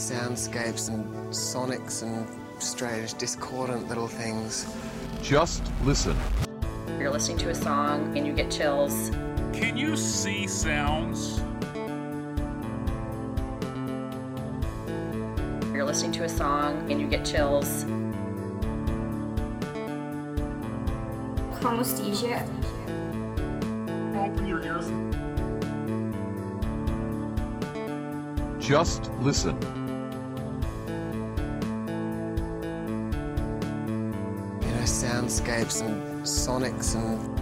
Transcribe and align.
soundscapes 0.00 0.88
and 0.88 1.04
sonics 1.28 2.02
and 2.02 2.26
strange, 2.62 3.12
discordant 3.14 3.86
little 3.86 4.08
things. 4.08 4.66
Just 5.22 5.62
listen. 5.84 6.16
You're 6.98 7.10
listening 7.10 7.36
to 7.38 7.50
a 7.50 7.54
song 7.54 8.16
and 8.16 8.26
you 8.26 8.32
get 8.32 8.50
chills. 8.50 9.10
Can 9.52 9.76
you 9.76 9.96
see 9.96 10.46
sounds? 10.46 11.42
You're 15.70 15.84
listening 15.84 16.12
to 16.12 16.24
a 16.24 16.28
song 16.28 16.90
and 16.90 16.98
you 16.98 17.06
get 17.06 17.26
chills. 17.26 17.84
Chromesthesia. 21.60 22.40
Open 24.16 24.46
your 24.46 24.62
ears. 24.64 24.86
Just 28.64 29.10
listen. 29.20 29.79
Soundscapes 35.30 35.80
and 35.80 36.22
sonics 36.24 36.96
and 36.96 37.40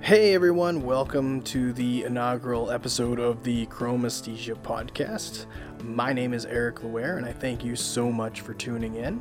Hey 0.00 0.34
everyone, 0.34 0.82
welcome 0.82 1.42
to 1.42 1.74
the 1.74 2.04
inaugural 2.04 2.70
episode 2.70 3.18
of 3.18 3.42
the 3.42 3.66
Chromesthesia 3.66 4.54
podcast. 4.62 5.44
My 5.82 6.14
name 6.14 6.32
is 6.32 6.46
Eric 6.46 6.82
Luer, 6.82 7.18
and 7.18 7.26
I 7.26 7.32
thank 7.32 7.62
you 7.62 7.76
so 7.76 8.10
much 8.10 8.40
for 8.40 8.54
tuning 8.54 8.94
in. 8.94 9.20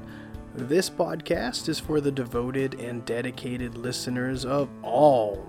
This 0.54 0.90
podcast 0.90 1.68
is 1.68 1.80
for 1.80 2.00
the 2.00 2.12
devoted 2.12 2.80
and 2.80 3.04
dedicated 3.04 3.78
listeners 3.78 4.46
of 4.46 4.70
all 4.82 5.46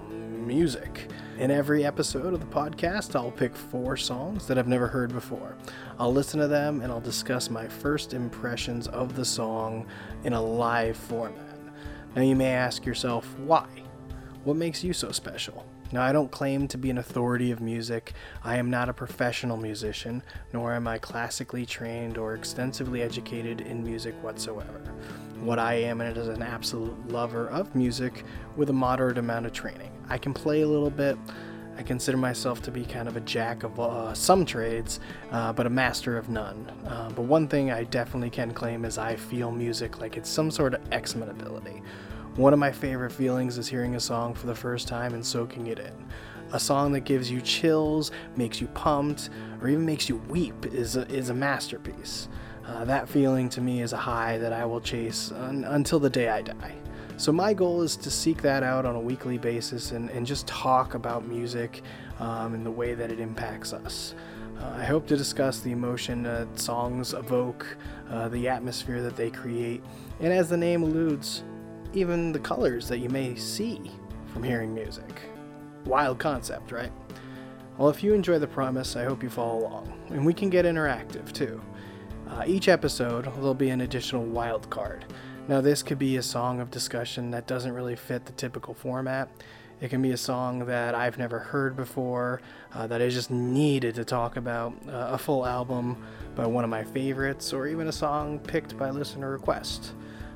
music. 0.47 1.11
In 1.39 1.50
every 1.50 1.84
episode 1.84 2.33
of 2.33 2.41
the 2.41 2.47
podcast, 2.47 3.16
I'll 3.16 3.33
pick 3.33 3.55
four 3.56 3.97
songs 3.97 4.47
that 4.47 4.56
I've 4.56 4.69
never 4.69 4.86
heard 4.86 5.12
before. 5.12 5.56
I'll 5.98 6.12
listen 6.12 6.39
to 6.41 6.47
them 6.47 6.80
and 6.80 6.92
I'll 6.92 7.00
discuss 7.00 7.50
my 7.50 7.66
first 7.66 8.14
impressions 8.14 8.86
of 8.89 9.17
the 9.17 9.24
song 9.24 9.86
in 10.24 10.33
a 10.33 10.41
live 10.41 10.97
format. 10.97 11.58
Now, 12.14 12.22
you 12.22 12.36
may 12.36 12.52
ask 12.52 12.86
yourself, 12.86 13.28
why? 13.41 13.67
What 14.44 14.56
makes 14.56 14.84
you 14.84 14.92
so 14.92 15.11
special? 15.11 15.67
Now, 15.92 16.02
I 16.02 16.12
don't 16.12 16.30
claim 16.30 16.67
to 16.69 16.78
be 16.78 16.91
an 16.91 16.98
authority 16.98 17.50
of 17.50 17.61
music. 17.61 18.12
I 18.42 18.56
am 18.56 18.70
not 18.70 18.89
a 18.89 18.94
professional 18.94 19.56
musician, 19.56 20.22
nor 20.52 20.72
am 20.72 20.89
I 20.89 20.98
classically 20.98 21.67
trained 21.67 22.19
or 22.19 22.34
extensively 22.34 23.02
educated 23.02 23.61
in 23.61 23.84
music 23.84 24.14
whatsoever. 24.22 24.80
What 25.41 25.58
I 25.58 25.74
am 25.74 26.00
is 26.00 26.28
an 26.28 26.42
absolute 26.42 27.08
lover 27.08 27.48
of 27.48 27.74
music 27.74 28.24
with 28.56 28.70
a 28.70 28.72
moderate 28.72 29.19
amount 29.19 29.47
of 29.47 29.52
training. 29.52 29.92
I 30.08 30.18
can 30.18 30.32
play 30.34 30.62
a 30.62 30.68
little 30.68 30.90
bit. 30.90 31.18
I 31.78 31.82
consider 31.82 32.16
myself 32.16 32.62
to 32.62 32.70
be 32.70 32.84
kind 32.84 33.06
of 33.06 33.16
a 33.16 33.20
jack 33.20 33.62
of 33.62 33.78
uh, 33.78 34.14
some 34.14 34.46
trades, 34.46 34.98
uh, 35.30 35.52
but 35.52 35.66
a 35.66 35.70
master 35.70 36.16
of 36.16 36.30
none. 36.30 36.70
Uh, 36.86 37.10
but 37.10 37.22
one 37.22 37.48
thing 37.48 37.70
I 37.70 37.84
definitely 37.84 38.30
can 38.30 38.52
claim 38.54 38.84
is 38.86 38.96
I 38.96 39.16
feel 39.16 39.50
music 39.50 40.00
like 40.00 40.16
it's 40.16 40.30
some 40.30 40.50
sort 40.50 40.72
of 40.72 40.80
X 40.90 41.14
Men 41.14 41.28
ability. 41.28 41.82
One 42.36 42.52
of 42.52 42.58
my 42.58 42.72
favorite 42.72 43.12
feelings 43.12 43.58
is 43.58 43.68
hearing 43.68 43.94
a 43.94 44.00
song 44.00 44.34
for 44.34 44.46
the 44.46 44.54
first 44.54 44.88
time 44.88 45.14
and 45.14 45.24
soaking 45.24 45.66
it 45.66 45.78
in. 45.78 45.92
A 46.52 46.60
song 46.60 46.92
that 46.92 47.00
gives 47.00 47.30
you 47.30 47.40
chills, 47.40 48.10
makes 48.36 48.60
you 48.60 48.68
pumped, 48.68 49.30
or 49.60 49.68
even 49.68 49.84
makes 49.84 50.08
you 50.08 50.16
weep 50.28 50.66
is 50.66 50.96
a, 50.96 51.06
is 51.08 51.28
a 51.28 51.34
masterpiece. 51.34 52.28
Uh, 52.64 52.84
that 52.84 53.08
feeling 53.08 53.48
to 53.50 53.60
me 53.60 53.82
is 53.82 53.92
a 53.92 53.96
high 53.96 54.38
that 54.38 54.52
I 54.52 54.64
will 54.64 54.80
chase 54.80 55.32
un- 55.32 55.64
until 55.64 55.98
the 55.98 56.10
day 56.10 56.28
I 56.28 56.42
die. 56.42 56.74
So, 57.19 57.33
my 57.33 57.55
goal 57.55 57.81
is 57.81 57.97
to 57.97 58.11
seek 58.11 58.42
that 58.42 58.62
out 58.62 58.84
on 58.84 58.95
a 58.95 59.01
weekly 59.01 59.39
basis 59.39 59.92
and, 59.92 60.11
and 60.11 60.27
just 60.27 60.46
talk 60.46 60.92
about 60.92 61.27
music 61.27 61.80
um, 62.20 62.52
and 62.52 62.64
the 62.64 62.70
way 62.70 62.92
that 62.92 63.11
it 63.11 63.20
impacts 63.20 63.73
us. 63.73 64.14
Uh, 64.61 64.77
I 64.79 64.85
hope 64.85 65.07
to 65.07 65.17
discuss 65.17 65.61
the 65.61 65.73
emotion 65.73 66.23
that 66.24 66.58
songs 66.58 67.14
evoke, 67.14 67.77
uh, 68.11 68.29
the 68.29 68.48
atmosphere 68.48 69.01
that 69.01 69.17
they 69.17 69.30
create, 69.30 69.83
and 70.20 70.30
as 70.30 70.51
the 70.51 70.58
name 70.58 70.83
alludes, 70.83 71.42
even 71.95 72.33
the 72.33 72.39
colors 72.39 72.86
that 72.89 72.98
you 72.98 73.08
may 73.08 73.35
see 73.35 73.90
from 74.27 74.42
hearing 74.42 74.74
music. 74.74 75.23
Wild 75.86 76.19
concept, 76.19 76.70
right? 76.70 76.92
Well, 77.79 77.89
if 77.89 78.02
you 78.02 78.13
enjoy 78.13 78.39
the 78.39 78.46
promise, 78.46 78.95
I 78.95 79.05
hope 79.05 79.23
you 79.23 79.30
follow 79.30 79.61
along, 79.61 79.92
and 80.11 80.24
we 80.24 80.35
can 80.35 80.51
get 80.51 80.67
interactive 80.67 81.33
too. 81.33 81.63
Uh, 82.29 82.45
each 82.46 82.69
episode, 82.69 83.24
there'll 83.24 83.55
be 83.55 83.70
an 83.70 83.83
additional 83.83 84.24
wild 84.24 84.69
card. 84.69 85.07
Now, 85.48 85.61
this 85.61 85.84
could 85.84 85.98
be 85.98 86.17
a 86.17 86.23
song 86.23 86.61
of 86.61 86.73
discussion 86.73 87.30
that 87.30 87.46
doesn't 87.46 87.73
really 87.73 87.95
fit 87.95 88.27
the 88.27 88.33
typical 88.33 88.74
format. 88.74 89.29
It 89.80 89.90
can 89.90 90.02
be 90.02 90.11
a 90.11 90.17
song 90.17 90.67
that 90.67 90.95
I've 90.95 91.18
never 91.18 91.39
heard 91.39 91.77
before, 91.77 92.40
uh, 92.74 92.86
that 92.89 93.01
I 93.01 93.08
just 93.08 93.30
needed 93.30 93.95
to 93.96 94.05
talk 94.05 94.36
about, 94.36 94.73
uh, 94.89 95.11
a 95.12 95.18
full 95.18 95.46
album 95.46 96.02
by 96.34 96.46
one 96.46 96.64
of 96.64 96.70
my 96.70 96.83
favorites, 96.83 97.52
or 97.52 97.68
even 97.68 97.86
a 97.86 97.92
song 97.92 98.40
picked 98.40 98.77
by 98.77 98.90
listener 98.90 99.30
request. 99.30 99.92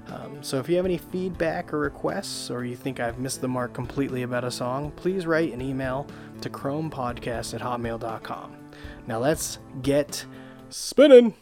Um, 0.08 0.42
so 0.42 0.58
if 0.58 0.68
you 0.68 0.76
have 0.76 0.84
any 0.84 0.98
feedback 0.98 1.72
or 1.72 1.78
requests, 1.78 2.50
or 2.50 2.64
you 2.64 2.76
think 2.76 3.00
I've 3.00 3.18
missed 3.18 3.40
the 3.40 3.48
mark 3.48 3.72
completely 3.72 4.22
about 4.22 4.44
a 4.44 4.50
song, 4.50 4.92
please 4.92 5.26
write 5.26 5.52
an 5.52 5.60
email 5.60 6.06
to 6.42 6.50
chromepodcast 6.50 7.54
at 7.54 7.60
hotmail.com. 7.60 8.56
Now 9.06 9.18
let's 9.18 9.58
get 9.82 10.24
spinning! 10.68 11.34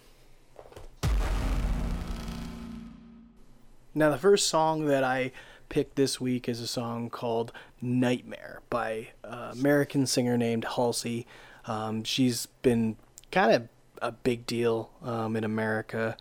Now, 3.99 4.11
the 4.11 4.17
first 4.19 4.47
song 4.47 4.85
that 4.85 5.03
I 5.03 5.33
picked 5.69 5.97
this 5.97 6.21
week 6.21 6.49
is 6.49 6.61
a 6.61 6.69
song 6.69 7.11
called 7.11 7.51
Nightmare 7.83 8.61
by 8.71 9.09
an 9.25 9.59
American 9.59 10.07
singer 10.07 10.39
named 10.39 10.65
Halsey. 10.77 11.27
Um, 11.67 12.05
she's 12.05 12.47
been 12.63 12.95
kind 13.33 13.53
of 13.53 13.69
a 14.01 14.13
big 14.13 14.47
deal 14.47 14.91
um, 15.03 15.35
in 15.35 15.43
America 15.43 16.17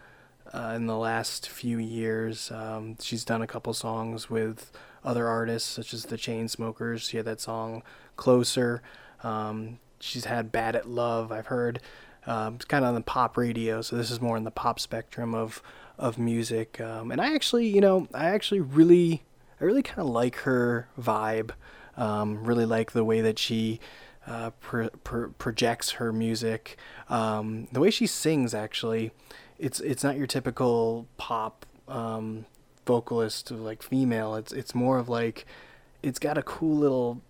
uh, 0.51 0.73
in 0.75 0.87
the 0.87 0.97
last 0.97 1.47
few 1.47 1.77
years. 1.77 2.49
Um, 2.49 2.97
she's 2.99 3.23
done 3.23 3.43
a 3.43 3.47
couple 3.47 3.75
songs 3.75 4.27
with 4.27 4.71
other 5.05 5.27
artists, 5.27 5.69
such 5.69 5.93
as 5.93 6.05
the 6.05 6.17
Chainsmokers. 6.17 7.07
She 7.07 7.17
had 7.17 7.27
that 7.27 7.39
song 7.39 7.83
Closer. 8.15 8.81
Um, 9.21 9.77
she's 9.99 10.25
had 10.25 10.51
Bad 10.51 10.75
at 10.75 10.89
Love, 10.89 11.31
I've 11.31 11.45
heard. 11.45 11.79
Um, 12.25 12.55
it's 12.55 12.65
kind 12.65 12.83
of 12.83 12.89
on 12.89 12.95
the 12.95 13.01
pop 13.01 13.37
radio, 13.37 13.83
so 13.83 13.95
this 13.95 14.09
is 14.09 14.19
more 14.19 14.35
in 14.35 14.45
the 14.45 14.51
pop 14.51 14.79
spectrum 14.79 15.35
of 15.35 15.61
of 15.97 16.17
music. 16.17 16.79
Um, 16.79 17.11
and 17.11 17.19
I 17.19 17.33
actually, 17.33 17.67
you 17.67 17.81
know, 17.81 18.07
I 18.13 18.25
actually 18.25 18.61
really, 18.61 19.23
I 19.59 19.63
really 19.63 19.83
kind 19.83 19.99
of 19.99 20.07
like 20.07 20.37
her 20.37 20.87
vibe. 20.99 21.51
Um, 21.95 22.43
really 22.43 22.65
like 22.65 22.91
the 22.91 23.03
way 23.03 23.21
that 23.21 23.39
she 23.39 23.79
uh, 24.27 24.51
pro- 24.59 24.89
pro- 25.03 25.29
projects 25.29 25.91
her 25.91 26.11
music. 26.13 26.77
Um, 27.09 27.67
the 27.71 27.79
way 27.79 27.89
she 27.89 28.05
sings, 28.05 28.53
actually, 28.53 29.11
it's 29.57 29.79
it's 29.79 30.03
not 30.03 30.17
your 30.17 30.27
typical 30.27 31.07
pop 31.17 31.65
um, 31.87 32.45
vocalist 32.85 33.49
like 33.49 33.81
female. 33.81 34.35
It's 34.35 34.51
it's 34.51 34.75
more 34.75 34.99
of 34.99 35.09
like 35.09 35.45
it's 36.03 36.19
got 36.19 36.37
a 36.37 36.43
cool 36.43 36.75
little 36.75 37.21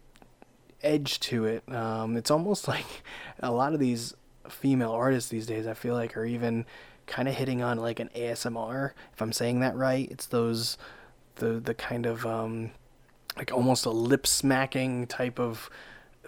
edge 0.83 1.19
to 1.21 1.45
it. 1.45 1.63
Um, 1.71 2.17
it's 2.17 2.31
almost 2.31 2.67
like 2.67 3.03
a 3.39 3.51
lot 3.51 3.73
of 3.73 3.79
these 3.79 4.13
female 4.49 4.91
artists 4.91 5.29
these 5.29 5.45
days. 5.45 5.67
I 5.67 5.73
feel 5.73 5.93
like 5.93 6.17
are 6.17 6.25
even 6.25 6.65
kind 7.07 7.27
of 7.27 7.35
hitting 7.35 7.61
on 7.61 7.77
like 7.77 7.99
an 7.99 8.09
ASMR. 8.15 8.91
If 9.13 9.21
I'm 9.21 9.33
saying 9.33 9.61
that 9.61 9.75
right, 9.75 10.07
it's 10.11 10.27
those 10.27 10.77
the 11.35 11.59
the 11.59 11.73
kind 11.73 12.05
of 12.05 12.25
um, 12.25 12.71
like 13.37 13.51
almost 13.51 13.85
a 13.85 13.89
lip 13.89 14.27
smacking 14.27 15.07
type 15.07 15.39
of 15.39 15.69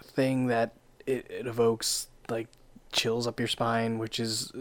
thing 0.02 0.46
that 0.46 0.74
it, 1.06 1.26
it 1.30 1.46
evokes 1.46 2.08
like 2.28 2.48
chills 2.92 3.26
up 3.26 3.38
your 3.38 3.48
spine, 3.48 3.98
which 3.98 4.18
is 4.18 4.52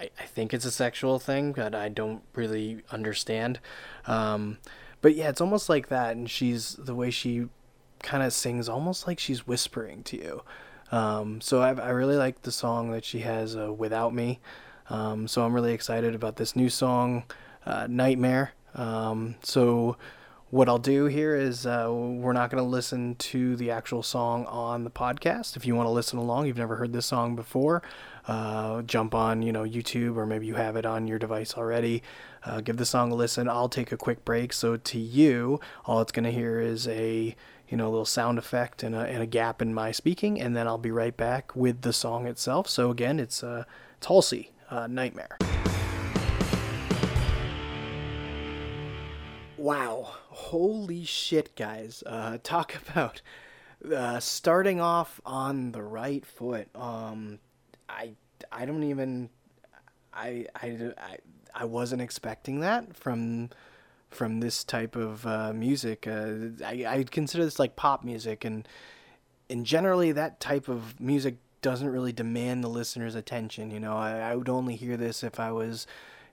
I, 0.00 0.10
I 0.18 0.24
think 0.24 0.54
it's 0.54 0.64
a 0.64 0.70
sexual 0.70 1.18
thing 1.18 1.52
that 1.52 1.74
I 1.74 1.88
don't 1.88 2.22
really 2.34 2.82
understand. 2.90 3.60
Um, 4.06 4.58
but 5.00 5.14
yeah, 5.14 5.28
it's 5.28 5.40
almost 5.40 5.68
like 5.68 5.88
that, 5.88 6.16
and 6.16 6.28
she's 6.28 6.74
the 6.74 6.94
way 6.94 7.10
she 7.10 7.46
kind 8.02 8.22
of 8.22 8.32
sings, 8.32 8.68
almost 8.68 9.06
like 9.06 9.18
she's 9.18 9.46
whispering 9.46 10.02
to 10.04 10.16
you. 10.16 10.42
Um, 10.90 11.40
so 11.40 11.60
I, 11.60 11.72
I 11.74 11.90
really 11.90 12.16
like 12.16 12.42
the 12.42 12.52
song 12.52 12.90
that 12.92 13.04
she 13.04 13.20
has, 13.20 13.56
uh, 13.56 13.72
"Without 13.72 14.14
Me." 14.14 14.40
Um, 14.90 15.28
so 15.28 15.44
I'm 15.44 15.52
really 15.52 15.72
excited 15.72 16.14
about 16.14 16.36
this 16.36 16.56
new 16.56 16.68
song, 16.68 17.24
uh, 17.66 17.86
"Nightmare." 17.88 18.52
Um, 18.74 19.36
so 19.42 19.96
what 20.50 20.68
I'll 20.68 20.78
do 20.78 21.06
here 21.06 21.36
is 21.36 21.66
uh, 21.66 21.88
we're 21.90 22.32
not 22.32 22.50
going 22.50 22.62
to 22.62 22.68
listen 22.68 23.16
to 23.16 23.54
the 23.56 23.70
actual 23.70 24.02
song 24.02 24.46
on 24.46 24.84
the 24.84 24.90
podcast. 24.90 25.56
If 25.56 25.66
you 25.66 25.74
want 25.74 25.86
to 25.86 25.90
listen 25.90 26.18
along, 26.18 26.46
you've 26.46 26.56
never 26.56 26.76
heard 26.76 26.94
this 26.94 27.04
song 27.04 27.36
before, 27.36 27.82
uh, 28.26 28.80
jump 28.82 29.14
on 29.14 29.42
you 29.42 29.52
know 29.52 29.64
YouTube 29.64 30.16
or 30.16 30.24
maybe 30.24 30.46
you 30.46 30.54
have 30.54 30.76
it 30.76 30.86
on 30.86 31.06
your 31.06 31.18
device 31.18 31.54
already. 31.54 32.02
Uh, 32.44 32.62
give 32.62 32.78
the 32.78 32.86
song 32.86 33.12
a 33.12 33.14
listen. 33.14 33.48
I'll 33.48 33.68
take 33.68 33.92
a 33.92 33.96
quick 33.96 34.24
break. 34.24 34.52
So 34.54 34.76
to 34.78 34.98
you, 34.98 35.60
all 35.84 36.00
it's 36.00 36.12
going 36.12 36.24
to 36.24 36.32
hear 36.32 36.60
is 36.60 36.88
a 36.88 37.36
you 37.68 37.76
know 37.76 37.90
little 37.90 38.06
sound 38.06 38.38
effect 38.38 38.82
and 38.82 38.94
a, 38.94 39.00
and 39.00 39.22
a 39.22 39.26
gap 39.26 39.60
in 39.60 39.74
my 39.74 39.92
speaking, 39.92 40.40
and 40.40 40.56
then 40.56 40.66
I'll 40.66 40.78
be 40.78 40.90
right 40.90 41.16
back 41.16 41.54
with 41.54 41.82
the 41.82 41.92
song 41.92 42.26
itself. 42.26 42.68
So 42.68 42.90
again, 42.90 43.20
it's 43.20 43.42
uh, 43.44 43.64
it's 43.98 44.06
Halsey, 44.06 44.52
uh, 44.70 44.86
Nightmare. 44.86 45.38
Wow. 49.56 50.12
Holy 50.28 51.04
shit, 51.04 51.56
guys. 51.56 52.02
Uh, 52.06 52.38
talk 52.42 52.74
about 52.88 53.20
uh, 53.94 54.20
starting 54.20 54.80
off 54.80 55.20
on 55.26 55.72
the 55.72 55.82
right 55.82 56.24
foot. 56.24 56.68
Um, 56.74 57.38
I, 57.88 58.12
I 58.52 58.64
don't 58.64 58.84
even. 58.84 59.30
I, 60.12 60.46
I, 60.56 60.94
I, 61.54 61.64
wasn't 61.64 62.02
expecting 62.02 62.60
that 62.60 62.96
from 62.96 63.50
from 64.10 64.40
this 64.40 64.64
type 64.64 64.96
of 64.96 65.24
uh, 65.26 65.52
music. 65.52 66.08
Uh, 66.08 66.48
I, 66.64 66.84
I 66.88 67.04
consider 67.08 67.44
this 67.44 67.60
like 67.60 67.76
pop 67.76 68.02
music, 68.02 68.44
and 68.44 68.66
and 69.48 69.64
generally 69.64 70.10
that 70.12 70.40
type 70.40 70.68
of 70.68 70.98
music 70.98 71.36
doesn't 71.62 71.88
really 71.88 72.12
demand 72.12 72.62
the 72.62 72.68
listener's 72.68 73.14
attention. 73.14 73.70
You 73.70 73.80
know, 73.80 73.96
I, 73.96 74.18
I 74.18 74.36
would 74.36 74.48
only 74.48 74.76
hear 74.76 74.96
this 74.96 75.22
if 75.22 75.40
I 75.40 75.52
was, 75.52 75.86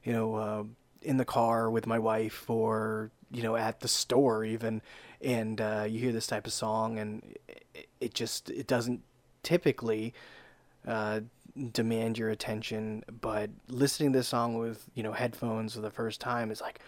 you 0.03 0.13
know, 0.13 0.35
uh, 0.35 0.63
in 1.01 1.17
the 1.17 1.25
car 1.25 1.69
with 1.69 1.85
my 1.85 1.99
wife 1.99 2.49
or 2.49 3.11
you 3.31 3.43
know 3.43 3.55
at 3.55 3.79
the 3.79 3.87
store 3.87 4.43
even, 4.43 4.81
and 5.21 5.59
uh, 5.61 5.85
you 5.87 5.99
hear 5.99 6.11
this 6.11 6.27
type 6.27 6.47
of 6.47 6.53
song, 6.53 6.99
and 6.99 7.35
it, 7.47 7.87
it 7.99 8.13
just 8.13 8.49
it 8.49 8.67
doesn't 8.67 9.01
typically 9.43 10.13
uh, 10.87 11.21
demand 11.71 12.17
your 12.17 12.29
attention. 12.29 13.03
But 13.21 13.49
listening 13.67 14.13
to 14.13 14.19
this 14.19 14.27
song 14.27 14.57
with 14.57 14.85
you 14.93 15.03
know 15.03 15.13
headphones 15.13 15.75
for 15.75 15.81
the 15.81 15.91
first 15.91 16.21
time 16.21 16.51
is 16.51 16.61
like, 16.61 16.79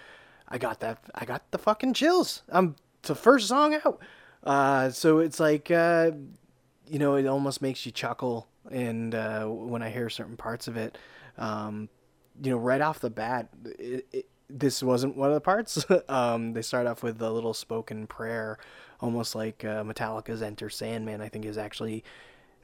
I 0.49 0.57
got 0.57 0.79
that, 0.81 0.99
I 1.15 1.25
got 1.25 1.49
the 1.51 1.57
fucking 1.57 1.93
chills. 1.93 2.43
I'm 2.49 2.75
the 3.03 3.15
first 3.15 3.47
song 3.47 3.75
out. 3.85 3.99
Uh, 4.43 4.89
so 4.89 5.19
it's 5.19 5.39
like, 5.39 5.69
uh, 5.71 6.11
you 6.89 6.99
know, 6.99 7.15
it 7.15 7.25
almost 7.25 7.61
makes 7.61 7.85
you 7.85 7.91
chuckle. 7.91 8.47
And 8.71 9.15
uh, 9.15 9.45
when 9.45 9.81
I 9.81 9.89
hear 9.89 10.09
certain 10.09 10.37
parts 10.37 10.67
of 10.67 10.77
it, 10.77 10.97
um, 11.37 11.89
you 12.41 12.51
know, 12.51 12.57
right 12.57 12.81
off 12.81 12.99
the 12.99 13.09
bat, 13.09 13.49
it, 13.79 14.05
it, 14.11 14.25
this 14.49 14.81
wasn't 14.81 15.17
one 15.17 15.29
of 15.29 15.35
the 15.35 15.41
parts. 15.41 15.85
um, 16.09 16.53
they 16.53 16.61
start 16.61 16.87
off 16.87 17.03
with 17.03 17.21
a 17.21 17.29
little 17.29 17.53
spoken 17.53 18.07
prayer, 18.07 18.57
almost 18.99 19.35
like 19.35 19.63
uh, 19.63 19.83
Metallica's 19.83 20.41
"Enter 20.41 20.69
Sandman." 20.69 21.21
I 21.21 21.29
think 21.29 21.45
is 21.45 21.57
actually 21.57 22.03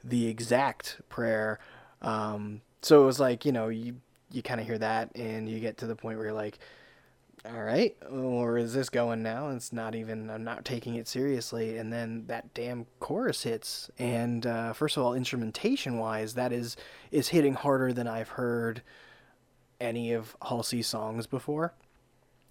the 0.02 0.26
exact 0.26 1.00
prayer. 1.08 1.58
Um, 2.02 2.60
so 2.82 3.02
it 3.02 3.06
was 3.06 3.20
like, 3.20 3.44
you 3.44 3.52
know, 3.52 3.68
you 3.68 3.96
you 4.30 4.42
kind 4.42 4.60
of 4.60 4.66
hear 4.66 4.78
that, 4.78 5.10
and 5.14 5.48
you 5.48 5.60
get 5.60 5.78
to 5.78 5.86
the 5.86 5.96
point 5.96 6.18
where 6.18 6.26
you're 6.26 6.34
like, 6.34 6.58
all 7.46 7.62
right, 7.62 7.94
or 8.10 8.62
this 8.62 8.88
going 8.88 9.22
now? 9.22 9.50
It's 9.50 9.72
not 9.72 9.94
even, 9.94 10.30
I'm 10.30 10.44
not 10.44 10.64
taking 10.64 10.94
it 10.94 11.06
seriously. 11.06 11.76
And 11.76 11.92
then 11.92 12.24
that 12.26 12.54
damn 12.54 12.86
chorus 13.00 13.42
hits. 13.42 13.90
And 13.98 14.46
uh, 14.46 14.72
first 14.72 14.96
of 14.96 15.02
all, 15.02 15.12
instrumentation 15.12 15.98
wise, 15.98 16.34
that 16.34 16.52
is, 16.52 16.76
is 17.10 17.28
hitting 17.28 17.54
harder 17.54 17.92
than 17.92 18.06
I've 18.06 18.30
heard 18.30 18.82
any 19.78 20.12
of 20.12 20.36
Halsey's 20.40 20.86
songs 20.86 21.26
before. 21.26 21.74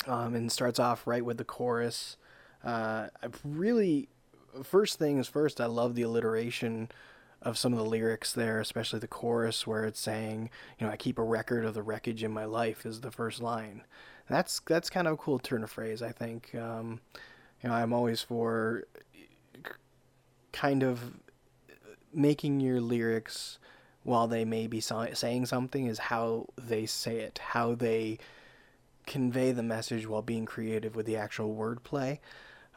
Um, 0.06 0.36
and 0.36 0.52
starts 0.52 0.80
off 0.80 1.08
right 1.08 1.24
with 1.24 1.38
the 1.38 1.46
chorus. 1.46 2.18
Uh, 2.64 3.08
I 3.24 3.28
really, 3.44 4.10
first 4.62 5.00
things 5.00 5.28
first, 5.30 5.62
I 5.62 5.66
love 5.66 5.96
the 5.96 6.02
alliteration 6.02 6.90
of 7.42 7.58
some 7.58 7.74
of 7.74 7.80
the 7.80 7.86
lyrics 7.86 8.34
there, 8.34 8.60
especially 8.60 9.00
the 9.00 9.08
chorus 9.08 9.66
where 9.66 9.86
it's 9.86 10.00
saying, 10.00 10.50
you 10.78 10.86
know, 10.86 10.92
I 10.92 10.98
keep 10.98 11.18
a 11.18 11.24
record 11.24 11.66
of 11.66 11.74
the 11.74 11.82
wreckage 11.82 12.22
in 12.22 12.32
my 12.32 12.46
life 12.46 12.86
is 12.86 13.02
the 13.02 13.12
first 13.12 13.42
line 13.42 13.84
that's 14.34 14.62
that's 14.62 14.90
kind 14.90 15.08
of 15.08 15.14
a 15.14 15.18
cool 15.18 15.40
turn 15.40 15.64
of 15.64 15.72
phrase. 15.72 16.02
I 16.02 16.12
think. 16.12 16.54
Um, 16.56 17.02
you 17.62 17.70
know, 17.70 17.76
I'm 17.76 17.94
always 17.94 18.22
for 18.22 18.84
kind 20.52 20.84
of 20.84 21.14
making 22.14 22.60
your 22.60 22.82
lyrics 22.82 23.58
while 24.04 24.28
they 24.28 24.44
may 24.44 24.68
be 24.68 24.82
saying 24.82 25.46
something 25.46 25.88
is 25.88 25.98
how 25.98 26.48
they 26.58 26.86
say 26.86 27.20
it, 27.20 27.40
how 27.40 27.74
they 27.74 28.20
convey 29.06 29.52
the 29.52 29.64
message 29.64 30.08
while 30.08 30.22
being 30.22 30.46
creative 30.46 30.96
with 30.96 31.06
the 31.06 31.16
actual 31.16 31.56
wordplay. 31.56 32.20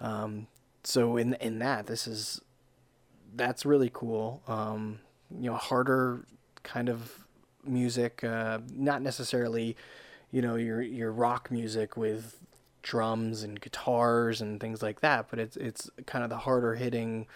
Um, 0.00 0.46
so 0.84 1.16
in 1.16 1.34
in 1.34 1.58
that, 1.58 1.86
this 1.86 2.06
is 2.06 2.40
that's 3.34 3.66
really 3.66 3.90
cool. 3.92 4.42
Um, 4.46 5.00
you 5.30 5.50
know, 5.50 5.56
harder 5.56 6.24
kind 6.62 6.88
of 6.88 7.26
music, 7.64 8.22
uh, 8.22 8.60
not 8.72 9.02
necessarily 9.02 9.76
you 10.36 10.42
know 10.42 10.56
your 10.56 10.82
your 10.82 11.12
rock 11.12 11.50
music 11.50 11.96
with 11.96 12.38
drums 12.82 13.42
and 13.42 13.58
guitars 13.58 14.42
and 14.42 14.60
things 14.60 14.82
like 14.82 15.00
that, 15.00 15.28
but 15.30 15.38
it's 15.38 15.56
it's 15.56 15.88
kind 16.04 16.22
of 16.22 16.28
the 16.28 16.36
harder 16.36 16.74
hitting 16.74 17.26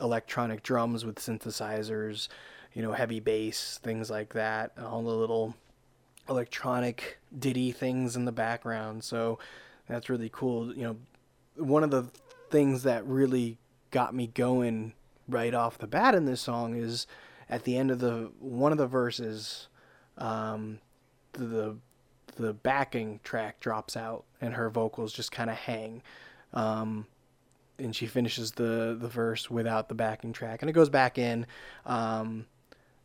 electronic 0.00 0.64
drums 0.64 1.04
with 1.04 1.20
synthesizers, 1.20 2.26
you 2.72 2.82
know, 2.82 2.90
heavy 2.90 3.20
bass, 3.20 3.78
things 3.84 4.10
like 4.10 4.34
that, 4.34 4.72
and 4.74 4.84
all 4.84 5.04
the 5.04 5.14
little 5.14 5.54
electronic 6.28 7.20
ditty 7.38 7.70
things 7.70 8.16
in 8.16 8.24
the 8.24 8.32
background. 8.32 9.04
So 9.04 9.38
that's 9.88 10.08
really 10.10 10.30
cool. 10.32 10.74
You 10.74 10.82
know, 10.82 10.96
one 11.64 11.84
of 11.84 11.92
the 11.92 12.10
things 12.50 12.82
that 12.82 13.06
really 13.06 13.56
got 13.92 14.16
me 14.16 14.26
going 14.26 14.94
right 15.28 15.54
off 15.54 15.78
the 15.78 15.86
bat 15.86 16.16
in 16.16 16.24
this 16.24 16.40
song 16.40 16.74
is 16.74 17.06
at 17.48 17.62
the 17.62 17.76
end 17.76 17.92
of 17.92 18.00
the 18.00 18.32
one 18.40 18.72
of 18.72 18.78
the 18.78 18.88
verses 18.88 19.68
um, 20.16 20.80
the 21.34 21.44
the 21.44 21.76
backing 22.38 23.20
track 23.24 23.60
drops 23.60 23.96
out 23.96 24.24
and 24.40 24.54
her 24.54 24.70
vocals 24.70 25.12
just 25.12 25.32
kind 25.32 25.50
of 25.50 25.56
hang. 25.56 26.02
Um, 26.52 27.06
and 27.78 27.94
she 27.94 28.06
finishes 28.06 28.52
the, 28.52 28.96
the 28.98 29.08
verse 29.08 29.50
without 29.50 29.88
the 29.88 29.94
backing 29.94 30.32
track 30.32 30.62
and 30.62 30.70
it 30.70 30.72
goes 30.72 30.88
back 30.88 31.18
in. 31.18 31.46
Um, 31.86 32.46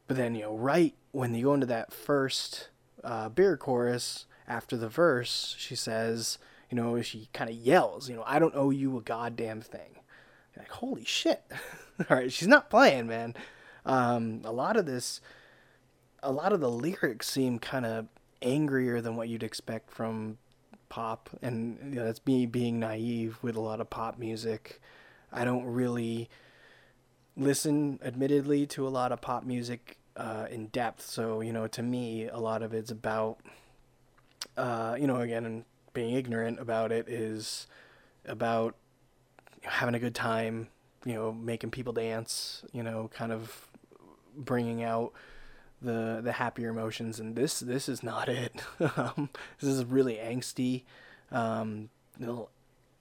but 0.08 0.18
then, 0.18 0.36
you 0.36 0.44
know, 0.44 0.56
right 0.56 0.94
when 1.12 1.34
you 1.34 1.46
go 1.46 1.54
into 1.54 1.66
that 1.68 1.94
first 1.94 2.70
uh, 3.04 3.30
pre-chorus 3.30 4.26
after 4.48 4.76
the 4.76 4.90
verse, 4.90 5.56
she 5.58 5.76
says, 5.76 6.38
you 6.70 6.76
know, 6.76 7.02
she 7.02 7.30
kind 7.34 7.50
of 7.50 7.56
yells, 7.56 8.10
you 8.10 8.16
know, 8.16 8.24
I 8.26 8.40
don't 8.40 8.56
owe 8.56 8.72
you 8.72 8.98
a 8.98 9.02
goddamn 9.02 9.62
thing. 9.62 10.00
Like, 10.58 10.70
holy 10.70 11.06
shit. 11.06 11.44
All 12.10 12.18
right, 12.18 12.32
she's 12.32 12.48
not 12.48 12.70
playing, 12.70 13.08
man. 13.08 13.36
Um, 13.86 14.42
a 14.44 14.52
lot 14.52 14.78
of 14.78 14.86
this, 14.86 15.22
a 16.22 16.32
lot 16.32 16.54
of 16.54 16.60
the 16.60 16.70
lyrics 16.72 17.30
seem 17.30 17.60
kind 17.60 17.86
of 17.86 18.08
angrier 18.44 19.02
than 19.02 19.16
what 19.16 19.30
you'd 19.30 19.44
expect 19.44 19.90
from 19.90 20.38
pop, 20.90 21.30
and 21.42 21.80
you 21.90 22.00
know, 22.00 22.06
that's 22.06 22.22
me 22.26 22.46
being 22.46 22.80
naive 22.80 23.40
with 23.42 23.56
a 23.56 23.60
lot 23.60 23.82
of 23.82 23.90
pop 23.90 24.20
music. 24.20 24.80
I 25.32 25.44
don't 25.44 25.66
really 25.66 26.30
listen, 27.36 28.00
admittedly, 28.04 28.68
to 28.68 28.88
a 28.88 28.90
lot 28.90 29.12
of 29.12 29.20
pop 29.20 29.44
music 29.44 29.98
uh, 30.16 30.46
in 30.52 30.68
depth. 30.68 31.02
So 31.02 31.42
you 31.42 31.52
know, 31.52 31.68
to 31.68 31.82
me, 31.82 32.28
a 32.28 32.38
lot 32.38 32.62
of 32.62 32.74
it's 32.74 32.92
about, 32.92 33.40
uh, 34.56 34.96
you 35.00 35.08
know, 35.08 35.18
again, 35.18 35.66
being 35.94 36.16
ignorant 36.16 36.60
about 36.60 36.92
it 36.92 37.10
is 37.10 37.66
about 38.26 38.76
having 39.64 39.96
a 39.96 40.00
good 40.00 40.16
time. 40.16 40.68
You 41.06 41.16
know, 41.16 41.32
making 41.34 41.72
people 41.72 41.94
dance. 41.94 42.64
You 42.72 42.84
know, 42.84 43.10
kind 43.14 43.32
of 43.32 43.68
bringing 44.36 44.84
out 44.84 45.14
the 45.84 46.22
the 46.24 46.34
happier 46.34 46.70
emotions, 46.70 47.20
and 47.20 47.36
this 47.36 47.60
this 47.60 47.88
is 47.88 48.04
not 48.04 48.30
it. 48.30 48.64
um, 48.98 49.30
this 49.60 49.70
is 49.70 49.86
really 49.86 50.16
angsty, 50.16 50.84
um, 51.32 51.90
a 52.18 52.22
little 52.22 52.50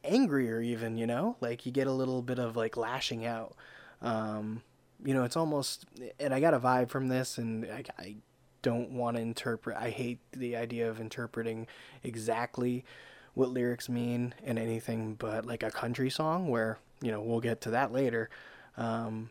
angrier 0.04 0.60
even. 0.60 0.98
You 0.98 1.06
know, 1.06 1.36
like 1.40 1.64
you 1.66 1.72
get 1.72 1.86
a 1.86 1.92
little 1.92 2.22
bit 2.22 2.38
of 2.38 2.56
like 2.56 2.76
lashing 2.76 3.24
out. 3.24 3.54
Um, 4.00 4.62
you 5.04 5.14
know, 5.14 5.24
it's 5.24 5.36
almost, 5.36 5.86
and 6.20 6.32
I 6.32 6.40
got 6.40 6.54
a 6.54 6.60
vibe 6.60 6.88
from 6.88 7.08
this, 7.08 7.38
and 7.38 7.64
I, 7.66 7.82
I 7.98 8.16
don't 8.62 8.90
want 8.90 9.16
to 9.16 9.22
interpret. 9.22 9.76
I 9.76 9.90
hate 9.90 10.20
the 10.32 10.56
idea 10.56 10.88
of 10.88 11.00
interpreting 11.00 11.66
exactly 12.02 12.84
what 13.34 13.48
lyrics 13.48 13.88
mean 13.88 14.34
in 14.44 14.58
anything 14.58 15.14
but 15.14 15.46
like 15.46 15.62
a 15.62 15.70
country 15.70 16.10
song, 16.10 16.48
where 16.48 16.78
you 17.00 17.10
know 17.10 17.20
we'll 17.20 17.40
get 17.40 17.60
to 17.62 17.70
that 17.70 17.92
later. 17.92 18.30
Um, 18.76 19.30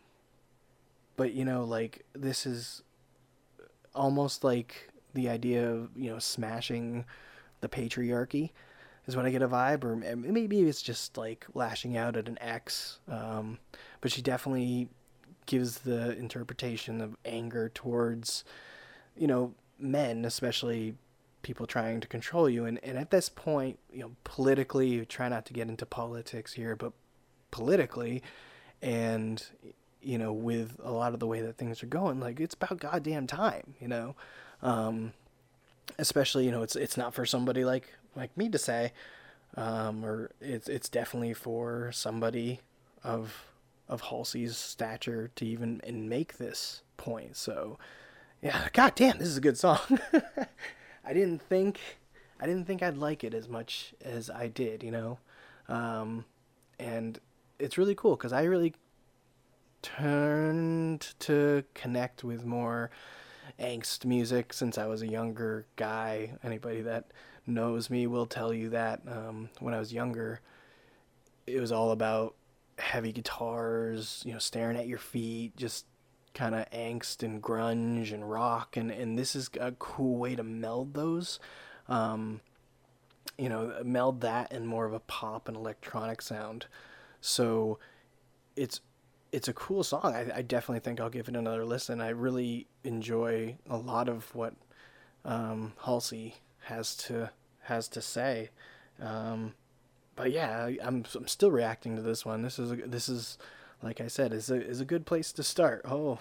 but 1.16 1.32
you 1.32 1.44
know, 1.44 1.64
like 1.64 2.04
this 2.14 2.46
is 2.46 2.82
almost 3.94 4.44
like 4.44 4.88
the 5.14 5.28
idea 5.28 5.70
of 5.70 5.90
you 5.96 6.10
know 6.10 6.18
smashing 6.18 7.04
the 7.60 7.68
patriarchy 7.68 8.50
is 9.06 9.16
what 9.16 9.26
I 9.26 9.30
get 9.30 9.42
a 9.42 9.48
vibe, 9.48 9.84
or 9.84 9.96
maybe 9.96 10.60
it's 10.60 10.82
just 10.82 11.16
like 11.16 11.46
lashing 11.54 11.96
out 11.96 12.16
at 12.16 12.28
an 12.28 12.38
ex. 12.40 13.00
Um, 13.08 13.58
but 14.00 14.12
she 14.12 14.22
definitely 14.22 14.88
gives 15.46 15.78
the 15.80 16.16
interpretation 16.16 17.00
of 17.00 17.16
anger 17.24 17.68
towards, 17.68 18.44
you 19.16 19.26
know, 19.26 19.54
men, 19.78 20.24
especially 20.24 20.94
people 21.42 21.66
trying 21.66 22.00
to 22.00 22.06
control 22.06 22.48
you. 22.48 22.64
And, 22.64 22.78
and 22.84 22.96
at 22.96 23.10
this 23.10 23.28
point, 23.28 23.80
you 23.92 24.00
know, 24.00 24.12
politically, 24.22 24.88
you 24.88 25.04
try 25.04 25.28
not 25.28 25.46
to 25.46 25.52
get 25.52 25.68
into 25.68 25.84
politics 25.84 26.52
here, 26.52 26.76
but 26.76 26.92
politically, 27.50 28.22
and 28.80 29.44
you 30.02 30.18
know, 30.18 30.32
with 30.32 30.78
a 30.82 30.92
lot 30.92 31.14
of 31.14 31.20
the 31.20 31.26
way 31.26 31.40
that 31.42 31.56
things 31.56 31.82
are 31.82 31.86
going, 31.86 32.20
like 32.20 32.40
it's 32.40 32.54
about 32.54 32.80
goddamn 32.80 33.26
time, 33.26 33.74
you 33.80 33.88
know. 33.88 34.14
Um, 34.62 35.12
especially, 35.98 36.44
you 36.44 36.50
know, 36.50 36.62
it's 36.62 36.76
it's 36.76 36.96
not 36.96 37.14
for 37.14 37.26
somebody 37.26 37.64
like 37.64 37.92
like 38.16 38.36
me 38.36 38.48
to 38.48 38.58
say, 38.58 38.92
um, 39.56 40.04
or 40.04 40.30
it's 40.40 40.68
it's 40.68 40.88
definitely 40.88 41.34
for 41.34 41.90
somebody 41.92 42.60
of 43.04 43.44
of 43.88 44.02
Halsey's 44.02 44.56
stature 44.56 45.30
to 45.36 45.44
even 45.46 45.80
and 45.84 46.08
make 46.08 46.38
this 46.38 46.82
point. 46.96 47.36
So, 47.36 47.78
yeah, 48.42 48.68
goddamn, 48.72 49.18
this 49.18 49.28
is 49.28 49.36
a 49.36 49.40
good 49.40 49.58
song. 49.58 49.78
I 51.04 51.12
didn't 51.12 51.42
think 51.42 51.80
I 52.40 52.46
didn't 52.46 52.66
think 52.66 52.82
I'd 52.82 52.96
like 52.96 53.24
it 53.24 53.34
as 53.34 53.48
much 53.48 53.94
as 54.04 54.30
I 54.30 54.48
did, 54.48 54.82
you 54.82 54.90
know. 54.90 55.18
um, 55.68 56.24
and 56.78 57.20
it's 57.58 57.78
really 57.78 57.94
cool 57.94 58.16
because 58.16 58.32
I 58.32 58.42
really 58.44 58.74
turned 59.82 61.14
to 61.20 61.64
connect 61.74 62.24
with 62.24 62.44
more 62.44 62.90
angst 63.58 64.04
music 64.04 64.52
since 64.52 64.78
I 64.78 64.86
was 64.86 65.02
a 65.02 65.08
younger 65.08 65.66
guy. 65.76 66.32
Anybody 66.42 66.82
that 66.82 67.10
knows 67.46 67.90
me 67.90 68.06
will 68.06 68.26
tell 68.26 68.52
you 68.52 68.70
that 68.70 69.02
um, 69.06 69.50
when 69.60 69.74
I 69.74 69.78
was 69.78 69.92
younger, 69.92 70.40
it 71.46 71.60
was 71.60 71.72
all 71.72 71.90
about 71.90 72.34
heavy 72.78 73.12
guitars, 73.12 74.22
you 74.24 74.32
know, 74.32 74.38
staring 74.38 74.76
at 74.76 74.86
your 74.86 74.98
feet, 74.98 75.56
just 75.56 75.86
kind 76.34 76.54
of 76.54 76.68
angst 76.70 77.22
and 77.22 77.42
grunge 77.42 78.12
and 78.12 78.28
rock, 78.30 78.76
and 78.76 78.90
and 78.90 79.18
this 79.18 79.36
is 79.36 79.50
a 79.60 79.72
cool 79.72 80.16
way 80.16 80.34
to 80.34 80.42
meld 80.42 80.94
those. 80.94 81.38
Um, 81.88 82.40
you 83.38 83.48
know, 83.48 83.74
meld 83.84 84.20
that 84.20 84.52
and 84.52 84.66
more 84.66 84.84
of 84.86 84.92
a 84.92 85.00
pop 85.00 85.48
and 85.48 85.56
electronic 85.56 86.22
sound. 86.22 86.66
So 87.20 87.78
it's 88.56 88.80
it's 89.32 89.48
a 89.48 89.52
cool 89.52 89.82
song. 89.82 90.14
I, 90.14 90.30
I 90.36 90.42
definitely 90.42 90.80
think 90.80 91.00
I'll 91.00 91.10
give 91.10 91.28
it 91.28 91.36
another 91.36 91.64
listen. 91.64 92.00
I 92.00 92.10
really 92.10 92.68
enjoy 92.84 93.56
a 93.68 93.76
lot 93.76 94.08
of 94.08 94.32
what 94.34 94.54
um, 95.24 95.72
Halsey 95.84 96.36
has 96.64 96.94
to 96.96 97.30
has 97.62 97.88
to 97.88 98.02
say. 98.02 98.50
Um, 99.00 99.54
but 100.14 100.30
yeah, 100.30 100.64
I, 100.66 100.78
I'm 100.82 101.04
I'm 101.14 101.26
still 101.26 101.50
reacting 101.50 101.96
to 101.96 102.02
this 102.02 102.24
one. 102.24 102.42
This 102.42 102.58
is 102.58 102.72
a, 102.72 102.76
this 102.76 103.08
is 103.08 103.38
like 103.82 104.00
I 104.00 104.06
said 104.06 104.32
is 104.32 104.50
a 104.50 104.62
is 104.62 104.80
a 104.80 104.84
good 104.84 105.06
place 105.06 105.32
to 105.32 105.42
start. 105.42 105.82
Oh, 105.84 106.18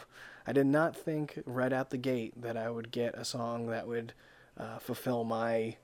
I 0.48 0.54
did 0.54 0.68
not 0.68 0.96
think 0.96 1.40
right 1.46 1.74
out 1.74 1.90
the 1.90 1.98
gate 1.98 2.42
that 2.42 2.58
I 2.58 2.70
would 2.70 2.92
get 2.92 3.16
a 3.16 3.26
song 3.26 3.68
that 3.68 3.88
would 3.88 4.14
uh, 4.58 4.80
fulfill 4.80 5.24
my 5.24 5.76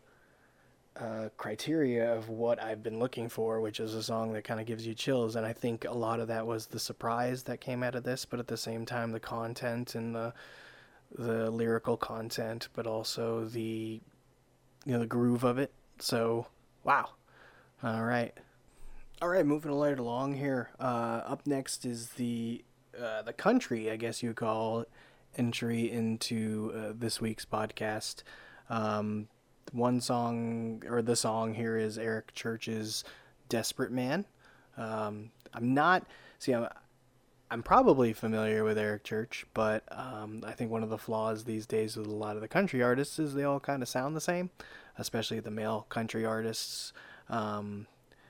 uh, 0.99 1.29
criteria 1.37 2.13
of 2.13 2.29
what 2.29 2.61
I've 2.61 2.81
been 2.81 2.99
looking 2.99 3.29
for, 3.29 3.61
which 3.61 3.79
is 3.79 3.93
a 3.93 4.03
song 4.03 4.33
that 4.33 4.43
kind 4.43 4.59
of 4.59 4.65
gives 4.65 4.85
you 4.85 4.93
chills. 4.93 5.35
And 5.35 5.45
I 5.45 5.53
think 5.53 5.85
a 5.85 5.93
lot 5.93 6.19
of 6.19 6.27
that 6.27 6.47
was 6.47 6.67
the 6.67 6.79
surprise 6.79 7.43
that 7.43 7.61
came 7.61 7.83
out 7.83 7.95
of 7.95 8.03
this, 8.03 8.25
but 8.25 8.39
at 8.39 8.47
the 8.47 8.57
same 8.57 8.85
time, 8.85 9.11
the 9.11 9.19
content 9.19 9.95
and 9.95 10.15
the 10.15 10.33
the 11.15 11.49
lyrical 11.49 11.95
content, 11.95 12.67
but 12.73 12.85
also 12.85 13.45
the 13.45 14.01
you 14.85 14.93
know 14.93 14.99
the 14.99 15.05
groove 15.05 15.43
of 15.43 15.57
it. 15.57 15.71
So 15.99 16.47
wow, 16.83 17.11
all 17.83 18.03
right, 18.03 18.33
all 19.21 19.29
right, 19.29 19.45
moving 19.45 19.71
right 19.71 19.97
along 19.97 20.35
here. 20.35 20.69
Uh, 20.79 21.21
up 21.25 21.47
next 21.47 21.85
is 21.85 22.09
the 22.11 22.63
uh, 22.99 23.21
the 23.21 23.33
country, 23.33 23.89
I 23.89 23.95
guess 23.95 24.21
you 24.21 24.33
call 24.33 24.81
it, 24.81 24.89
entry 25.37 25.89
into 25.91 26.73
uh, 26.75 26.93
this 26.95 27.21
week's 27.21 27.45
podcast. 27.45 28.23
Um, 28.69 29.27
one 29.73 30.01
song 30.01 30.83
or 30.89 31.01
the 31.01 31.15
song 31.15 31.53
here 31.53 31.77
is 31.77 31.97
Eric 31.97 32.33
Church's 32.33 33.03
"Desperate 33.49 33.91
Man." 33.91 34.25
Um, 34.77 35.31
I'm 35.53 35.73
not 35.73 36.05
see. 36.39 36.53
I'm 36.53 36.67
I'm 37.49 37.63
probably 37.63 38.11
familiar 38.11 38.63
with 38.63 38.77
Eric 38.77 39.03
Church, 39.03 39.45
but 39.53 39.83
um, 39.91 40.43
I 40.45 40.51
think 40.51 40.69
one 40.69 40.83
of 40.83 40.89
the 40.89 40.97
flaws 40.97 41.45
these 41.45 41.65
days 41.65 41.95
with 41.95 42.07
a 42.07 42.11
lot 42.11 42.35
of 42.35 42.41
the 42.41 42.47
country 42.47 42.83
artists 42.83 43.19
is 43.19 43.33
they 43.33 43.45
all 43.45 43.61
kind 43.61 43.81
of 43.81 43.87
sound 43.87 44.15
the 44.15 44.21
same, 44.21 44.49
especially 44.97 45.39
the 45.39 45.51
male 45.51 45.85
country 45.89 46.25
artists. 46.25 46.91
Um, 47.29 47.87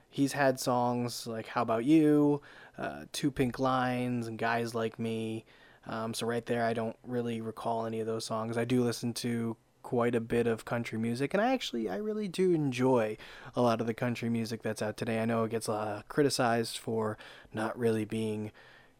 he's 0.09 0.33
had 0.33 0.59
songs 0.59 1.25
like 1.25 1.47
"How 1.47 1.63
About 1.63 1.85
You," 1.85 2.41
uh, 2.77 3.05
"Two 3.11 3.31
Pink 3.31 3.59
Lines," 3.59 4.27
and 4.27 4.37
"Guys 4.37 4.75
Like 4.75 4.99
Me." 4.99 5.45
Um, 5.87 6.13
so 6.13 6.27
right 6.27 6.45
there, 6.45 6.65
I 6.65 6.73
don't 6.73 6.97
really 7.05 7.41
recall 7.41 7.85
any 7.85 7.99
of 8.01 8.07
those 8.07 8.25
songs. 8.25 8.57
I 8.57 8.65
do 8.65 8.83
listen 8.83 9.13
to 9.15 9.55
quite 9.87 10.15
a 10.15 10.19
bit 10.19 10.47
of 10.47 10.65
country 10.65 10.97
music, 10.97 11.33
and 11.33 11.39
I 11.39 11.53
actually 11.53 11.89
I 11.89 11.95
really 11.95 12.27
do 12.27 12.51
enjoy 12.51 13.15
a 13.55 13.61
lot 13.61 13.79
of 13.79 13.87
the 13.87 13.93
country 13.93 14.27
music 14.27 14.61
that's 14.61 14.81
out 14.81 14.97
today. 14.97 15.21
I 15.21 15.23
know 15.23 15.45
it 15.45 15.51
gets 15.51 15.69
uh, 15.69 16.01
criticized 16.09 16.77
for 16.77 17.17
not 17.53 17.79
really 17.79 18.03
being 18.03 18.51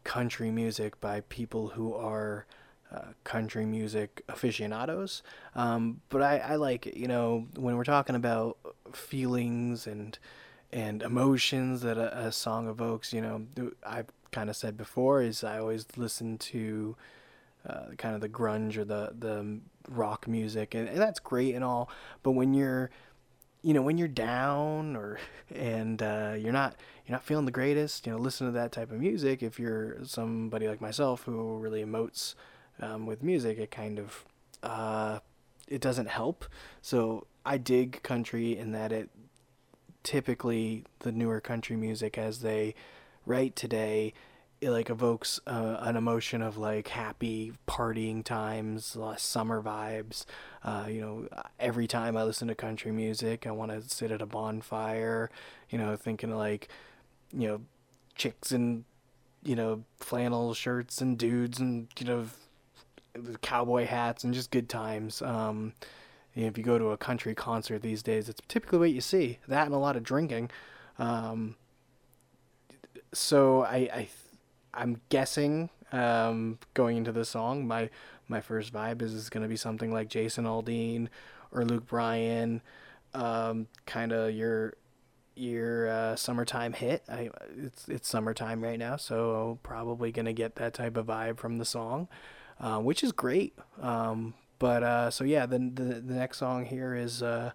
country 0.02 0.50
music 0.50 0.98
by 0.98 1.20
people 1.28 1.68
who 1.68 1.92
are 1.92 2.46
uh, 2.90 3.12
country 3.22 3.66
music 3.66 4.22
aficionados, 4.30 5.22
um, 5.54 6.00
but 6.08 6.22
I, 6.22 6.38
I 6.38 6.54
like 6.56 6.86
it. 6.86 6.96
You 6.96 7.06
know, 7.06 7.48
when 7.54 7.76
we're 7.76 7.84
talking 7.84 8.16
about 8.16 8.56
feelings 8.94 9.86
and 9.86 10.18
and 10.72 11.02
emotions 11.02 11.82
that 11.82 11.98
a, 11.98 12.28
a 12.28 12.32
song 12.32 12.66
evokes, 12.66 13.12
you 13.12 13.20
know, 13.20 13.46
I've 13.84 14.08
kind 14.32 14.48
of 14.48 14.56
said 14.56 14.78
before 14.78 15.20
is 15.20 15.44
I 15.44 15.58
always 15.58 15.84
listen 15.98 16.38
to 16.38 16.96
uh, 17.66 17.86
kind 17.96 18.14
of 18.14 18.20
the 18.20 18.28
grunge 18.28 18.76
or 18.76 18.84
the 18.84 19.14
the 19.18 19.60
rock 19.88 20.28
music, 20.28 20.74
and, 20.74 20.88
and 20.88 20.98
that's 20.98 21.20
great 21.20 21.54
and 21.54 21.64
all. 21.64 21.90
But 22.22 22.32
when 22.32 22.54
you're 22.54 22.90
you 23.62 23.74
know 23.74 23.82
when 23.82 23.98
you're 23.98 24.08
down 24.08 24.96
or 24.96 25.18
and 25.54 26.02
uh, 26.02 26.34
you're 26.38 26.52
not 26.52 26.76
you're 27.06 27.14
not 27.14 27.24
feeling 27.24 27.44
the 27.44 27.50
greatest 27.50 28.06
you 28.06 28.12
know 28.12 28.18
listen 28.18 28.46
to 28.46 28.52
that 28.52 28.72
type 28.72 28.90
of 28.90 28.98
music 28.98 29.42
if 29.42 29.58
you're 29.58 29.96
somebody 30.04 30.68
like 30.68 30.80
myself 30.80 31.22
who 31.24 31.56
really 31.58 31.84
emotes 31.84 32.34
um, 32.80 33.06
with 33.06 33.22
music 33.22 33.58
it 33.58 33.70
kind 33.70 33.98
of 33.98 34.24
uh, 34.62 35.18
it 35.66 35.80
doesn't 35.80 36.08
help 36.08 36.44
so 36.82 37.26
i 37.44 37.56
dig 37.56 38.02
country 38.02 38.56
in 38.56 38.72
that 38.72 38.92
it 38.92 39.10
typically 40.02 40.84
the 41.00 41.12
newer 41.12 41.40
country 41.40 41.76
music 41.76 42.16
as 42.16 42.40
they 42.40 42.74
write 43.26 43.56
today 43.56 44.12
it 44.60 44.70
like 44.70 44.90
evokes 44.90 45.40
uh, 45.46 45.76
an 45.80 45.96
emotion 45.96 46.42
of 46.42 46.56
like 46.56 46.88
happy 46.88 47.52
partying 47.68 48.24
times, 48.24 48.96
summer 49.16 49.62
vibes. 49.62 50.24
Uh, 50.64 50.86
you 50.88 51.00
know, 51.00 51.28
every 51.60 51.86
time 51.86 52.16
I 52.16 52.24
listen 52.24 52.48
to 52.48 52.54
country 52.54 52.90
music, 52.90 53.46
I 53.46 53.52
want 53.52 53.70
to 53.70 53.82
sit 53.88 54.10
at 54.10 54.22
a 54.22 54.26
bonfire. 54.26 55.30
You 55.70 55.78
know, 55.78 55.96
thinking 55.96 56.34
like, 56.34 56.68
you 57.32 57.48
know, 57.48 57.60
chicks 58.14 58.50
and 58.52 58.84
you 59.44 59.54
know 59.54 59.84
flannel 59.98 60.52
shirts 60.54 61.00
and 61.00 61.16
dudes 61.16 61.60
and 61.60 61.86
you 61.98 62.06
know 62.06 62.26
cowboy 63.42 63.86
hats 63.86 64.24
and 64.24 64.34
just 64.34 64.50
good 64.50 64.68
times. 64.68 65.22
Um, 65.22 65.74
you 66.34 66.42
know, 66.42 66.48
if 66.48 66.58
you 66.58 66.64
go 66.64 66.78
to 66.78 66.90
a 66.90 66.96
country 66.96 67.34
concert 67.34 67.82
these 67.82 68.02
days, 68.02 68.28
it's 68.28 68.40
typically 68.48 68.78
what 68.78 68.90
you 68.90 69.00
see. 69.00 69.38
That 69.48 69.66
and 69.66 69.74
a 69.74 69.78
lot 69.78 69.96
of 69.96 70.02
drinking. 70.02 70.50
Um, 70.98 71.56
so 73.12 73.62
I, 73.62 73.76
I 73.76 74.08
I'm 74.78 75.00
guessing 75.08 75.70
um, 75.92 76.58
going 76.74 76.96
into 76.96 77.12
the 77.12 77.24
song, 77.24 77.66
my 77.66 77.90
my 78.28 78.40
first 78.40 78.72
vibe 78.72 79.02
is, 79.02 79.28
going 79.30 79.42
to 79.42 79.48
be 79.48 79.56
something 79.56 79.92
like 79.92 80.08
Jason 80.08 80.44
Aldean 80.44 81.08
or 81.50 81.64
Luke 81.64 81.86
Bryan, 81.86 82.60
um, 83.14 83.66
kind 83.86 84.12
of 84.12 84.34
your 84.34 84.74
your 85.34 85.88
uh, 85.88 86.16
summertime 86.16 86.72
hit. 86.74 87.02
I 87.08 87.30
it's 87.56 87.88
it's 87.88 88.08
summertime 88.08 88.62
right 88.62 88.78
now, 88.78 88.96
so 88.96 89.58
probably 89.62 90.12
gonna 90.12 90.32
get 90.32 90.56
that 90.56 90.74
type 90.74 90.96
of 90.96 91.06
vibe 91.06 91.38
from 91.38 91.58
the 91.58 91.64
song, 91.64 92.08
uh, 92.60 92.78
which 92.78 93.02
is 93.02 93.12
great. 93.12 93.54
Um, 93.80 94.34
but 94.58 94.82
uh, 94.82 95.10
so 95.10 95.24
yeah, 95.24 95.46
the, 95.46 95.58
the 95.58 95.84
the 96.00 96.14
next 96.14 96.38
song 96.38 96.66
here 96.66 96.94
is 96.94 97.22
uh, 97.22 97.52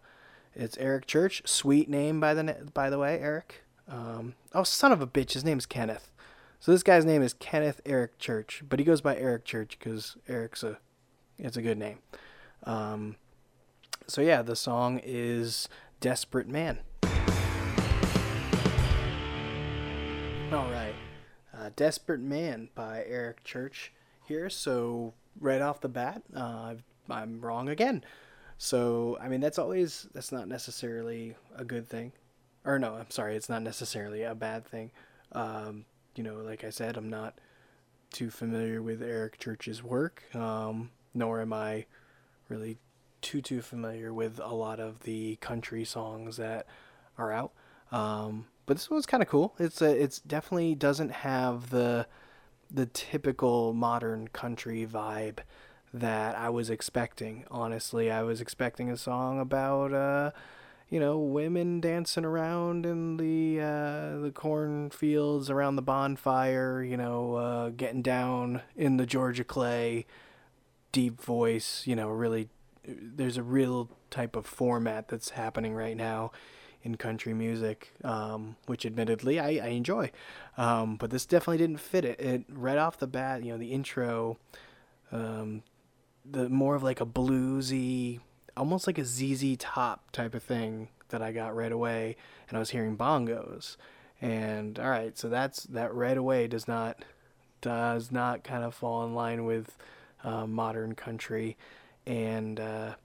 it's 0.56 0.78
Eric 0.78 1.06
Church. 1.06 1.42
Sweet 1.46 1.90
name 1.90 2.20
by 2.20 2.34
the 2.34 2.72
by 2.74 2.90
the 2.90 2.98
way, 2.98 3.20
Eric. 3.20 3.64
Um, 3.88 4.36
oh 4.54 4.64
son 4.64 4.92
of 4.92 5.02
a 5.02 5.08
bitch, 5.08 5.34
his 5.34 5.44
name's 5.44 5.66
Kenneth. 5.66 6.10
So 6.64 6.72
this 6.72 6.82
guy's 6.82 7.04
name 7.04 7.22
is 7.22 7.34
Kenneth 7.34 7.82
Eric 7.86 8.18
Church, 8.20 8.64
but 8.70 8.80
he 8.80 8.86
goes 8.86 9.02
by 9.02 9.18
Eric 9.18 9.44
Church 9.44 9.78
because 9.78 10.16
Eric's 10.30 10.64
a 10.64 10.78
it's 11.38 11.58
a 11.58 11.62
good 11.62 11.78
name. 11.78 12.00
Um, 12.64 13.18
so 14.08 14.22
yeah, 14.22 14.42
the 14.42 14.56
song 14.56 15.02
is 15.04 15.68
"Desperate 16.00 16.48
Man." 16.48 16.80
All 20.54 20.72
right, 20.72 20.96
uh, 21.54 21.72
"Desperate 21.76 22.22
Man" 22.22 22.70
by 22.76 23.04
Eric 23.10 23.44
Church 23.44 23.92
here. 24.26 24.50
So 24.50 25.16
right 25.42 25.60
off 25.60 25.82
the 25.82 25.90
bat, 25.90 26.24
uh, 26.34 26.76
I'm 27.10 27.42
wrong 27.42 27.68
again. 27.68 28.06
So 28.58 29.18
I 29.20 29.28
mean, 29.28 29.42
that's 29.42 29.60
always 29.60 30.08
that's 30.14 30.32
not 30.32 30.48
necessarily 30.48 31.36
a 31.58 31.66
good 31.66 31.90
thing, 31.90 32.14
or 32.64 32.80
no, 32.80 32.94
I'm 32.94 33.12
sorry, 33.12 33.36
it's 33.36 33.50
not 33.50 33.64
necessarily 33.64 34.24
a 34.24 34.34
bad 34.34 34.66
thing. 34.66 34.92
Um, 35.34 35.84
you 36.16 36.24
know, 36.24 36.36
like 36.36 36.64
I 36.64 36.70
said, 36.70 36.98
I'm 36.98 37.10
not 37.10 37.36
too 38.12 38.30
familiar 38.30 38.82
with 38.82 39.02
Eric 39.02 39.40
Church's 39.40 39.84
work, 39.84 40.24
um, 40.36 40.92
nor 41.14 41.42
am 41.42 41.54
I 41.54 41.86
really 42.50 42.78
too 43.22 43.42
too 43.42 43.62
familiar 43.62 44.14
with 44.14 44.40
a 44.44 44.54
lot 44.54 44.80
of 44.80 45.02
the 45.02 45.38
country 45.38 45.86
songs 45.86 46.38
that 46.38 46.68
are 47.18 47.32
out. 47.32 47.52
Um, 47.92 48.48
but 48.66 48.78
this 48.78 48.90
one's 48.90 49.06
kind 49.06 49.24
of 49.24 49.30
cool. 49.30 49.56
It's 49.60 49.82
a, 49.82 49.90
it's 49.90 50.20
definitely 50.20 50.76
doesn't 50.76 51.12
have 51.12 51.70
the 51.70 52.08
the 52.70 52.86
typical 52.88 53.74
modern 53.74 54.28
country 54.30 54.86
vibe 54.86 55.40
that 55.94 56.36
I 56.36 56.50
was 56.50 56.70
expecting. 56.70 57.46
Honestly, 57.52 58.10
I 58.10 58.24
was 58.24 58.42
expecting 58.42 58.90
a 58.90 58.98
song 58.98 59.40
about 59.40 59.94
uh, 59.94 60.32
you 60.90 61.00
know, 61.00 61.18
women 61.18 61.80
dancing 61.80 62.26
around 62.26 62.86
in 62.86 63.18
the 63.18 63.60
uh, 63.60 64.20
the 64.20 64.32
cornfields 64.34 65.50
around 65.50 65.76
the 65.76 65.82
bonfire, 65.82 66.84
you 66.84 66.98
know, 66.98 67.36
uh, 67.36 67.70
getting 67.70 68.02
down 68.02 68.62
in 68.76 68.98
the 68.98 69.06
Georgia 69.06 69.44
clay, 69.44 70.06
deep 70.92 71.22
voice, 71.22 71.84
you 71.86 71.96
know, 71.96 72.10
really 72.10 72.50
there's 72.86 73.38
a 73.38 73.44
real 73.44 73.90
type 74.10 74.36
of 74.36 74.46
format 74.46 75.08
that's 75.08 75.32
happening 75.32 75.74
right 75.74 75.98
now 75.98 76.32
in 76.84 76.96
country 76.96 77.34
music, 77.34 77.94
um, 78.04 78.58
which 78.66 78.86
admittedly 78.86 79.40
I, 79.40 79.66
I 79.66 79.68
enjoy. 79.70 80.12
Um, 80.58 80.98
but 80.98 81.10
this 81.10 81.26
definitely 81.26 81.58
didn't 81.58 81.80
fit 81.80 82.04
it. 82.04 82.20
It 82.20 82.44
right 82.50 82.78
off 82.78 83.00
the 83.00 83.08
bat, 83.08 83.44
you 83.44 83.54
know, 83.54 83.58
the 83.58 83.72
intro, 83.72 84.38
um, 85.12 85.64
the 86.30 86.50
more 86.50 86.76
of 86.76 86.84
like 86.84 87.00
a 87.00 87.06
bluesy, 87.06 88.20
almost 88.56 88.88
like 88.88 88.98
a 88.98 89.06
ZZ 89.06 89.56
Top 89.58 90.12
type 90.12 90.36
of 90.36 90.44
thing 90.44 90.90
that 91.10 91.22
I 91.22 91.32
got 91.32 91.56
right 91.56 91.72
away, 91.72 92.16
and 92.48 92.58
I 92.58 92.60
was 92.60 92.72
hearing 92.72 92.98
bongos, 92.98 93.78
and 94.22 94.80
all 94.80 94.90
right, 94.90 95.18
so 95.18 95.30
that's 95.30 95.64
that 95.64 95.94
right 95.94 96.18
away 96.18 96.48
does 96.48 96.68
not 96.68 97.04
does 97.62 98.12
not 98.12 98.44
kind 98.44 98.64
of 98.64 98.76
fall 98.76 99.06
in 99.06 99.16
line 99.16 99.46
with 99.46 99.78
uh, 100.24 100.46
modern 100.46 100.96
country, 100.96 101.58
and 102.06 102.60
uh, 102.60 102.96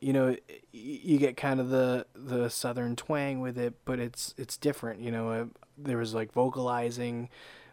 you 0.00 0.12
know 0.12 0.36
you 0.72 1.18
get 1.18 1.36
kind 1.36 1.60
of 1.60 1.70
the 1.70 2.06
the 2.14 2.48
southern 2.48 2.96
twang 2.96 3.40
with 3.40 3.58
it, 3.58 3.74
but 3.84 3.98
it's 3.98 4.34
it's 4.36 4.56
different. 4.56 5.00
You 5.00 5.10
know, 5.10 5.30
uh, 5.30 5.44
there 5.78 5.98
was 5.98 6.14
like 6.14 6.32
vocalizing, 6.32 7.28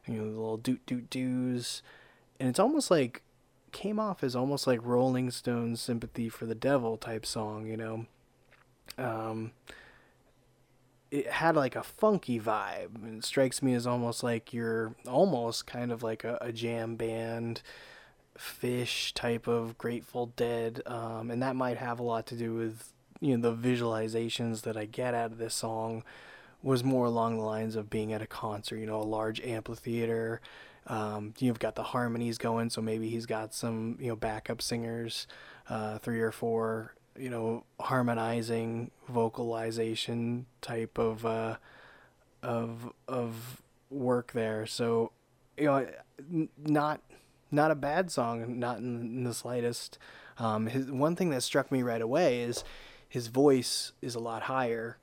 you 0.07 0.15
know, 0.15 0.23
the 0.23 0.39
little 0.39 0.57
doot 0.57 0.85
doot 0.85 1.09
doos, 1.09 1.81
and 2.39 2.49
it's 2.49 2.59
almost 2.59 2.91
like 2.91 3.21
came 3.71 3.99
off 3.99 4.23
as 4.23 4.35
almost 4.35 4.67
like 4.67 4.79
Rolling 4.83 5.31
Stones 5.31 5.81
"Sympathy 5.81 6.29
for 6.29 6.45
the 6.45 6.55
Devil" 6.55 6.97
type 6.97 7.25
song. 7.25 7.67
You 7.67 7.77
know, 7.77 8.05
um, 8.97 9.51
it 11.11 11.27
had 11.27 11.55
like 11.55 11.75
a 11.75 11.83
funky 11.83 12.39
vibe, 12.39 12.95
and 12.95 13.19
it 13.19 13.25
strikes 13.25 13.61
me 13.61 13.73
as 13.73 13.87
almost 13.87 14.23
like 14.23 14.53
you're 14.53 14.95
almost 15.07 15.65
kind 15.65 15.91
of 15.91 16.03
like 16.03 16.23
a, 16.23 16.37
a 16.41 16.51
jam 16.51 16.95
band 16.95 17.61
Phish 18.37 19.13
type 19.13 19.47
of 19.47 19.77
Grateful 19.77 20.27
Dead, 20.35 20.81
um, 20.85 21.29
and 21.29 21.41
that 21.41 21.55
might 21.55 21.77
have 21.77 21.99
a 21.99 22.03
lot 22.03 22.25
to 22.27 22.35
do 22.35 22.53
with 22.53 22.93
you 23.19 23.37
know 23.37 23.51
the 23.51 23.69
visualizations 23.69 24.61
that 24.61 24.77
I 24.77 24.85
get 24.85 25.13
out 25.13 25.31
of 25.31 25.37
this 25.37 25.55
song 25.55 26.03
was 26.61 26.83
more 26.83 27.05
along 27.05 27.37
the 27.37 27.43
lines 27.43 27.75
of 27.75 27.89
being 27.89 28.13
at 28.13 28.21
a 28.21 28.27
concert, 28.27 28.77
you 28.77 28.85
know, 28.85 29.01
a 29.01 29.03
large 29.03 29.41
amphitheater. 29.41 30.41
Um, 30.89 31.35
you've 31.37 31.59
got 31.59 31.75
the 31.75 31.83
harmonies 31.83 32.37
going, 32.37 32.71
so 32.71 32.81
maybe 32.81 33.09
he's 33.09 33.27
got 33.27 33.53
some 33.53 33.97
you 33.99 34.09
know 34.09 34.15
backup 34.15 34.61
singers, 34.61 35.27
uh, 35.69 35.99
three 35.99 36.19
or 36.19 36.31
four, 36.31 36.95
you 37.17 37.29
know, 37.29 37.63
harmonizing 37.79 38.91
vocalization 39.07 40.47
type 40.61 40.97
of 40.97 41.25
uh, 41.25 41.57
of 42.41 42.91
of 43.07 43.61
work 43.91 44.31
there. 44.33 44.65
So 44.65 45.11
you 45.57 45.65
know, 45.65 45.87
not 46.57 47.01
not 47.51 47.71
a 47.71 47.75
bad 47.75 48.11
song, 48.11 48.59
not 48.59 48.79
in, 48.79 49.01
in 49.01 49.23
the 49.23 49.33
slightest. 49.33 49.97
Um, 50.37 50.67
his 50.67 50.91
one 50.91 51.15
thing 51.15 51.29
that 51.31 51.43
struck 51.43 51.71
me 51.71 51.83
right 51.83 52.01
away 52.01 52.41
is 52.41 52.63
his 53.07 53.27
voice 53.27 53.91
is 54.01 54.15
a 54.15 54.19
lot 54.19 54.43
higher 54.43 54.97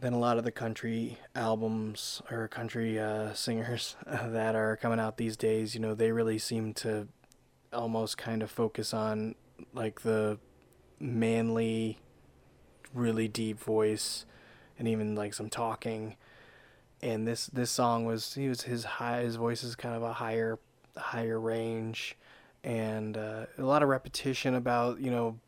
than 0.00 0.12
a 0.12 0.18
lot 0.18 0.38
of 0.38 0.44
the 0.44 0.52
country 0.52 1.18
albums 1.34 2.22
or 2.30 2.46
country 2.48 2.98
uh, 2.98 3.32
singers 3.34 3.96
uh, 4.06 4.28
that 4.30 4.54
are 4.54 4.76
coming 4.76 5.00
out 5.00 5.16
these 5.16 5.36
days. 5.36 5.74
You 5.74 5.80
know, 5.80 5.94
they 5.94 6.12
really 6.12 6.38
seem 6.38 6.74
to 6.74 7.08
almost 7.72 8.16
kind 8.16 8.42
of 8.42 8.50
focus 8.50 8.94
on 8.94 9.34
like 9.74 10.02
the 10.02 10.38
manly, 11.00 11.98
really 12.94 13.28
deep 13.28 13.58
voice, 13.58 14.24
and 14.78 14.86
even 14.86 15.14
like 15.14 15.34
some 15.34 15.50
talking. 15.50 16.16
And 17.02 17.26
this 17.26 17.46
this 17.46 17.70
song 17.70 18.04
was 18.04 18.34
he 18.34 18.48
was 18.48 18.62
his 18.62 18.84
high 18.84 19.22
his 19.22 19.36
voice 19.36 19.62
is 19.62 19.76
kind 19.76 19.94
of 19.94 20.02
a 20.02 20.14
higher 20.14 20.58
higher 20.96 21.38
range 21.38 22.16
and 22.64 23.16
uh, 23.16 23.46
a 23.56 23.62
lot 23.62 23.82
of 23.82 23.88
repetition 23.88 24.54
about 24.54 25.00
you 25.00 25.10
know 25.10 25.38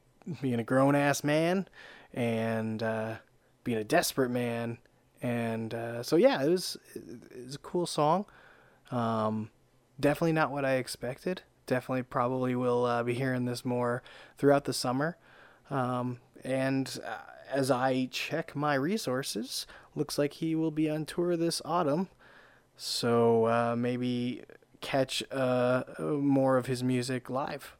being 0.41 0.61
a 0.61 0.65
grown 0.65 0.95
ass 0.95 1.25
man 1.25 1.67
and 2.15 2.83
uh, 2.83 3.17
being 3.65 3.79
a 3.79 3.85
desperate 3.85 4.31
man. 4.31 4.79
And 5.23 5.75
uh, 5.75 6.03
so 6.03 6.17
yeah 6.17 6.43
it 6.43 6.49
was 6.49 6.79
it 6.95 7.45
was 7.45 7.55
a 7.57 7.59
cool 7.59 7.87
song. 7.87 8.25
Um, 8.91 9.51
definitely 9.99 10.33
not 10.33 10.51
what 10.51 10.65
I 10.65 10.75
expected. 10.75 11.43
Definitely 11.67 12.05
probably 12.05 12.55
will 12.55 12.85
uh, 12.85 13.03
be 13.03 13.15
hearing 13.15 13.45
this 13.45 13.65
more 13.65 14.03
throughout 14.39 14.65
the 14.65 14.73
summer. 14.73 15.17
Um, 15.71 16.19
and 16.43 16.99
uh, 17.07 17.19
as 17.51 17.71
I 17.71 18.09
check 18.11 18.57
my 18.57 18.75
resources 18.75 19.67
looks 19.95 20.19
like 20.19 20.35
he 20.35 20.55
will 20.55 20.71
be 20.71 20.89
on 20.89 21.05
tour 21.05 21.37
this 21.37 21.61
autumn. 21.65 22.09
So 22.77 23.47
uh, 23.47 23.77
maybe 23.77 24.43
catch 24.81 25.23
uh, 25.31 25.83
more 25.99 26.57
of 26.57 26.67
his 26.67 26.83
music 26.83 27.29
live. 27.29 27.77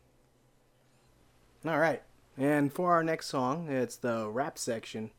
All 1.67 1.79
right. 1.79 2.03
And 2.37 2.73
for 2.73 2.93
our 2.93 3.03
next 3.03 3.27
song, 3.27 3.69
it's 3.69 3.97
the 3.97 4.29
rap 4.29 4.59
section 4.59 5.11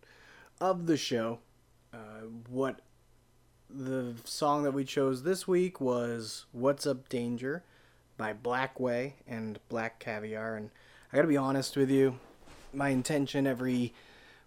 of 0.62 0.86
the 0.86 0.96
show. 0.96 1.40
Uh, 1.92 2.28
what 2.48 2.80
the 3.70 4.14
song 4.24 4.64
that 4.64 4.72
we 4.72 4.86
chose 4.86 5.24
this 5.24 5.48
week 5.48 5.82
was 5.82 6.46
What's 6.52 6.86
Up 6.86 7.10
Danger 7.10 7.64
by 8.16 8.32
Blackway 8.32 9.16
and 9.28 9.60
Black 9.68 10.00
Caviar. 10.00 10.56
And 10.56 10.70
I 11.12 11.16
gotta 11.16 11.28
be 11.28 11.36
honest 11.36 11.76
with 11.76 11.90
you, 11.90 12.20
my 12.72 12.90
intention 12.90 13.48
every 13.48 13.94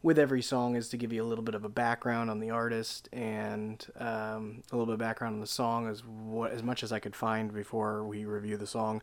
with 0.02 0.18
every 0.18 0.42
song 0.42 0.76
is 0.76 0.90
to 0.90 0.98
give 0.98 1.12
you 1.12 1.22
a 1.22 1.26
little 1.26 1.42
bit 1.42 1.54
of 1.54 1.64
a 1.64 1.68
background 1.68 2.30
on 2.30 2.38
the 2.38 2.50
artist 2.50 3.08
and 3.10 3.86
um, 3.98 4.62
a 4.70 4.76
little 4.76 4.86
bit 4.86 4.92
of 4.92 4.98
background 4.98 5.34
on 5.34 5.40
the 5.40 5.46
song 5.46 5.88
as 5.88 6.04
what 6.04 6.52
as 6.52 6.62
much 6.62 6.82
as 6.82 6.92
I 6.92 7.00
could 7.00 7.16
find 7.16 7.52
before 7.52 8.04
we 8.04 8.24
review 8.24 8.56
the 8.56 8.66
song. 8.66 9.02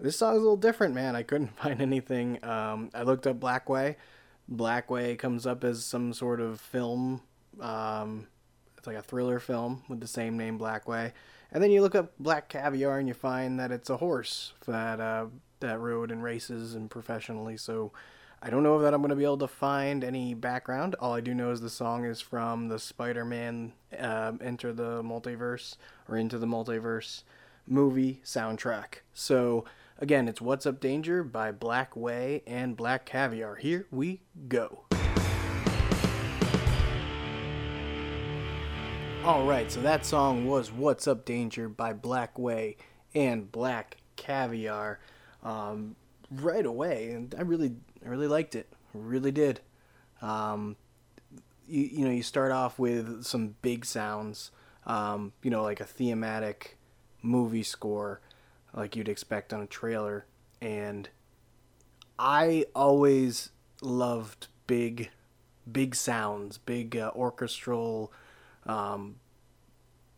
This 0.00 0.16
song 0.16 0.34
is 0.34 0.38
a 0.38 0.42
little 0.42 0.56
different, 0.56 0.94
man. 0.94 1.14
I 1.14 1.22
couldn't 1.22 1.56
find 1.62 1.80
anything. 1.80 2.44
Um, 2.44 2.90
I 2.94 3.02
looked 3.02 3.26
up 3.26 3.38
Blackway. 3.38 3.96
Blackway 4.48 5.16
comes 5.16 5.46
up 5.46 5.62
as 5.64 5.84
some 5.84 6.12
sort 6.12 6.40
of 6.40 6.60
film. 6.60 7.20
Um, 7.60 8.26
it's 8.76 8.86
like 8.86 8.96
a 8.96 9.02
thriller 9.02 9.38
film 9.38 9.82
with 9.88 10.00
the 10.00 10.06
same 10.06 10.36
name, 10.36 10.58
Blackway. 10.58 11.12
And 11.52 11.62
then 11.62 11.70
you 11.70 11.82
look 11.82 11.94
up 11.94 12.12
Black 12.18 12.48
Caviar 12.48 12.98
and 12.98 13.08
you 13.08 13.14
find 13.14 13.58
that 13.60 13.70
it's 13.70 13.90
a 13.90 13.96
horse 13.96 14.52
that 14.66 15.00
uh, 15.00 15.26
that 15.60 15.80
rode 15.80 16.10
in 16.10 16.22
races 16.22 16.74
and 16.74 16.90
professionally. 16.90 17.56
So 17.56 17.92
I 18.40 18.50
don't 18.50 18.62
know 18.62 18.76
if 18.76 18.82
that 18.82 18.94
I'm 18.94 19.00
going 19.00 19.10
to 19.10 19.16
be 19.16 19.24
able 19.24 19.38
to 19.38 19.48
find 19.48 20.04
any 20.04 20.32
background. 20.34 20.94
All 21.00 21.12
I 21.12 21.20
do 21.20 21.34
know 21.34 21.50
is 21.50 21.60
the 21.60 21.70
song 21.70 22.04
is 22.04 22.20
from 22.20 22.68
the 22.68 22.78
Spider 22.78 23.24
Man 23.24 23.72
uh, 23.98 24.32
Enter 24.40 24.72
the 24.72 25.02
Multiverse 25.02 25.76
or 26.08 26.16
Into 26.16 26.38
the 26.38 26.46
Multiverse 26.46 27.24
movie 27.66 28.20
soundtrack. 28.24 29.00
So, 29.12 29.64
again, 29.98 30.28
it's 30.28 30.40
What's 30.40 30.66
Up 30.66 30.80
Danger 30.80 31.22
by 31.22 31.52
Blackway 31.52 32.42
and 32.46 32.76
Black 32.76 33.04
Caviar. 33.04 33.56
Here 33.56 33.86
we 33.90 34.22
go. 34.48 34.84
Alright, 39.24 39.70
so 39.70 39.80
that 39.82 40.06
song 40.06 40.46
was 40.46 40.72
What's 40.72 41.06
Up 41.06 41.24
Danger 41.24 41.68
by 41.68 41.92
Blackway 41.92 42.76
and 43.14 43.50
Black 43.50 43.98
Caviar. 44.16 45.00
Um, 45.42 45.96
right 46.30 46.64
away, 46.64 47.10
and 47.10 47.34
I 47.36 47.42
really 47.42 47.74
I 48.04 48.08
really 48.08 48.28
liked 48.28 48.54
it. 48.54 48.72
Really 48.94 49.30
did. 49.30 49.60
Um, 50.22 50.76
you, 51.66 51.82
you 51.82 52.04
know, 52.04 52.10
you 52.10 52.22
start 52.22 52.52
off 52.52 52.78
with 52.78 53.24
some 53.24 53.54
big 53.62 53.84
sounds, 53.84 54.50
um, 54.86 55.32
you 55.42 55.50
know, 55.50 55.62
like 55.62 55.80
a 55.80 55.84
thematic 55.84 56.76
movie 57.22 57.62
score, 57.62 58.20
like 58.78 58.96
you'd 58.96 59.08
expect 59.08 59.52
on 59.52 59.60
a 59.60 59.66
trailer. 59.66 60.24
And 60.60 61.08
I 62.18 62.66
always 62.74 63.50
loved 63.82 64.46
big, 64.66 65.10
big 65.70 65.94
sounds, 65.94 66.58
big 66.58 66.96
uh, 66.96 67.10
orchestral, 67.14 68.12
um, 68.66 69.16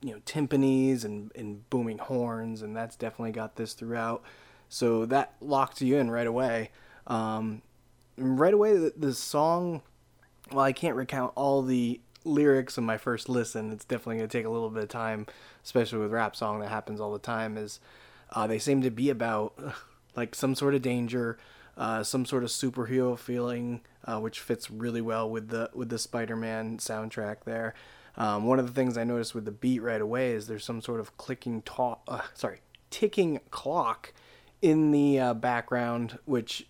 you 0.02 0.12
know, 0.12 0.20
timpanis 0.24 1.04
and, 1.04 1.32
and 1.34 1.68
booming 1.70 1.98
horns, 1.98 2.62
and 2.62 2.76
that's 2.76 2.96
definitely 2.96 3.32
got 3.32 3.56
this 3.56 3.72
throughout. 3.72 4.22
So 4.68 5.04
that 5.06 5.34
locked 5.40 5.80
you 5.80 5.96
in 5.96 6.10
right 6.10 6.26
away. 6.26 6.70
Um, 7.06 7.62
right 8.16 8.54
away, 8.54 8.76
the, 8.76 8.92
the 8.96 9.14
song, 9.14 9.82
well, 10.52 10.64
I 10.64 10.72
can't 10.72 10.96
recount 10.96 11.32
all 11.34 11.62
the 11.62 12.00
lyrics 12.24 12.78
in 12.78 12.84
my 12.84 12.98
first 12.98 13.28
listen. 13.28 13.72
It's 13.72 13.84
definitely 13.84 14.18
going 14.18 14.28
to 14.28 14.38
take 14.38 14.46
a 14.46 14.50
little 14.50 14.70
bit 14.70 14.82
of 14.82 14.88
time, 14.88 15.26
especially 15.64 15.98
with 15.98 16.12
rap 16.12 16.36
song 16.36 16.60
that 16.60 16.68
happens 16.68 17.00
all 17.00 17.12
the 17.12 17.18
time. 17.18 17.56
Is 17.56 17.80
uh, 18.32 18.46
they 18.46 18.58
seem 18.58 18.82
to 18.82 18.90
be 18.90 19.10
about 19.10 19.54
like 20.16 20.34
some 20.34 20.54
sort 20.54 20.74
of 20.74 20.82
danger, 20.82 21.38
uh, 21.76 22.02
some 22.02 22.24
sort 22.24 22.44
of 22.44 22.50
superhero 22.50 23.18
feeling, 23.18 23.80
uh, 24.04 24.18
which 24.18 24.40
fits 24.40 24.70
really 24.70 25.00
well 25.00 25.28
with 25.28 25.48
the 25.48 25.70
with 25.74 25.88
the 25.88 25.98
Spider-Man 25.98 26.78
soundtrack 26.78 27.44
there. 27.44 27.74
Um, 28.16 28.44
one 28.44 28.58
of 28.58 28.66
the 28.66 28.72
things 28.72 28.98
I 28.98 29.04
noticed 29.04 29.34
with 29.34 29.44
the 29.44 29.52
beat 29.52 29.80
right 29.80 30.00
away 30.00 30.32
is 30.32 30.46
there's 30.46 30.64
some 30.64 30.82
sort 30.82 31.00
of 31.00 31.16
clicking 31.16 31.62
talk, 31.62 32.02
uh, 32.08 32.22
sorry, 32.34 32.60
ticking 32.90 33.40
clock 33.50 34.12
in 34.60 34.90
the 34.90 35.18
uh, 35.18 35.34
background, 35.34 36.18
which 36.24 36.66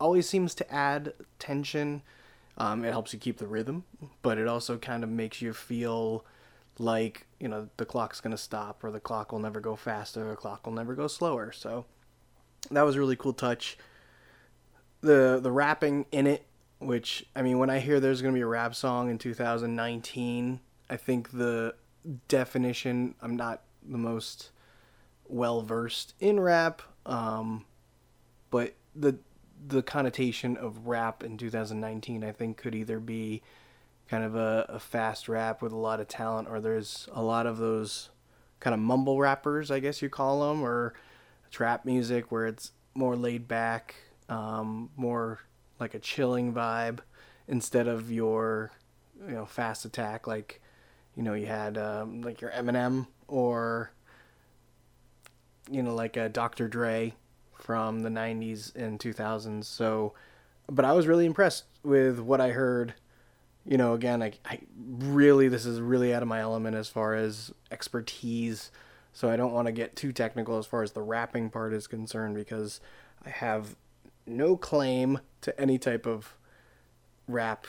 always 0.00 0.28
seems 0.28 0.54
to 0.56 0.72
add 0.72 1.12
tension. 1.38 2.02
Um, 2.56 2.84
it 2.84 2.90
helps 2.90 3.12
you 3.12 3.18
keep 3.18 3.38
the 3.38 3.46
rhythm, 3.46 3.84
but 4.20 4.36
it 4.36 4.48
also 4.48 4.78
kind 4.78 5.04
of 5.04 5.10
makes 5.10 5.40
you 5.40 5.52
feel 5.52 6.24
like 6.78 7.26
you 7.40 7.48
know 7.48 7.68
the 7.76 7.84
clock's 7.84 8.20
gonna 8.20 8.38
stop, 8.38 8.82
or 8.84 8.90
the 8.90 9.00
clock 9.00 9.32
will 9.32 9.38
never 9.38 9.60
go 9.60 9.76
faster, 9.76 10.26
or 10.26 10.30
the 10.30 10.36
clock 10.36 10.66
will 10.66 10.74
never 10.74 10.94
go 10.94 11.06
slower. 11.06 11.52
So 11.52 11.86
that 12.70 12.82
was 12.82 12.96
a 12.96 12.98
really 12.98 13.16
cool 13.16 13.32
touch. 13.32 13.78
the 15.00 15.40
The 15.42 15.52
rapping 15.52 16.06
in 16.12 16.26
it 16.26 16.44
which 16.78 17.26
I 17.34 17.42
mean, 17.42 17.58
when 17.58 17.70
I 17.70 17.80
hear 17.80 18.00
there's 18.00 18.22
going 18.22 18.34
to 18.34 18.38
be 18.38 18.42
a 18.42 18.46
rap 18.46 18.74
song 18.74 19.10
in 19.10 19.18
2019, 19.18 20.60
I 20.88 20.96
think 20.96 21.30
the 21.30 21.74
definition. 22.28 23.14
I'm 23.20 23.36
not 23.36 23.62
the 23.86 23.98
most 23.98 24.50
well 25.26 25.62
versed 25.62 26.14
in 26.20 26.40
rap, 26.40 26.82
um, 27.04 27.64
but 28.50 28.74
the 28.94 29.18
the 29.66 29.82
connotation 29.82 30.56
of 30.56 30.86
rap 30.86 31.24
in 31.24 31.36
2019, 31.36 32.22
I 32.22 32.32
think, 32.32 32.56
could 32.56 32.74
either 32.74 33.00
be 33.00 33.42
kind 34.08 34.24
of 34.24 34.34
a, 34.34 34.66
a 34.68 34.78
fast 34.78 35.28
rap 35.28 35.62
with 35.62 35.72
a 35.72 35.76
lot 35.76 36.00
of 36.00 36.08
talent, 36.08 36.48
or 36.48 36.60
there's 36.60 37.08
a 37.12 37.22
lot 37.22 37.46
of 37.46 37.58
those 37.58 38.10
kind 38.60 38.74
of 38.74 38.80
mumble 38.80 39.18
rappers, 39.18 39.70
I 39.70 39.80
guess 39.80 40.02
you 40.02 40.08
call 40.08 40.48
them, 40.48 40.62
or 40.62 40.94
trap 41.50 41.84
music 41.84 42.32
where 42.32 42.46
it's 42.46 42.72
more 42.94 43.16
laid 43.16 43.46
back, 43.46 43.94
um, 44.28 44.90
more 44.96 45.40
like 45.78 45.94
a 45.94 45.98
chilling 45.98 46.52
vibe 46.52 46.98
instead 47.46 47.88
of 47.88 48.10
your 48.10 48.70
you 49.26 49.34
know 49.34 49.46
fast 49.46 49.84
attack 49.84 50.26
like 50.26 50.60
you 51.16 51.22
know 51.22 51.34
you 51.34 51.46
had 51.46 51.76
um, 51.78 52.22
like 52.22 52.40
your 52.40 52.50
Eminem 52.50 53.06
or 53.26 53.90
you 55.70 55.82
know 55.82 55.94
like 55.94 56.16
a 56.16 56.28
Dr. 56.28 56.68
Dre 56.68 57.14
from 57.54 58.00
the 58.00 58.08
90s 58.08 58.74
and 58.76 58.98
2000s 59.00 59.64
so 59.64 60.14
but 60.70 60.84
I 60.84 60.92
was 60.92 61.06
really 61.06 61.26
impressed 61.26 61.64
with 61.82 62.20
what 62.20 62.40
I 62.40 62.50
heard 62.50 62.94
you 63.68 63.76
know 63.76 63.92
again 63.94 64.22
I, 64.22 64.32
I 64.44 64.60
really 64.76 65.48
this 65.48 65.66
is 65.66 65.80
really 65.80 66.12
out 66.12 66.22
of 66.22 66.28
my 66.28 66.40
element 66.40 66.74
as 66.74 66.88
far 66.88 67.14
as 67.14 67.52
expertise 67.70 68.70
so 69.12 69.28
I 69.28 69.36
don't 69.36 69.52
want 69.52 69.66
to 69.66 69.72
get 69.72 69.96
too 69.96 70.12
technical 70.12 70.58
as 70.58 70.66
far 70.66 70.82
as 70.82 70.92
the 70.92 71.02
rapping 71.02 71.50
part 71.50 71.72
is 71.72 71.86
concerned 71.86 72.36
because 72.36 72.80
I 73.26 73.30
have 73.30 73.74
no 74.28 74.56
claim 74.56 75.18
to 75.40 75.60
any 75.60 75.76
type 75.76 76.06
of 76.06 76.36
rap 77.26 77.66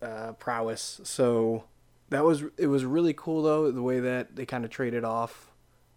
uh, 0.00 0.32
prowess. 0.32 1.00
So 1.04 1.64
that 2.10 2.24
was 2.24 2.44
it 2.56 2.68
was 2.68 2.84
really 2.84 3.12
cool 3.12 3.42
though 3.42 3.70
the 3.70 3.82
way 3.82 4.00
that 4.00 4.36
they 4.36 4.46
kind 4.46 4.64
of 4.64 4.70
traded 4.70 5.04
off 5.04 5.50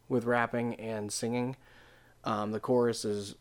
with 0.09 0.25
rapping 0.25 0.75
and 0.75 1.11
singing. 1.11 1.55
Um, 2.23 2.51
the 2.51 2.59
chorus 2.59 3.05
is 3.05 3.35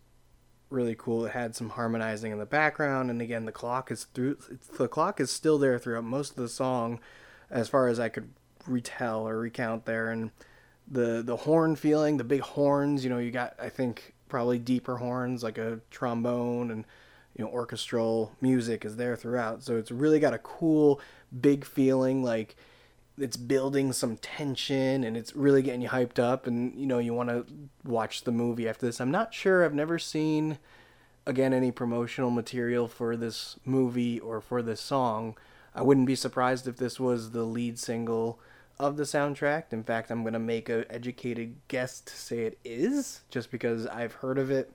really 0.71 0.95
cool. 0.97 1.27
It 1.27 1.33
had 1.33 1.55
some 1.55 1.71
harmonizing 1.71 2.33
in 2.33 2.39
the 2.39 2.47
background, 2.47 3.11
and 3.11 3.21
again 3.21 3.45
the 3.45 3.53
clock 3.53 3.91
is 3.91 4.05
through. 4.15 4.39
The 4.79 4.89
clock 4.89 5.21
is 5.21 5.31
still 5.31 5.59
there 5.59 5.79
throughout 5.79 6.05
most 6.05 6.31
of 6.31 6.37
the 6.37 6.49
song, 6.49 7.01
as 7.51 7.69
far 7.69 7.89
as 7.89 8.01
I 8.01 8.09
could 8.09 8.31
retell 8.67 9.27
or 9.27 9.39
recount 9.39 9.85
there, 9.85 10.11
and 10.11 10.31
the 10.91 11.23
the 11.25 11.37
horn 11.37 11.77
feeling, 11.77 12.17
the 12.17 12.25
big 12.25 12.41
horns. 12.41 13.05
You 13.05 13.11
know, 13.11 13.19
you 13.19 13.31
got 13.31 13.55
I 13.61 13.69
think 13.69 14.15
probably 14.29 14.59
deeper 14.59 14.97
horns 14.97 15.43
like 15.43 15.59
a 15.59 15.81
trombone 15.91 16.71
and 16.71 16.85
you 17.37 17.45
know 17.45 17.51
orchestral 17.51 18.33
music 18.41 18.85
is 18.85 18.97
there 18.97 19.17
throughout 19.17 19.63
so 19.63 19.77
it's 19.77 19.91
really 19.91 20.21
got 20.21 20.33
a 20.33 20.39
cool 20.39 21.01
big 21.41 21.65
feeling 21.65 22.23
like 22.23 22.57
it's 23.21 23.37
building 23.37 23.93
some 23.93 24.17
tension 24.17 25.05
and 25.05 25.17
it's 25.17 25.35
really 25.37 25.63
getting 25.63 25.83
you 25.83 25.89
hyped 25.89 26.19
up 26.19 26.47
and 26.47 26.79
you 26.79 26.87
know 26.87 26.99
you 26.99 27.15
want 27.15 27.29
to 27.29 27.47
watch 27.85 28.25
the 28.25 28.33
movie 28.33 28.69
after 28.69 28.87
this. 28.87 29.01
I'm 29.01 29.11
not 29.11 29.35
sure 29.35 29.65
i've 29.65 29.75
never 29.75 29.99
seen 29.99 30.59
again 31.27 31.53
any 31.53 31.71
promotional 31.71 32.31
material 32.31 32.89
for 32.89 33.17
this 33.17 33.57
movie 33.65 34.19
or 34.19 34.41
for 34.41 34.63
this 34.63 34.81
song. 34.81 35.37
I 35.75 35.83
wouldn't 35.83 36.07
be 36.07 36.17
surprised 36.17 36.67
if 36.67 36.77
this 36.77 36.99
was 36.99 37.31
the 37.31 37.45
lead 37.45 37.79
single 37.79 38.41
of 38.79 38.97
the 38.97 39.05
soundtrack. 39.05 39.73
In 39.73 39.85
fact 39.85 40.11
i'm 40.11 40.23
going 40.23 40.33
to 40.33 40.39
make 40.39 40.69
an 40.69 40.85
educated 40.91 41.57
guess 41.69 42.01
to 42.01 42.15
say 42.15 42.41
it 42.41 42.59
is 42.65 43.21
just 43.31 43.51
because 43.51 43.87
i've 43.87 44.15
heard 44.15 44.39
of 44.39 44.51
it 44.51 44.73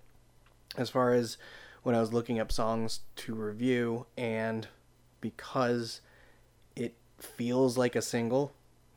as 0.78 0.90
far 0.90 1.14
as 1.14 1.38
when 1.86 1.94
I 1.94 2.00
was 2.00 2.12
looking 2.12 2.40
up 2.40 2.52
songs 2.52 3.02
to 3.18 3.36
review, 3.36 4.08
and 4.18 4.68
because 5.22 6.02
it 6.76 6.96
feels 7.18 7.78
like 7.78 7.96
a 7.96 8.02
single, 8.02 8.52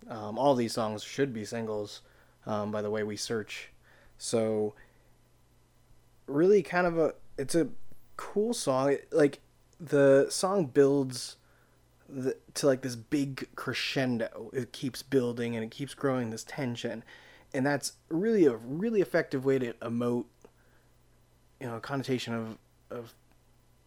um, 0.09 0.39
all 0.39 0.55
these 0.55 0.73
songs 0.73 1.03
should 1.03 1.33
be 1.33 1.45
singles 1.45 2.03
um, 2.47 2.71
by 2.71 2.83
the 2.83 2.91
way 2.91 3.03
we 3.03 3.17
search. 3.17 3.71
So, 4.17 4.75
really, 6.27 6.63
kind 6.63 6.87
of 6.87 6.99
a 6.99 7.15
it's 7.37 7.55
a 7.55 7.69
cool 8.17 8.55
song. 8.55 8.97
Like 9.13 9.41
the 9.81 10.27
song 10.31 10.67
builds 10.67 11.37
the, 12.09 12.37
to 12.55 12.67
like 12.67 12.83
this 12.83 12.97
big 12.97 13.49
crescendo. 13.55 14.51
It 14.53 14.73
keeps 14.73 15.03
building 15.03 15.55
and 15.55 15.65
it 15.65 15.71
keeps 15.71 15.95
growing 15.95 16.31
this 16.31 16.45
tension, 16.45 17.05
and 17.55 17.67
that's 17.67 17.93
really 18.09 18.47
a 18.47 18.57
really 18.57 19.01
effective 19.01 19.45
way 19.45 19.59
to 19.59 19.73
emote. 19.75 20.27
You 21.61 21.67
know, 21.69 21.77
a 21.77 21.81
connotation 21.81 22.35
of 22.35 22.59
of 22.91 23.15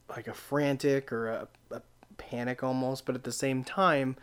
like 0.09 0.27
a 0.27 0.33
frantic 0.33 1.11
or 1.11 1.29
a, 1.29 1.47
a 1.71 1.81
panic 2.21 2.63
almost, 2.63 3.05
but 3.05 3.15
at 3.15 3.23
the 3.23 3.31
same 3.31 3.63
time, 3.63 4.15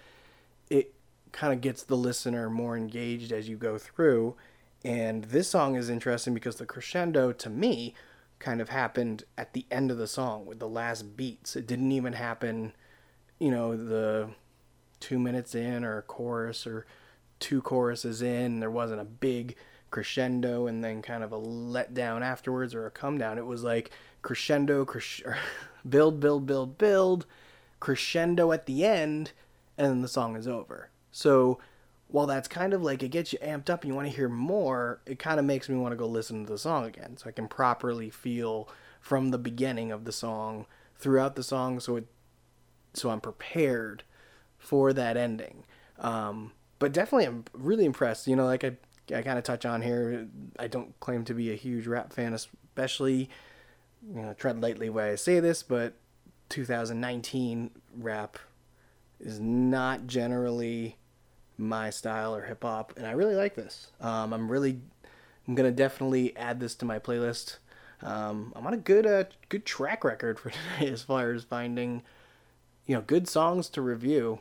it 0.71 0.95
kind 1.33 1.53
of 1.53 1.61
gets 1.61 1.83
the 1.83 1.97
listener 1.97 2.49
more 2.49 2.77
engaged 2.77 3.33
as 3.33 3.49
you 3.49 3.57
go 3.57 3.77
through. 3.77 4.37
And 4.85 5.25
this 5.25 5.49
song 5.49 5.75
is 5.75 5.91
interesting 5.91 6.35
because 6.35 6.57
the 6.57 6.67
crescendo 6.67 7.33
to 7.33 7.51
me 7.51 7.95
kind 8.39 8.61
of 8.61 8.69
happened 8.69 9.25
at 9.37 9.53
the 9.53 9.67
end 9.71 9.91
of 9.91 9.99
the 9.99 10.07
song 10.07 10.47
with 10.47 10.61
the 10.61 10.69
last 10.69 11.17
beats. 11.17 11.57
It 11.57 11.67
didn't 11.67 11.93
even 11.93 12.13
happen, 12.13 12.73
you 13.39 13.51
know, 13.51 13.77
the 13.77 14.31
two 15.01 15.19
minutes 15.19 15.55
in 15.55 15.85
or 15.85 15.99
a 15.99 16.03
chorus 16.03 16.67
or 16.67 16.87
two 17.41 17.61
choruses 17.61 18.23
in. 18.23 18.61
There 18.61 18.71
wasn't 18.71 19.01
a 19.01 19.05
big 19.05 19.57
crescendo 19.91 20.67
and 20.67 20.85
then 20.85 21.03
kind 21.03 21.25
of 21.25 21.33
a 21.33 21.39
letdown 21.39 22.23
afterwards 22.23 22.75
or 22.75 22.87
a 22.87 22.91
come 22.91 23.19
down. 23.19 23.39
It 23.39 23.47
was 23.47 23.65
like 23.65 23.91
crescendo, 24.23 24.85
cres- 24.85 25.23
build, 25.89 26.21
build, 26.21 26.47
build, 26.47 26.79
build, 26.79 27.27
crescendo 27.81 28.53
at 28.53 28.67
the 28.67 28.85
end, 28.85 29.33
and 29.77 29.89
then 29.89 30.03
the 30.03 30.09
song 30.09 30.37
is 30.37 30.49
over. 30.49 30.91
So 31.11 31.59
while 32.09 32.27
that's 32.27 32.49
kind 32.49 32.73
of 32.73 32.83
like 32.83 33.03
it 33.03 33.11
gets 33.11 33.33
you 33.33 33.39
amped 33.41 33.71
up 33.71 33.83
and 33.83 33.91
you 33.91 33.95
want 33.95 34.09
to 34.09 34.17
hear 34.17 34.29
more, 34.29 35.01
it 35.07 35.19
kind 35.19 35.39
of 35.39 35.45
makes 35.45 35.69
me 35.69 35.77
want 35.77 35.93
to 35.93 35.97
go 35.97 36.07
listen 36.07 36.45
to 36.45 36.53
the 36.53 36.59
song 36.59 36.87
again 36.87 37.17
so 37.17 37.29
I 37.29 37.33
can 37.33 37.49
properly 37.49 38.11
feel 38.11 38.69
from 39.01 39.31
the 39.31 39.39
beginning 39.39 39.93
of 39.93 40.05
the 40.05 40.13
song 40.13 40.67
throughout 40.97 41.37
the 41.37 41.43
song 41.43 41.79
so 41.79 41.97
it 41.97 42.07
so 42.95 43.11
I'm 43.11 43.21
prepared 43.21 44.03
for 44.59 44.93
that 44.93 45.17
ending. 45.17 45.65
Um, 45.99 46.53
but 46.79 46.93
definitely 46.93 47.27
I'm 47.27 47.45
really 47.53 47.85
impressed. 47.85 48.27
You 48.27 48.37
know, 48.37 48.47
like 48.47 48.65
I 48.65 48.77
I 49.15 49.23
kind 49.23 49.39
of 49.39 49.45
touch 49.45 49.65
on 49.65 49.83
here, 49.83 50.29
I 50.59 50.67
don't 50.67 50.99
claim 51.01 51.25
to 51.27 51.35
be 51.35 51.53
a 51.53 51.57
huge 51.57 51.87
rap 51.87 52.13
fan, 52.13 52.35
especially 52.35 53.31
you 54.15 54.23
know, 54.23 54.33
tread 54.35 54.61
lightly 54.61 54.91
when 54.91 55.09
I 55.09 55.15
say 55.15 55.41
this, 55.41 55.63
but 55.63 55.95
2019 56.49 57.71
rap 57.97 58.39
is 59.21 59.41
not 59.41 60.07
generally 60.07 60.97
my 61.57 61.91
style 61.91 62.35
or 62.35 62.43
hip 62.43 62.63
hop, 62.63 62.93
and 62.97 63.07
I 63.07 63.13
really 63.13 63.35
like 63.35 63.55
this. 63.55 63.89
Um, 64.01 64.33
I'm 64.33 64.51
really, 64.51 64.81
I'm 65.47 65.55
gonna 65.55 65.73
definitely 65.73 66.37
add 66.37 66.61
this 66.61 66.75
to 66.77 66.85
my 66.85 66.99
playlist. 66.99 67.59
Um, 68.01 68.53
I'm 68.55 68.67
on 68.67 68.75
a 68.75 68.79
good, 68.79 69.07
uh, 69.07 69.25
good 69.49 69.67
track 69.67 70.05
record 70.05 70.39
for 70.39 70.51
today 70.79 70.93
as 70.93 71.03
far 71.03 71.33
as 71.33 71.45
finding, 71.45 72.03
you 72.87 72.95
know, 72.95 73.03
good 73.03 73.29
songs 73.29 73.69
to 73.71 73.83
review. 73.83 74.39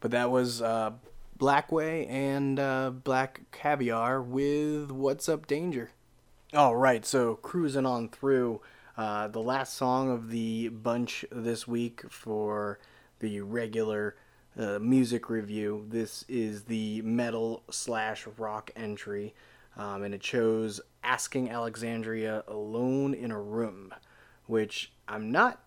But 0.00 0.10
that 0.10 0.30
was 0.30 0.60
uh, 0.62 0.92
Blackway 1.38 2.06
and 2.06 2.60
uh, 2.60 2.90
Black 2.90 3.40
Caviar 3.50 4.20
with 4.20 4.90
"What's 4.90 5.28
Up 5.28 5.46
Danger." 5.46 5.90
All 6.54 6.76
right, 6.76 7.04
so 7.04 7.36
cruising 7.36 7.86
on 7.86 8.08
through 8.08 8.60
uh, 8.98 9.28
the 9.28 9.40
last 9.40 9.74
song 9.74 10.10
of 10.10 10.28
the 10.28 10.68
bunch 10.70 11.24
this 11.30 11.68
week 11.68 12.02
for 12.10 12.80
the 13.20 13.40
regular 13.40 14.16
uh, 14.58 14.80
music 14.80 15.30
review. 15.30 15.86
This 15.88 16.24
is 16.28 16.64
the 16.64 17.00
metal 17.02 17.62
slash 17.70 18.26
rock 18.36 18.72
entry, 18.74 19.36
um, 19.76 20.02
and 20.02 20.14
it 20.14 20.20
chose 20.20 20.80
"Asking 21.04 21.48
Alexandria 21.48 22.42
Alone 22.48 23.14
in 23.14 23.30
a 23.30 23.40
Room," 23.40 23.94
which 24.46 24.92
I'm 25.06 25.30
not 25.30 25.62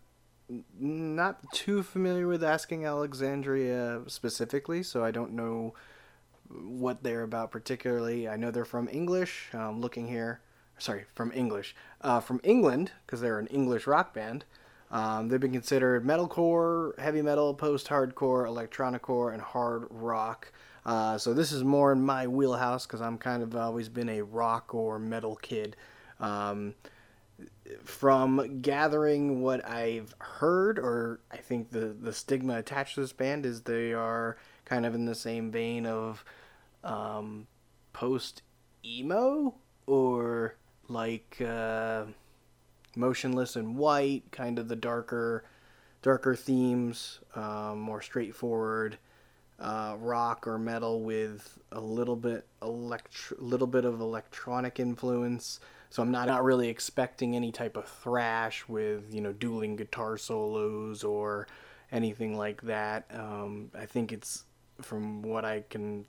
not 0.78 1.40
too 1.54 1.84
familiar 1.84 2.28
with 2.28 2.44
Asking 2.44 2.86
Alexandria 2.86 4.02
specifically, 4.08 4.84
so 4.84 5.06
I 5.06 5.12
don't 5.12 5.32
know 5.32 5.74
what 6.50 7.02
they're 7.02 7.24
about 7.24 7.50
particularly. 7.50 8.28
I 8.28 8.36
know 8.36 8.52
they're 8.52 8.66
from 8.66 8.90
English. 8.92 9.48
I'm 9.54 9.80
looking 9.80 10.10
here 10.10 10.42
sorry, 10.82 11.06
from 11.14 11.32
English, 11.34 11.76
uh, 12.02 12.20
from 12.20 12.42
England, 12.44 12.92
because 13.06 13.22
they're 13.22 13.40
an 13.40 13.48
English 13.48 13.88
rock 13.88 14.14
band. 14.14 14.46
Um, 14.90 15.30
they've 15.30 15.40
been 15.40 15.54
considered 15.54 16.04
metalcore, 16.04 16.98
heavy 17.00 17.22
metal, 17.22 17.54
post-hardcore, 17.54 18.46
electronicore, 18.46 19.32
and 19.32 19.42
hard 19.42 19.86
rock. 19.90 20.52
Uh, 20.86 21.18
so 21.18 21.34
this 21.34 21.52
is 21.52 21.64
more 21.64 21.92
in 21.92 22.02
my 22.04 22.28
wheelhouse 22.28 22.86
because 22.86 23.02
I'm 23.02 23.18
kind 23.18 23.44
of 23.44 23.56
always 23.56 23.88
been 23.88 24.10
a 24.10 24.22
rock 24.22 24.74
or 24.74 25.00
metal 25.00 25.36
kid. 25.36 25.76
Um, 26.20 26.74
from 27.84 28.62
gathering 28.62 29.42
what 29.42 29.66
I've 29.68 30.14
heard, 30.20 30.78
or 30.78 31.22
I 31.32 31.38
think 31.38 31.72
the 31.72 31.96
the 32.00 32.14
stigma 32.14 32.58
attached 32.58 32.96
to 32.96 33.02
this 33.02 33.14
band 33.14 33.46
is 33.46 33.62
they 33.62 33.94
are 33.94 34.38
kind 34.66 34.86
of 34.86 34.94
in 34.94 35.06
the 35.06 35.16
same 35.16 35.52
vein 35.52 35.86
of 35.86 36.26
um, 36.84 37.48
post 37.94 38.42
emo 38.84 39.56
or 39.88 40.56
like 40.92 41.42
uh, 41.42 42.06
Motionless 42.96 43.56
In 43.56 43.76
White, 43.76 44.24
kind 44.32 44.60
of 44.60 44.68
the 44.68 44.76
darker 44.76 45.44
darker 46.02 46.36
themes, 46.36 47.20
um, 47.36 47.80
more 47.80 48.02
straightforward 48.02 48.98
uh, 49.60 49.96
rock 50.00 50.48
or 50.48 50.58
metal 50.58 51.02
with 51.02 51.60
a 51.72 51.80
little 51.80 52.16
bit 52.16 52.48
electro, 52.62 53.38
little 53.40 53.68
bit 53.68 53.86
of 53.86 54.02
electronic 54.02 54.80
influence. 54.80 55.60
So 55.92 56.02
I'm 56.02 56.12
not, 56.12 56.28
not 56.28 56.44
really 56.44 56.70
expecting 56.70 57.36
any 57.36 57.52
type 57.52 57.78
of 57.78 57.88
thrash 57.88 58.68
with 58.68 59.14
you 59.14 59.22
know 59.22 59.34
dueling 59.34 59.76
guitar 59.76 60.18
solos 60.18 61.04
or 61.04 61.48
anything 61.92 62.38
like 62.38 62.62
that. 62.64 63.06
Um, 63.14 63.70
I 63.78 63.86
think 63.86 64.12
it's 64.12 64.46
from 64.82 65.22
what 65.22 65.46
I 65.46 65.64
can 65.70 66.06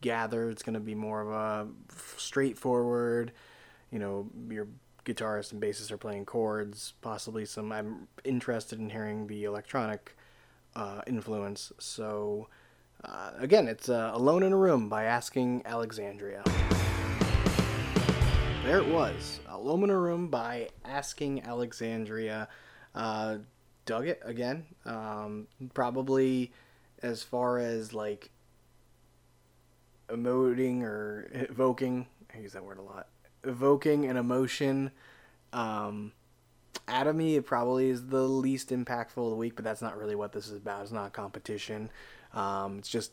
gather, 0.00 0.50
it's 0.50 0.62
going 0.62 0.74
to 0.74 0.80
be 0.80 0.94
more 0.94 1.20
of 1.20 1.30
a 1.30 1.68
straightforward. 2.16 3.32
You 3.90 3.98
know, 3.98 4.30
your 4.50 4.68
guitarist 5.04 5.52
and 5.52 5.62
bassist 5.62 5.90
are 5.90 5.96
playing 5.96 6.24
chords, 6.24 6.94
possibly 7.00 7.44
some. 7.44 7.72
I'm 7.72 8.08
interested 8.24 8.78
in 8.78 8.90
hearing 8.90 9.26
the 9.26 9.44
electronic 9.44 10.16
uh, 10.74 11.02
influence. 11.06 11.72
So 11.78 12.48
uh, 13.04 13.30
again, 13.38 13.68
it's 13.68 13.88
uh, 13.88 14.10
Alone 14.12 14.42
in 14.42 14.52
a 14.52 14.56
Room 14.56 14.88
by 14.88 15.04
Asking 15.04 15.62
Alexandria. 15.64 16.42
There 18.64 18.78
it 18.78 18.88
was. 18.88 19.38
Alone 19.48 19.84
in 19.84 19.90
a 19.90 19.98
Room 19.98 20.28
by 20.28 20.68
Asking 20.84 21.42
Alexandria. 21.44 22.48
Uh, 22.94 23.38
dug 23.84 24.08
it 24.08 24.20
again. 24.24 24.66
Um, 24.84 25.46
probably 25.72 26.52
as 27.02 27.22
far 27.22 27.58
as 27.58 27.92
like 27.92 28.30
emoting 30.08 30.82
or 30.82 31.28
evoking, 31.32 32.06
I 32.34 32.38
use 32.38 32.52
that 32.54 32.64
word 32.64 32.78
a 32.78 32.82
lot, 32.82 33.08
evoking 33.44 34.06
an 34.06 34.16
emotion. 34.16 34.90
Um, 35.52 36.12
Atomy, 36.88 37.36
it 37.36 37.46
probably 37.46 37.88
is 37.88 38.06
the 38.06 38.22
least 38.22 38.70
impactful 38.70 39.16
of 39.16 39.30
the 39.30 39.36
week, 39.36 39.56
but 39.56 39.64
that's 39.64 39.82
not 39.82 39.98
really 39.98 40.14
what 40.14 40.32
this 40.32 40.46
is 40.46 40.56
about. 40.56 40.82
It's 40.82 40.92
not 40.92 41.12
competition. 41.12 41.90
Um, 42.32 42.78
it's 42.78 42.88
just 42.88 43.12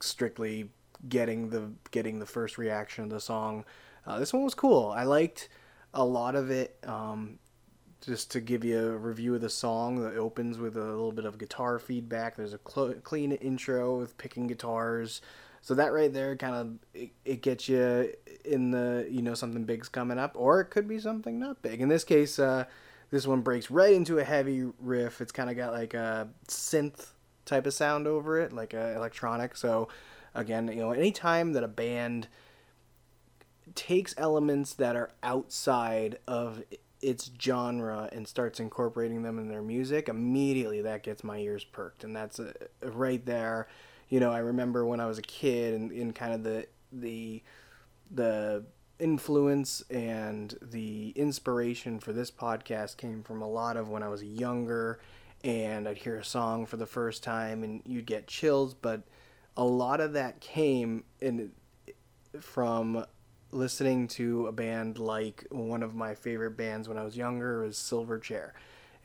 strictly 0.00 0.70
getting 1.08 1.50
the 1.50 1.70
getting 1.90 2.18
the 2.18 2.26
first 2.26 2.58
reaction 2.58 3.04
of 3.04 3.10
the 3.10 3.20
song. 3.20 3.64
Uh, 4.06 4.18
this 4.18 4.32
one 4.32 4.42
was 4.42 4.54
cool. 4.54 4.90
I 4.90 5.04
liked 5.04 5.48
a 5.94 6.04
lot 6.04 6.34
of 6.34 6.50
it. 6.50 6.78
Um, 6.84 7.38
just 8.00 8.32
to 8.32 8.40
give 8.40 8.64
you 8.64 8.78
a 8.80 8.96
review 8.96 9.34
of 9.36 9.40
the 9.40 9.48
song, 9.48 10.04
it 10.04 10.16
opens 10.16 10.58
with 10.58 10.76
a 10.76 10.80
little 10.80 11.12
bit 11.12 11.24
of 11.24 11.38
guitar 11.38 11.78
feedback. 11.78 12.34
There's 12.34 12.54
a 12.54 12.60
cl- 12.68 12.94
clean 13.04 13.30
intro 13.32 13.96
with 13.96 14.18
picking 14.18 14.48
guitars. 14.48 15.20
So 15.62 15.74
that 15.74 15.92
right 15.92 16.12
there 16.12 16.36
kind 16.36 16.54
of 16.54 16.78
it, 16.92 17.10
it, 17.24 17.40
gets 17.40 17.68
you 17.68 18.12
in 18.44 18.72
the 18.72 19.06
you 19.08 19.22
know 19.22 19.34
something 19.34 19.64
big's 19.64 19.88
coming 19.88 20.18
up, 20.18 20.32
or 20.34 20.60
it 20.60 20.66
could 20.66 20.88
be 20.88 20.98
something 20.98 21.38
not 21.38 21.62
big. 21.62 21.80
In 21.80 21.88
this 21.88 22.02
case, 22.02 22.40
uh, 22.40 22.64
this 23.10 23.28
one 23.28 23.42
breaks 23.42 23.70
right 23.70 23.94
into 23.94 24.18
a 24.18 24.24
heavy 24.24 24.64
riff. 24.80 25.20
It's 25.20 25.30
kind 25.30 25.48
of 25.48 25.56
got 25.56 25.72
like 25.72 25.94
a 25.94 26.28
synth 26.48 27.10
type 27.44 27.66
of 27.66 27.74
sound 27.74 28.08
over 28.08 28.40
it, 28.40 28.52
like 28.52 28.74
a 28.74 28.96
electronic. 28.96 29.56
So 29.56 29.88
again, 30.34 30.66
you 30.66 30.80
know, 30.80 30.90
anytime 30.90 31.52
that 31.52 31.62
a 31.62 31.68
band 31.68 32.26
takes 33.76 34.14
elements 34.18 34.74
that 34.74 34.96
are 34.96 35.10
outside 35.22 36.18
of 36.26 36.64
its 37.00 37.30
genre 37.40 38.08
and 38.12 38.26
starts 38.26 38.58
incorporating 38.58 39.22
them 39.22 39.38
in 39.38 39.48
their 39.48 39.62
music, 39.62 40.08
immediately 40.08 40.82
that 40.82 41.04
gets 41.04 41.22
my 41.22 41.38
ears 41.38 41.62
perked, 41.62 42.02
and 42.02 42.16
that's 42.16 42.40
uh, 42.40 42.52
right 42.82 43.24
there. 43.26 43.68
You 44.12 44.20
know, 44.20 44.30
I 44.30 44.40
remember 44.40 44.84
when 44.84 45.00
I 45.00 45.06
was 45.06 45.16
a 45.16 45.22
kid 45.22 45.72
and 45.72 45.90
in 45.90 46.12
kind 46.12 46.34
of 46.34 46.44
the 46.44 46.66
the 46.92 47.42
the 48.10 48.62
influence 48.98 49.82
and 49.88 50.54
the 50.60 51.14
inspiration 51.16 51.98
for 51.98 52.12
this 52.12 52.30
podcast 52.30 52.98
came 52.98 53.22
from 53.22 53.40
a 53.40 53.48
lot 53.48 53.78
of 53.78 53.88
when 53.88 54.02
I 54.02 54.08
was 54.08 54.22
younger 54.22 55.00
and 55.42 55.88
I'd 55.88 55.96
hear 55.96 56.16
a 56.16 56.24
song 56.26 56.66
for 56.66 56.76
the 56.76 56.84
first 56.84 57.22
time 57.22 57.64
and 57.64 57.80
you'd 57.86 58.04
get 58.04 58.26
chills, 58.26 58.74
but 58.74 59.00
a 59.56 59.64
lot 59.64 59.98
of 59.98 60.12
that 60.12 60.40
came 60.40 61.04
in 61.22 61.52
from 62.38 63.06
listening 63.50 64.08
to 64.08 64.46
a 64.46 64.52
band 64.52 64.98
like 64.98 65.46
one 65.50 65.82
of 65.82 65.94
my 65.94 66.14
favorite 66.14 66.58
bands 66.58 66.86
when 66.86 66.98
I 66.98 67.02
was 67.02 67.16
younger 67.16 67.62
was 67.62 67.78
Silverchair. 67.78 68.50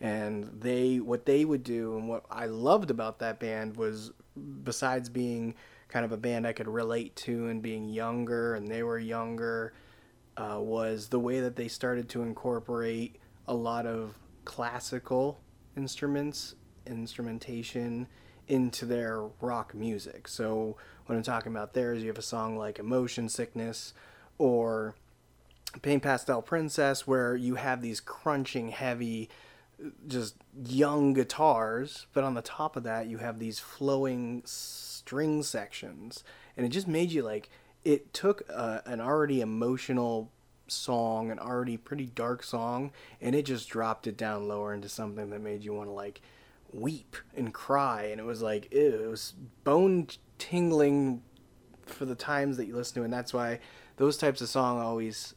And 0.00 0.44
they 0.60 1.00
what 1.00 1.26
they 1.26 1.44
would 1.44 1.64
do 1.64 1.96
and 1.96 2.08
what 2.08 2.24
I 2.30 2.46
loved 2.46 2.90
about 2.90 3.18
that 3.18 3.40
band 3.40 3.76
was 3.76 4.12
besides 4.62 5.08
being 5.08 5.54
kind 5.88 6.04
of 6.04 6.12
a 6.12 6.16
band 6.16 6.46
I 6.46 6.52
could 6.52 6.68
relate 6.68 7.16
to 7.16 7.48
and 7.48 7.62
being 7.62 7.88
younger 7.88 8.54
and 8.54 8.68
they 8.68 8.82
were 8.82 8.98
younger 8.98 9.72
uh, 10.36 10.58
was 10.60 11.08
the 11.08 11.18
way 11.18 11.40
that 11.40 11.56
they 11.56 11.66
started 11.66 12.08
to 12.10 12.22
incorporate 12.22 13.16
a 13.48 13.54
lot 13.54 13.86
of 13.86 14.14
classical 14.44 15.40
instruments, 15.76 16.54
instrumentation 16.86 18.06
into 18.46 18.86
their 18.86 19.24
rock 19.40 19.74
music. 19.74 20.28
So 20.28 20.76
what 21.06 21.16
I'm 21.16 21.22
talking 21.22 21.52
about 21.52 21.74
there 21.74 21.92
is 21.92 22.02
you 22.02 22.08
have 22.08 22.18
a 22.18 22.22
song 22.22 22.56
like 22.56 22.78
Emotion 22.78 23.28
Sickness 23.28 23.94
or 24.38 24.94
Paint 25.82 26.02
Pastel 26.02 26.42
Princess 26.42 27.06
where 27.06 27.34
you 27.36 27.56
have 27.56 27.82
these 27.82 28.00
crunching 28.00 28.70
heavy 28.70 29.28
just 30.06 30.36
young 30.64 31.12
guitars, 31.12 32.06
but 32.12 32.24
on 32.24 32.34
the 32.34 32.42
top 32.42 32.76
of 32.76 32.82
that 32.82 33.06
you 33.06 33.18
have 33.18 33.38
these 33.38 33.58
flowing 33.58 34.42
string 34.44 35.42
sections 35.42 36.24
and 36.56 36.66
it 36.66 36.70
just 36.70 36.88
made 36.88 37.12
you 37.12 37.22
like 37.22 37.48
it 37.84 38.12
took 38.12 38.42
uh, 38.52 38.80
an 38.86 39.00
already 39.00 39.40
emotional 39.40 40.30
song, 40.66 41.30
an 41.30 41.38
already 41.38 41.76
pretty 41.76 42.06
dark 42.06 42.42
song, 42.42 42.92
and 43.20 43.34
it 43.34 43.44
just 43.44 43.68
dropped 43.68 44.06
it 44.06 44.16
down 44.16 44.48
lower 44.48 44.74
into 44.74 44.88
something 44.88 45.30
that 45.30 45.40
made 45.40 45.64
you 45.64 45.72
want 45.72 45.88
to 45.88 45.92
like 45.92 46.20
weep 46.72 47.16
and 47.36 47.54
cry. 47.54 48.04
And 48.04 48.20
it 48.20 48.24
was 48.24 48.42
like, 48.42 48.72
ew, 48.72 49.04
it 49.04 49.08
was 49.08 49.34
bone 49.64 50.08
tingling 50.38 51.22
for 51.86 52.04
the 52.04 52.14
times 52.14 52.56
that 52.56 52.66
you 52.66 52.76
listen 52.76 52.96
to. 52.96 53.04
And 53.04 53.12
that's 53.12 53.32
why 53.32 53.60
those 53.96 54.16
types 54.16 54.40
of 54.40 54.48
song 54.48 54.78
always 54.78 55.34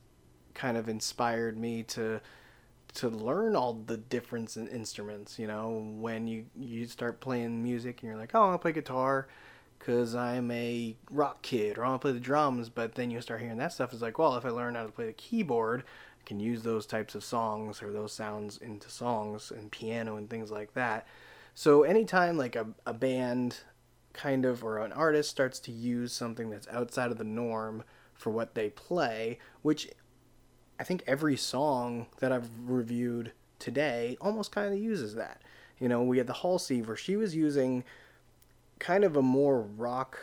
kind 0.54 0.78
of 0.78 0.90
inspired 0.90 1.58
me 1.58 1.84
to 1.84 2.20
to 2.94 3.10
learn 3.10 3.56
all 3.56 3.74
the 3.74 3.98
difference 3.98 4.58
in 4.58 4.68
instruments 4.68 5.40
you 5.40 5.48
know 5.48 5.92
when 5.98 6.28
you 6.28 6.46
you 6.60 6.86
start 6.86 7.20
playing 7.20 7.64
music 7.64 8.02
and 8.02 8.10
you're 8.10 8.20
like 8.20 8.32
oh 8.34 8.54
i 8.54 8.58
play 8.58 8.72
guitar 8.72 9.28
because 9.82 10.14
I'm 10.14 10.52
a 10.52 10.96
rock 11.10 11.42
kid 11.42 11.78
or 11.78 11.86
I 11.86 11.90
want 11.90 12.02
to 12.02 12.06
play 12.06 12.12
the 12.14 12.20
drums. 12.20 12.70
But 12.70 12.96
then 12.96 13.10
you 13.10 13.20
start 13.20 13.42
hearing 13.42 13.58
that 13.58 13.74
stuff. 13.74 13.92
It's 13.94 14.02
like, 14.02 14.20
well, 14.20 14.36
if 14.38 14.46
I 14.46 14.50
learn 14.50 14.76
how 14.76 14.86
to 14.86 14.92
play 14.92 15.08
the 15.08 15.14
keyboard, 15.14 15.84
I 16.20 16.24
can 16.28 16.40
use 16.40 16.62
those 16.62 16.86
types 16.86 17.16
of 17.16 17.24
songs 17.24 17.82
or 17.82 17.92
those 17.92 18.14
sounds 18.14 18.58
into 18.58 18.90
songs 18.90 19.52
and 19.52 19.72
piano 19.72 20.18
and 20.18 20.30
things 20.30 20.52
like 20.52 20.74
that. 20.76 21.08
So 21.56 21.84
anytime 21.84 22.38
like 22.38 22.56
a, 22.56 22.68
a 22.86 22.94
band 22.94 23.58
kind 24.14 24.46
of 24.46 24.64
or 24.64 24.80
an 24.80 24.92
artist 24.92 25.30
starts 25.30 25.60
to 25.62 25.72
use 25.72 26.14
something 26.14 26.50
that's 26.50 26.68
outside 26.68 27.12
of 27.12 27.18
the 27.18 27.24
norm 27.24 27.84
for 28.14 28.30
what 28.30 28.54
they 28.54 28.70
play, 28.70 29.40
which 29.64 29.90
I 30.82 30.84
think 30.84 31.04
every 31.06 31.38
song 31.38 32.08
that 32.22 32.32
I've 32.32 32.50
reviewed 32.66 33.34
today 33.60 34.18
almost 34.20 34.52
kind 34.52 34.74
of 34.74 34.80
uses 34.80 35.14
that. 35.14 35.44
You 35.78 35.88
know, 35.88 36.02
we 36.02 36.18
had 36.18 36.26
the 36.26 36.34
Halsey 36.34 36.82
where 36.82 36.96
she 36.96 37.16
was 37.16 37.36
using 37.36 37.84
kind 38.80 39.04
of 39.04 39.16
a 39.16 39.22
more 39.22 39.62
rock 39.62 40.18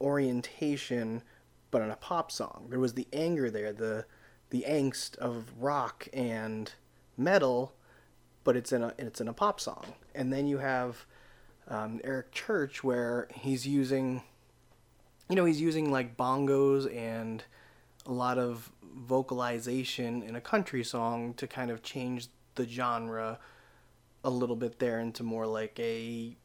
orientation, 0.00 1.22
but 1.70 1.82
in 1.82 1.90
a 1.90 1.96
pop 1.96 2.32
song. 2.32 2.68
There 2.70 2.80
was 2.80 2.94
the 2.94 3.08
anger 3.12 3.50
there, 3.50 3.74
the 3.74 4.06
the 4.48 4.64
angst 4.66 5.18
of 5.18 5.44
rock 5.60 6.08
and 6.14 6.72
metal, 7.18 7.74
but 8.42 8.56
it's 8.56 8.72
in 8.72 8.82
a 8.82 8.94
it's 8.96 9.20
in 9.20 9.28
a 9.28 9.34
pop 9.34 9.60
song. 9.60 9.84
And 10.14 10.32
then 10.32 10.46
you 10.46 10.56
have 10.56 11.04
um, 11.68 12.00
Eric 12.04 12.32
Church 12.32 12.82
where 12.82 13.28
he's 13.34 13.66
using, 13.66 14.22
you 15.28 15.36
know, 15.36 15.44
he's 15.44 15.60
using 15.60 15.92
like 15.92 16.16
bongos 16.16 16.90
and 16.96 17.44
a 18.10 18.12
lot 18.12 18.38
of 18.38 18.72
vocalization 18.82 20.22
in 20.22 20.34
a 20.34 20.40
country 20.40 20.82
song 20.82 21.32
to 21.34 21.46
kind 21.46 21.70
of 21.70 21.80
change 21.82 22.26
the 22.56 22.66
genre 22.66 23.38
a 24.24 24.30
little 24.30 24.56
bit 24.56 24.80
there 24.80 24.98
into 24.98 25.22
more 25.22 25.46
like 25.46 25.78
a 25.78 26.36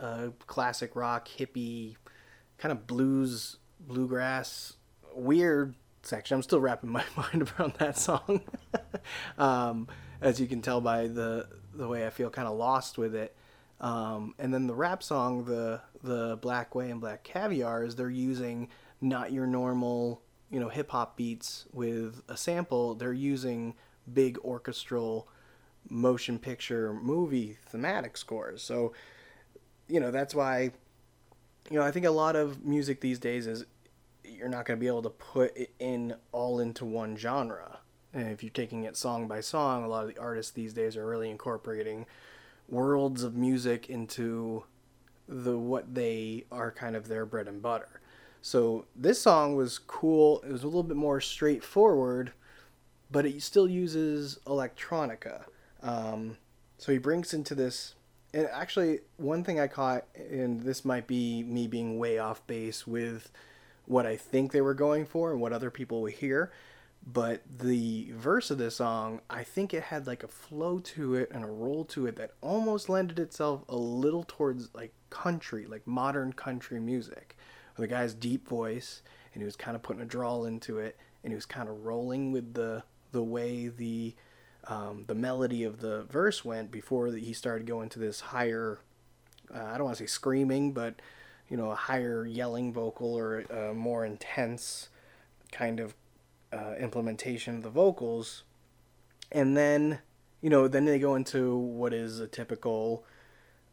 uh, 0.00 0.28
classic 0.46 0.96
rock, 0.96 1.28
hippie, 1.28 1.96
kind 2.58 2.72
of 2.72 2.86
blues, 2.86 3.58
bluegrass, 3.78 4.74
weird 5.14 5.74
section. 6.02 6.36
I'm 6.36 6.42
still 6.42 6.60
wrapping 6.60 6.90
my 6.90 7.04
mind 7.16 7.50
around 7.58 7.74
that 7.74 7.98
song, 7.98 8.40
um, 9.38 9.86
as 10.22 10.40
you 10.40 10.46
can 10.46 10.62
tell 10.62 10.80
by 10.80 11.06
the 11.06 11.46
the 11.74 11.86
way 11.86 12.06
I 12.06 12.10
feel 12.10 12.30
kind 12.30 12.48
of 12.48 12.56
lost 12.56 12.96
with 12.98 13.14
it. 13.14 13.36
Um, 13.80 14.34
and 14.38 14.54
then 14.54 14.66
the 14.66 14.74
rap 14.74 15.02
song, 15.02 15.44
the 15.44 15.82
the 16.02 16.38
Blackway 16.40 16.90
and 16.90 17.00
Black 17.00 17.24
Caviar, 17.24 17.84
is 17.84 17.94
they're 17.94 18.08
using 18.08 18.68
not 19.00 19.32
your 19.32 19.46
normal 19.46 20.23
you 20.54 20.60
know 20.60 20.68
hip 20.68 20.92
hop 20.92 21.16
beats 21.16 21.64
with 21.72 22.22
a 22.28 22.36
sample. 22.36 22.94
They're 22.94 23.12
using 23.12 23.74
big 24.12 24.38
orchestral 24.44 25.26
motion 25.90 26.38
picture 26.38 26.94
movie 26.94 27.58
thematic 27.66 28.16
scores. 28.16 28.62
So 28.62 28.92
you 29.88 29.98
know 29.98 30.12
that's 30.12 30.32
why 30.32 30.70
you 31.72 31.76
know 31.76 31.82
I 31.82 31.90
think 31.90 32.06
a 32.06 32.12
lot 32.12 32.36
of 32.36 32.64
music 32.64 33.00
these 33.00 33.18
days 33.18 33.48
is 33.48 33.66
you're 34.22 34.48
not 34.48 34.64
going 34.64 34.78
to 34.78 34.80
be 34.80 34.86
able 34.86 35.02
to 35.02 35.10
put 35.10 35.56
it 35.56 35.74
in 35.80 36.14
all 36.30 36.60
into 36.60 36.84
one 36.84 37.16
genre. 37.16 37.80
And 38.12 38.28
if 38.28 38.44
you're 38.44 38.50
taking 38.50 38.84
it 38.84 38.96
song 38.96 39.26
by 39.26 39.40
song, 39.40 39.82
a 39.82 39.88
lot 39.88 40.04
of 40.04 40.14
the 40.14 40.20
artists 40.20 40.52
these 40.52 40.72
days 40.72 40.96
are 40.96 41.04
really 41.04 41.30
incorporating 41.30 42.06
worlds 42.68 43.24
of 43.24 43.34
music 43.34 43.90
into 43.90 44.62
the 45.28 45.58
what 45.58 45.96
they 45.96 46.44
are 46.52 46.70
kind 46.70 46.94
of 46.94 47.08
their 47.08 47.26
bread 47.26 47.48
and 47.48 47.60
butter. 47.60 48.00
So 48.44 48.84
this 48.94 49.22
song 49.22 49.56
was 49.56 49.78
cool. 49.78 50.42
It 50.46 50.52
was 50.52 50.64
a 50.64 50.66
little 50.66 50.82
bit 50.82 50.98
more 50.98 51.18
straightforward, 51.18 52.32
but 53.10 53.24
it 53.24 53.42
still 53.42 53.66
uses 53.66 54.38
electronica. 54.44 55.44
Um, 55.82 56.36
so 56.76 56.92
he 56.92 56.98
brings 56.98 57.32
into 57.32 57.54
this, 57.54 57.94
and 58.34 58.46
actually 58.52 59.00
one 59.16 59.44
thing 59.44 59.58
I 59.58 59.66
caught, 59.66 60.04
and 60.14 60.60
this 60.60 60.84
might 60.84 61.06
be 61.06 61.42
me 61.42 61.66
being 61.66 61.98
way 61.98 62.18
off 62.18 62.46
base 62.46 62.86
with 62.86 63.32
what 63.86 64.04
I 64.04 64.14
think 64.14 64.52
they 64.52 64.60
were 64.60 64.74
going 64.74 65.06
for 65.06 65.32
and 65.32 65.40
what 65.40 65.54
other 65.54 65.70
people 65.70 66.02
will 66.02 66.10
hear. 66.10 66.52
But 67.06 67.40
the 67.48 68.12
verse 68.12 68.50
of 68.50 68.58
this 68.58 68.76
song, 68.76 69.22
I 69.30 69.42
think 69.42 69.72
it 69.72 69.84
had 69.84 70.06
like 70.06 70.22
a 70.22 70.28
flow 70.28 70.80
to 70.80 71.14
it 71.14 71.30
and 71.32 71.44
a 71.44 71.48
roll 71.48 71.86
to 71.86 72.04
it 72.06 72.16
that 72.16 72.32
almost 72.42 72.90
lended 72.90 73.18
itself 73.18 73.62
a 73.70 73.76
little 73.76 74.26
towards 74.28 74.68
like 74.74 74.92
country, 75.08 75.64
like 75.64 75.86
modern 75.86 76.34
country 76.34 76.78
music. 76.78 77.38
The 77.76 77.86
guy's 77.86 78.14
deep 78.14 78.48
voice, 78.48 79.02
and 79.32 79.42
he 79.42 79.44
was 79.44 79.56
kind 79.56 79.74
of 79.74 79.82
putting 79.82 80.02
a 80.02 80.06
drawl 80.06 80.44
into 80.44 80.78
it, 80.78 80.96
and 81.22 81.32
he 81.32 81.34
was 81.34 81.46
kind 81.46 81.68
of 81.68 81.84
rolling 81.84 82.32
with 82.32 82.54
the 82.54 82.82
the 83.12 83.22
way 83.22 83.68
the 83.68 84.14
um, 84.66 85.04
the 85.06 85.14
melody 85.14 85.64
of 85.64 85.80
the 85.80 86.04
verse 86.04 86.44
went 86.44 86.70
before 86.70 87.08
he 87.08 87.32
started 87.32 87.66
going 87.66 87.88
to 87.90 87.98
this 87.98 88.20
higher. 88.20 88.78
Uh, 89.54 89.64
I 89.64 89.76
don't 89.76 89.84
want 89.84 89.98
to 89.98 90.04
say 90.04 90.06
screaming, 90.06 90.72
but 90.72 90.94
you 91.48 91.56
know, 91.56 91.70
a 91.70 91.74
higher 91.74 92.24
yelling 92.24 92.72
vocal 92.72 93.14
or 93.14 93.40
a 93.40 93.74
more 93.74 94.04
intense 94.04 94.88
kind 95.52 95.78
of 95.78 95.94
uh, 96.52 96.74
implementation 96.78 97.56
of 97.56 97.62
the 97.62 97.70
vocals. 97.70 98.44
And 99.30 99.56
then, 99.56 99.98
you 100.40 100.50
know, 100.50 100.68
then 100.68 100.84
they 100.84 100.98
go 100.98 101.14
into 101.14 101.56
what 101.56 101.92
is 101.92 102.20
a 102.20 102.26
typical 102.26 103.04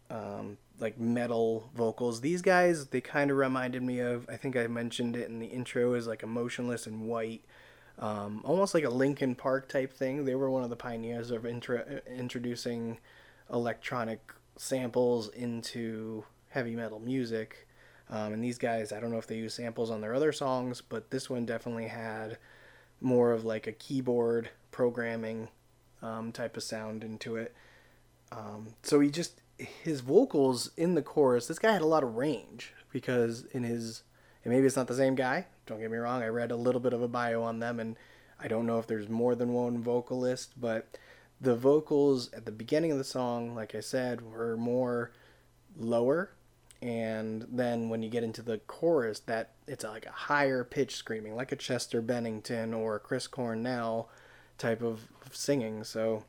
um, 0.10 0.58
like 0.82 1.00
metal 1.00 1.70
vocals. 1.76 2.22
These 2.22 2.42
guys, 2.42 2.88
they 2.88 3.02
kind 3.02 3.32
of 3.32 3.38
reminded 3.38 3.84
me 3.84 4.00
of, 4.00 4.28
I 4.30 4.38
think 4.38 4.56
I 4.56 4.68
mentioned 4.68 5.16
it 5.16 5.30
in 5.30 5.40
the 5.40 5.48
intro, 5.48 5.94
is 5.94 6.08
like 6.08 6.26
Motionless 6.26 6.88
In 6.88 7.08
White. 7.08 7.44
Um, 8.00 8.42
almost 8.44 8.74
like 8.74 8.84
a 8.84 8.90
Linkin 8.90 9.36
Park 9.36 9.70
type 9.70 9.94
thing. 9.94 10.26
They 10.26 10.36
were 10.36 10.50
one 10.50 10.64
of 10.64 10.70
the 10.70 10.76
pioneers 10.76 11.30
of 11.30 11.46
intro- 11.46 12.02
introducing 12.08 12.98
electronic 13.52 14.34
samples 14.58 15.30
into 15.30 16.24
heavy 16.50 16.76
metal 16.76 17.00
music. 17.00 17.68
Um, 18.10 18.34
and 18.34 18.44
these 18.44 18.58
guys, 18.58 18.92
I 18.92 19.00
don't 19.00 19.12
know 19.12 19.18
if 19.18 19.28
they 19.28 19.38
use 19.38 19.54
samples 19.54 19.92
on 19.92 20.02
their 20.02 20.14
other 20.14 20.32
songs, 20.32 20.82
but 20.82 21.12
this 21.12 21.30
one 21.30 21.46
definitely 21.46 21.88
had 21.88 22.38
more 23.00 23.32
of 23.32 23.46
like 23.46 23.68
a 23.68 23.72
keyboard 23.72 24.50
programming 24.72 25.50
um, 26.02 26.32
type 26.32 26.58
of 26.58 26.64
sound 26.64 27.04
into 27.04 27.36
it. 27.36 27.54
Um, 28.32 28.76
so 28.84 29.00
he 29.00 29.10
just 29.10 29.42
his 29.84 30.02
vocals 30.02 30.72
in 30.78 30.96
the 30.96 31.02
chorus. 31.02 31.48
This 31.48 31.60
guy 31.60 31.74
had 31.74 31.82
a 31.82 31.88
lot 31.88 32.04
of 32.04 32.16
range 32.16 32.74
because 32.92 33.46
in 33.46 33.64
his 33.64 34.04
and 34.44 34.54
maybe 34.54 34.66
it's 34.66 34.76
not 34.76 34.88
the 34.88 34.96
same 34.96 35.16
guy. 35.16 35.46
Don't 35.68 35.80
get 35.80 35.92
me 35.92 35.98
wrong. 35.98 36.24
I 36.24 36.28
read 36.28 36.52
a 36.52 36.56
little 36.56 36.82
bit 36.82 36.94
of 36.94 37.02
a 37.02 37.08
bio 37.08 37.44
on 37.44 37.60
them, 37.60 37.80
and 37.80 37.96
I 38.40 38.48
don't 38.48 38.66
know 38.66 38.80
if 38.80 38.88
there's 38.88 39.08
more 39.08 39.36
than 39.36 39.54
one 39.54 39.84
vocalist, 39.84 40.60
but 40.60 40.98
the 41.40 41.56
vocals 41.56 42.34
at 42.34 42.46
the 42.46 42.52
beginning 42.52 42.92
of 42.92 42.98
the 42.98 43.04
song, 43.04 43.54
like 43.54 43.76
I 43.76 43.80
said, 43.82 44.22
were 44.22 44.58
more 44.58 45.12
lower 45.78 46.32
and 46.82 47.46
then 47.52 47.90
when 47.90 48.02
you 48.02 48.10
get 48.10 48.24
into 48.24 48.42
the 48.42 48.58
chorus 48.60 49.20
that 49.20 49.52
it's 49.68 49.84
like 49.84 50.06
a 50.06 50.12
higher 50.12 50.64
pitch 50.64 50.96
screaming 50.96 51.36
like 51.36 51.52
a 51.52 51.56
chester 51.56 52.02
bennington 52.02 52.74
or 52.74 53.00
chris 53.00 53.28
cornell 53.28 54.10
type 54.58 54.82
of 54.82 55.08
singing 55.32 55.84
so 55.84 56.24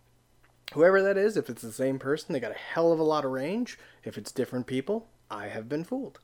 whoever 0.75 1.03
that 1.03 1.17
is 1.17 1.37
if 1.37 1.51
it's 1.51 1.63
the 1.63 1.73
same 1.73 1.99
person 1.99 2.33
they 2.33 2.41
got 2.41 2.53
a 2.53 2.59
hell 2.59 2.93
of 2.93 2.99
a 2.99 3.05
lot 3.05 3.25
of 3.25 3.31
range 3.31 3.79
if 4.05 4.17
it's 4.17 4.33
different 4.33 4.67
people 4.67 5.07
i 5.31 5.47
have 5.47 5.69
been 5.69 5.85
fooled 5.85 6.19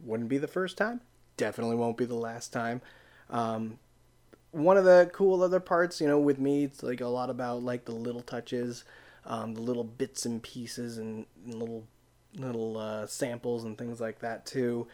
wouldn't 0.00 0.28
be 0.28 0.38
the 0.38 0.46
first 0.46 0.76
time 0.76 1.00
definitely 1.36 1.76
won't 1.76 1.96
be 1.96 2.04
the 2.04 2.14
last 2.14 2.52
time 2.52 2.80
um, 3.30 3.78
one 4.52 4.76
of 4.76 4.84
the 4.84 5.10
cool 5.12 5.42
other 5.42 5.60
parts 5.60 6.00
you 6.00 6.06
know 6.06 6.18
with 6.18 6.38
me 6.38 6.64
it's 6.64 6.82
like 6.82 7.00
a 7.00 7.06
lot 7.06 7.30
about 7.30 7.62
like 7.62 7.84
the 7.84 7.92
little 7.92 8.22
touches 8.22 8.84
um, 9.26 9.54
the 9.54 9.60
little 9.60 9.84
bits 9.84 10.24
and 10.24 10.42
pieces 10.42 10.96
and, 10.96 11.26
and 11.44 11.54
little 11.54 11.84
little 12.34 12.76
uh, 12.76 13.06
samples 13.06 13.64
and 13.64 13.76
things 13.76 14.00
like 14.00 14.20
that 14.20 14.46
too. 14.46 14.86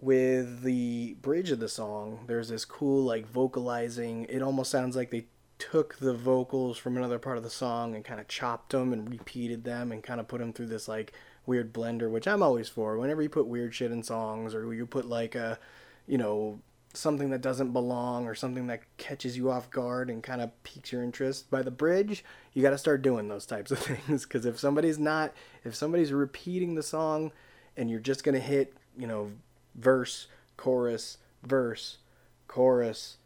With 0.00 0.62
the 0.62 1.16
bridge 1.22 1.50
of 1.50 1.60
the 1.60 1.68
song, 1.68 2.24
there's 2.26 2.48
this 2.48 2.64
cool 2.64 3.04
like 3.04 3.26
vocalizing. 3.26 4.26
It 4.28 4.42
almost 4.42 4.70
sounds 4.70 4.96
like 4.96 5.10
they 5.10 5.26
took 5.70 5.96
the 5.96 6.14
vocals 6.14 6.78
from 6.78 6.96
another 6.96 7.18
part 7.18 7.36
of 7.36 7.42
the 7.42 7.50
song 7.50 7.94
and 7.94 8.04
kind 8.04 8.20
of 8.20 8.28
chopped 8.28 8.72
them 8.72 8.92
and 8.92 9.10
repeated 9.10 9.64
them 9.64 9.92
and 9.92 10.02
kind 10.02 10.20
of 10.20 10.28
put 10.28 10.40
them 10.40 10.52
through 10.52 10.66
this 10.66 10.88
like 10.88 11.12
weird 11.46 11.72
blender, 11.72 12.10
which 12.10 12.28
I'm 12.28 12.42
always 12.42 12.68
for. 12.68 12.98
Whenever 12.98 13.22
you 13.22 13.28
put 13.28 13.46
weird 13.46 13.74
shit 13.74 13.92
in 13.92 14.02
songs 14.02 14.54
or 14.54 14.72
you 14.74 14.86
put 14.86 15.06
like 15.06 15.34
a, 15.34 15.58
you 16.06 16.18
know, 16.18 16.60
something 16.96 17.30
that 17.30 17.40
doesn't 17.40 17.72
belong 17.72 18.26
or 18.26 18.34
something 18.34 18.66
that 18.68 18.82
catches 18.98 19.36
you 19.36 19.50
off 19.50 19.70
guard 19.70 20.08
and 20.10 20.22
kind 20.22 20.40
of 20.40 20.50
piques 20.62 20.92
your 20.92 21.02
interest 21.02 21.50
by 21.50 21.60
the 21.60 21.70
bridge 21.70 22.24
you 22.52 22.62
got 22.62 22.70
to 22.70 22.78
start 22.78 23.02
doing 23.02 23.26
those 23.26 23.46
types 23.46 23.72
of 23.72 23.78
things 24.06 24.22
because 24.22 24.46
if 24.46 24.60
somebody's 24.60 24.98
not 24.98 25.32
if 25.64 25.74
somebody's 25.74 26.12
repeating 26.12 26.76
the 26.76 26.84
song 26.84 27.32
and 27.76 27.90
you're 27.90 27.98
just 27.98 28.22
going 28.22 28.34
to 28.34 28.40
hit 28.40 28.74
you 28.96 29.08
know 29.08 29.32
verse 29.74 30.28
chorus 30.56 31.18
verse 31.42 31.98
chorus 32.46 33.16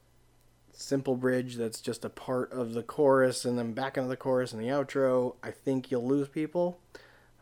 simple 0.81 1.17
bridge 1.17 1.57
that's 1.57 1.81
just 1.81 2.05
a 2.05 2.09
part 2.09 2.53
of 2.53 2.73
the 2.73 2.83
chorus 2.83 3.45
and 3.45 3.59
then 3.59 3.73
back 3.73 3.97
into 3.97 4.09
the 4.09 4.17
chorus 4.17 4.53
and 4.53 4.63
the 4.63 4.69
outro 4.69 5.35
i 5.43 5.51
think 5.51 5.91
you'll 5.91 6.07
lose 6.07 6.29
people 6.29 6.79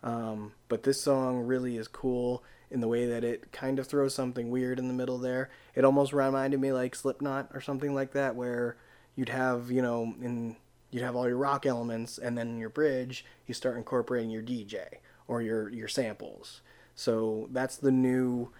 um, 0.02 0.52
but 0.68 0.84
this 0.84 1.00
song 1.00 1.40
really 1.40 1.76
is 1.76 1.88
cool 1.88 2.44
in 2.70 2.80
the 2.80 2.88
way 2.88 3.06
that 3.06 3.24
it 3.24 3.52
kind 3.52 3.78
of 3.78 3.86
throws 3.86 4.14
something 4.14 4.50
weird 4.50 4.78
in 4.78 4.88
the 4.88 4.94
middle 4.94 5.18
there. 5.18 5.50
It 5.74 5.84
almost 5.84 6.12
reminded 6.12 6.60
me 6.60 6.72
like 6.72 6.94
Slipknot 6.94 7.50
or 7.54 7.60
something 7.60 7.94
like 7.94 8.12
that, 8.12 8.36
where 8.36 8.76
you'd 9.14 9.28
have 9.28 9.70
you 9.70 9.82
know 9.82 10.14
in 10.20 10.56
you'd 10.90 11.02
have 11.02 11.16
all 11.16 11.26
your 11.26 11.36
rock 11.36 11.66
elements, 11.66 12.18
and 12.18 12.36
then 12.36 12.48
in 12.48 12.58
your 12.58 12.70
bridge 12.70 13.24
you 13.46 13.54
start 13.54 13.76
incorporating 13.76 14.30
your 14.30 14.42
DJ 14.42 14.86
or 15.26 15.42
your 15.42 15.68
your 15.70 15.88
samples. 15.88 16.60
So 16.94 17.48
that's 17.50 17.76
the 17.76 17.90
new. 17.92 18.52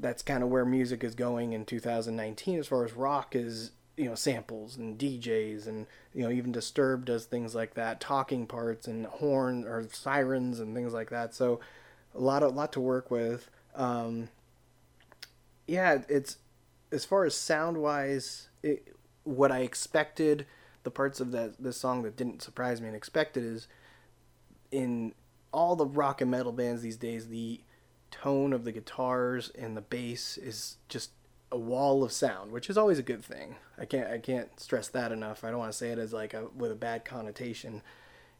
That's 0.00 0.22
kind 0.22 0.44
of 0.44 0.48
where 0.48 0.64
music 0.64 1.02
is 1.02 1.16
going 1.16 1.52
in 1.52 1.64
2019 1.64 2.60
as 2.60 2.68
far 2.68 2.84
as 2.84 2.92
rock 2.92 3.34
is 3.34 3.72
you 3.98 4.08
know 4.08 4.14
samples 4.14 4.76
and 4.76 4.96
DJs 4.96 5.66
and 5.66 5.86
you 6.14 6.22
know 6.22 6.30
even 6.30 6.52
Disturbed 6.52 7.06
does 7.06 7.24
things 7.24 7.54
like 7.54 7.74
that, 7.74 8.00
talking 8.00 8.46
parts 8.46 8.86
and 8.86 9.06
horn 9.06 9.64
or 9.64 9.86
sirens 9.90 10.60
and 10.60 10.74
things 10.74 10.92
like 10.92 11.10
that. 11.10 11.34
So 11.34 11.60
a 12.14 12.20
lot 12.20 12.42
of 12.42 12.54
lot 12.54 12.72
to 12.72 12.80
work 12.80 13.10
with. 13.10 13.50
Um, 13.74 14.28
yeah, 15.66 16.02
it's 16.08 16.38
as 16.92 17.04
far 17.04 17.24
as 17.24 17.34
sound 17.34 17.78
wise, 17.78 18.48
it, 18.62 18.94
what 19.24 19.52
I 19.52 19.60
expected. 19.60 20.46
The 20.84 20.90
parts 20.92 21.20
of 21.20 21.32
that 21.32 21.62
this 21.62 21.76
song 21.76 22.02
that 22.02 22.16
didn't 22.16 22.40
surprise 22.40 22.80
me 22.80 22.86
and 22.86 22.96
expected 22.96 23.44
is 23.44 23.66
in 24.70 25.12
all 25.52 25.76
the 25.76 25.84
rock 25.86 26.20
and 26.20 26.30
metal 26.30 26.52
bands 26.52 26.82
these 26.82 26.96
days, 26.96 27.28
the 27.28 27.60
tone 28.10 28.52
of 28.52 28.64
the 28.64 28.72
guitars 28.72 29.50
and 29.50 29.76
the 29.76 29.82
bass 29.82 30.38
is 30.38 30.76
just 30.88 31.10
a 31.50 31.58
wall 31.58 32.04
of 32.04 32.12
sound, 32.12 32.52
which 32.52 32.68
is 32.68 32.76
always 32.76 32.98
a 32.98 33.02
good 33.02 33.24
thing. 33.24 33.56
I 33.78 33.84
can't 33.84 34.10
I 34.10 34.18
can't 34.18 34.58
stress 34.60 34.88
that 34.88 35.12
enough. 35.12 35.44
I 35.44 35.50
don't 35.50 35.58
want 35.58 35.72
to 35.72 35.78
say 35.78 35.90
it 35.90 35.98
as 35.98 36.12
like 36.12 36.34
a 36.34 36.48
with 36.56 36.70
a 36.70 36.76
bad 36.76 37.04
connotation. 37.04 37.82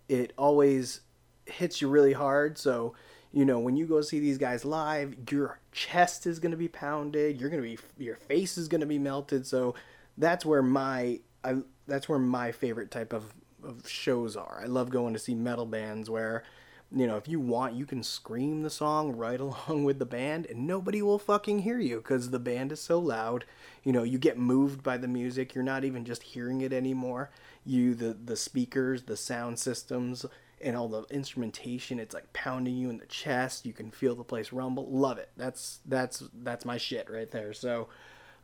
It 0.08 0.32
always 0.38 1.00
hits 1.46 1.80
you 1.80 1.88
really 1.88 2.12
hard, 2.12 2.58
so 2.58 2.94
you 3.32 3.44
know, 3.44 3.58
when 3.58 3.76
you 3.76 3.86
go 3.86 4.00
see 4.00 4.20
these 4.20 4.38
guys 4.38 4.64
live, 4.64 5.14
your 5.30 5.60
chest 5.70 6.26
is 6.26 6.38
going 6.38 6.52
to 6.52 6.56
be 6.56 6.68
pounded, 6.68 7.40
you're 7.40 7.50
going 7.50 7.62
to 7.62 7.68
be 7.68 7.78
your 8.02 8.16
face 8.16 8.56
is 8.56 8.68
going 8.68 8.80
to 8.80 8.86
be 8.86 8.98
melted. 8.98 9.46
So 9.46 9.74
that's 10.16 10.44
where 10.44 10.62
my 10.62 11.20
I 11.44 11.58
that's 11.86 12.08
where 12.08 12.18
my 12.18 12.52
favorite 12.52 12.90
type 12.90 13.12
of 13.12 13.34
of 13.62 13.88
shows 13.88 14.36
are. 14.36 14.60
I 14.62 14.66
love 14.66 14.90
going 14.90 15.14
to 15.14 15.18
see 15.18 15.34
metal 15.34 15.66
bands 15.66 16.08
where 16.08 16.44
you 16.90 17.06
know, 17.06 17.16
if 17.16 17.28
you 17.28 17.38
want, 17.38 17.74
you 17.74 17.84
can 17.84 18.02
scream 18.02 18.62
the 18.62 18.70
song 18.70 19.12
right 19.12 19.40
along 19.40 19.84
with 19.84 19.98
the 19.98 20.06
band 20.06 20.46
and 20.46 20.66
nobody 20.66 21.02
will 21.02 21.18
fucking 21.18 21.60
hear 21.60 21.78
you 21.78 21.98
because 21.98 22.30
the 22.30 22.38
band 22.38 22.72
is 22.72 22.80
so 22.80 22.98
loud. 22.98 23.44
You 23.84 23.92
know, 23.92 24.02
you 24.02 24.18
get 24.18 24.38
moved 24.38 24.82
by 24.82 24.96
the 24.96 25.08
music. 25.08 25.54
You're 25.54 25.64
not 25.64 25.84
even 25.84 26.04
just 26.04 26.22
hearing 26.22 26.60
it 26.60 26.72
anymore. 26.72 27.30
You, 27.64 27.94
the, 27.94 28.14
the 28.14 28.36
speakers, 28.36 29.02
the 29.02 29.16
sound 29.16 29.58
systems, 29.58 30.24
and 30.60 30.76
all 30.76 30.88
the 30.88 31.02
instrumentation 31.04 31.98
it's 32.00 32.14
like 32.14 32.32
pounding 32.32 32.76
you 32.76 32.90
in 32.90 32.98
the 32.98 33.06
chest 33.06 33.64
you 33.64 33.72
can 33.72 33.90
feel 33.90 34.14
the 34.14 34.24
place 34.24 34.52
rumble 34.52 34.88
love 34.90 35.18
it 35.18 35.30
that's 35.36 35.80
that's 35.86 36.24
that's 36.42 36.64
my 36.64 36.76
shit 36.76 37.08
right 37.10 37.30
there 37.30 37.52
so 37.52 37.88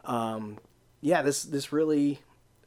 um 0.05 0.59
yeah 1.01 1.23
this 1.23 1.43
this 1.43 1.73
really 1.73 2.21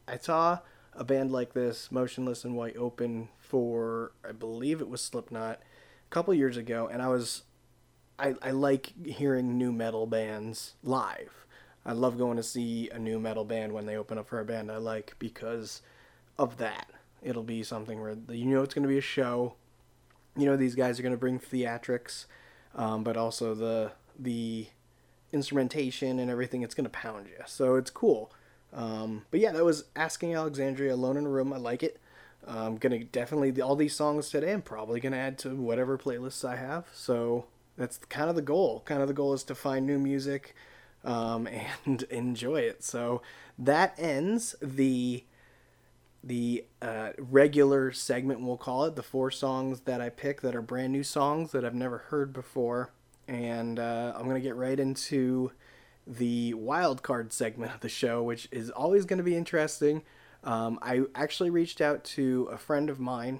i 0.07 0.17
saw 0.17 0.59
a 0.93 1.03
band 1.03 1.31
like 1.31 1.53
this 1.53 1.91
Motionless 1.91 2.43
In 2.43 2.55
White 2.55 2.75
open 2.75 3.29
for 3.39 4.11
i 4.27 4.31
believe 4.31 4.81
it 4.81 4.89
was 4.89 5.01
slipknot 5.01 5.61
a 6.09 6.13
couple 6.13 6.33
years 6.33 6.57
ago 6.57 6.89
and 6.91 7.01
i 7.01 7.07
was 7.07 7.43
I, 8.19 8.33
I 8.41 8.51
like 8.51 8.93
hearing 9.05 9.57
new 9.57 9.71
metal 9.71 10.07
bands 10.07 10.73
live 10.83 11.45
i 11.85 11.91
love 11.91 12.17
going 12.17 12.37
to 12.37 12.43
see 12.43 12.89
a 12.89 12.97
new 12.97 13.19
metal 13.19 13.45
band 13.45 13.73
when 13.73 13.85
they 13.85 13.97
open 13.97 14.17
up 14.17 14.27
for 14.27 14.39
a 14.39 14.45
band 14.45 14.71
i 14.71 14.77
like 14.77 15.15
because 15.19 15.81
of 16.37 16.57
that 16.57 16.87
It'll 17.21 17.43
be 17.43 17.63
something 17.63 17.99
where 17.99 18.15
you 18.29 18.45
know 18.45 18.61
it's 18.61 18.73
going 18.73 18.83
to 18.83 18.89
be 18.89 18.97
a 18.97 19.01
show. 19.01 19.55
you 20.35 20.45
know 20.45 20.55
these 20.55 20.75
guys 20.75 20.99
are 20.99 21.03
going 21.03 21.13
to 21.13 21.17
bring 21.17 21.39
theatrics, 21.39 22.25
um, 22.75 23.03
but 23.03 23.17
also 23.17 23.55
the 23.55 23.91
the 24.17 24.67
instrumentation 25.31 26.19
and 26.19 26.29
everything. 26.29 26.61
It's 26.61 26.75
going 26.75 26.85
to 26.85 26.89
pound 26.89 27.27
you, 27.27 27.43
so 27.45 27.75
it's 27.75 27.89
cool. 27.89 28.31
Um, 28.71 29.25
but 29.31 29.39
yeah, 29.39 29.51
that 29.51 29.65
was 29.65 29.85
Asking 29.95 30.35
Alexandria 30.35 30.93
Alone 30.93 31.17
in 31.17 31.25
a 31.25 31.29
Room. 31.29 31.51
I 31.51 31.57
like 31.57 31.81
it. 31.81 31.99
I'm 32.47 32.77
gonna 32.77 33.03
definitely 33.03 33.61
all 33.61 33.75
these 33.75 33.95
songs 33.95 34.29
today. 34.29 34.53
I'm 34.53 34.61
probably 34.61 34.99
gonna 34.99 35.17
add 35.17 35.37
to 35.39 35.55
whatever 35.55 35.97
playlists 35.97 36.47
I 36.47 36.55
have. 36.55 36.87
So 36.93 37.45
that's 37.77 37.97
kind 37.97 38.29
of 38.29 38.35
the 38.35 38.41
goal. 38.41 38.81
Kind 38.85 39.01
of 39.01 39.07
the 39.07 39.13
goal 39.13 39.33
is 39.33 39.43
to 39.45 39.55
find 39.55 39.85
new 39.85 39.99
music 39.99 40.55
um, 41.03 41.47
and 41.85 42.03
enjoy 42.03 42.61
it. 42.61 42.83
So 42.83 43.21
that 43.59 43.93
ends 43.97 44.55
the 44.61 45.23
the 46.23 46.65
uh, 46.81 47.11
regular 47.17 47.91
segment. 47.91 48.41
We'll 48.41 48.57
call 48.57 48.85
it 48.85 48.95
the 48.95 49.03
four 49.03 49.31
songs 49.31 49.81
that 49.81 50.01
I 50.01 50.09
pick 50.09 50.41
that 50.41 50.55
are 50.55 50.61
brand 50.61 50.91
new 50.91 51.03
songs 51.03 51.51
that 51.51 51.63
I've 51.63 51.75
never 51.75 51.99
heard 51.99 52.33
before. 52.33 52.91
And 53.27 53.79
uh, 53.79 54.13
I'm 54.15 54.25
gonna 54.27 54.39
get 54.39 54.55
right 54.55 54.79
into 54.79 55.51
the 56.07 56.53
wild 56.53 57.03
card 57.03 57.33
segment 57.33 57.73
of 57.73 57.81
the 57.81 57.89
show, 57.89 58.23
which 58.23 58.47
is 58.51 58.69
always 58.69 59.05
going 59.05 59.17
to 59.17 59.23
be 59.23 59.35
interesting. 59.35 60.03
Um, 60.43 60.79
I 60.81 61.03
actually 61.15 61.49
reached 61.49 61.81
out 61.81 62.03
to 62.05 62.49
a 62.51 62.57
friend 62.57 62.89
of 62.89 62.99
mine, 62.99 63.39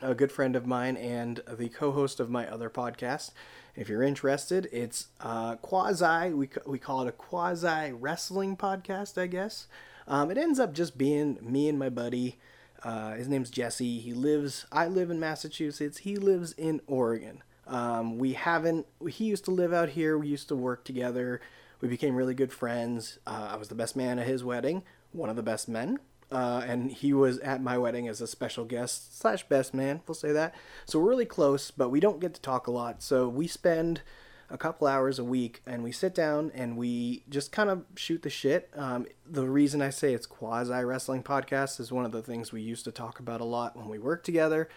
a 0.00 0.14
good 0.14 0.32
friend 0.32 0.56
of 0.56 0.66
mine, 0.66 0.96
and 0.96 1.40
the 1.48 1.68
co-host 1.68 2.20
of 2.20 2.30
my 2.30 2.46
other 2.48 2.70
podcast. 2.70 3.32
If 3.76 3.88
you're 3.88 4.02
interested, 4.02 4.68
it's 4.72 5.08
uh, 5.20 5.56
quasi. 5.56 6.32
We 6.32 6.48
we 6.66 6.78
call 6.78 7.02
it 7.02 7.08
a 7.08 7.12
quasi 7.12 7.92
wrestling 7.92 8.56
podcast, 8.56 9.20
I 9.20 9.26
guess. 9.28 9.68
Um, 10.08 10.30
it 10.30 10.38
ends 10.38 10.58
up 10.58 10.72
just 10.72 10.98
being 10.98 11.38
me 11.42 11.68
and 11.68 11.78
my 11.78 11.90
buddy. 11.90 12.38
Uh, 12.82 13.12
his 13.14 13.28
name's 13.28 13.50
Jesse. 13.50 13.98
He 14.00 14.12
lives. 14.12 14.66
I 14.72 14.86
live 14.86 15.10
in 15.10 15.20
Massachusetts. 15.20 15.98
He 15.98 16.16
lives 16.16 16.52
in 16.52 16.80
Oregon. 16.86 17.42
Um, 17.66 18.18
we 18.18 18.32
haven't. 18.32 18.86
He 19.08 19.26
used 19.26 19.44
to 19.44 19.50
live 19.50 19.72
out 19.72 19.90
here. 19.90 20.16
We 20.16 20.28
used 20.28 20.48
to 20.48 20.56
work 20.56 20.84
together. 20.84 21.40
We 21.80 21.88
became 21.88 22.16
really 22.16 22.34
good 22.34 22.52
friends. 22.52 23.18
Uh, 23.26 23.50
I 23.52 23.56
was 23.56 23.68
the 23.68 23.74
best 23.74 23.94
man 23.94 24.18
at 24.18 24.26
his 24.26 24.42
wedding, 24.42 24.82
one 25.12 25.30
of 25.30 25.36
the 25.36 25.42
best 25.42 25.68
men. 25.68 25.98
Uh, 26.30 26.62
and 26.66 26.90
he 26.92 27.12
was 27.12 27.38
at 27.38 27.62
my 27.62 27.78
wedding 27.78 28.06
as 28.06 28.20
a 28.20 28.26
special 28.26 28.64
guest 28.64 29.18
slash 29.18 29.48
best 29.48 29.72
man. 29.72 30.02
We'll 30.06 30.14
say 30.14 30.32
that. 30.32 30.54
So 30.84 30.98
we're 30.98 31.08
really 31.08 31.24
close, 31.24 31.70
but 31.70 31.88
we 31.88 32.00
don't 32.00 32.20
get 32.20 32.34
to 32.34 32.40
talk 32.40 32.66
a 32.66 32.70
lot. 32.70 33.02
So 33.02 33.28
we 33.28 33.46
spend 33.46 34.02
a 34.50 34.58
couple 34.58 34.86
hours 34.86 35.18
a 35.18 35.24
week 35.24 35.62
and 35.66 35.82
we 35.82 35.92
sit 35.92 36.14
down 36.14 36.50
and 36.54 36.76
we 36.76 37.22
just 37.28 37.52
kind 37.52 37.70
of 37.70 37.84
shoot 37.96 38.22
the 38.22 38.30
shit. 38.30 38.70
Um, 38.74 39.06
the 39.26 39.46
reason 39.46 39.80
I 39.82 39.90
say 39.90 40.14
it's 40.14 40.26
quasi 40.26 40.84
wrestling 40.84 41.22
podcast 41.22 41.80
is 41.80 41.92
one 41.92 42.04
of 42.04 42.12
the 42.12 42.22
things 42.22 42.52
we 42.52 42.62
used 42.62 42.84
to 42.84 42.92
talk 42.92 43.20
about 43.20 43.40
a 43.40 43.44
lot 43.44 43.76
when 43.76 43.88
we 43.88 43.98
worked 43.98 44.26
together 44.26 44.68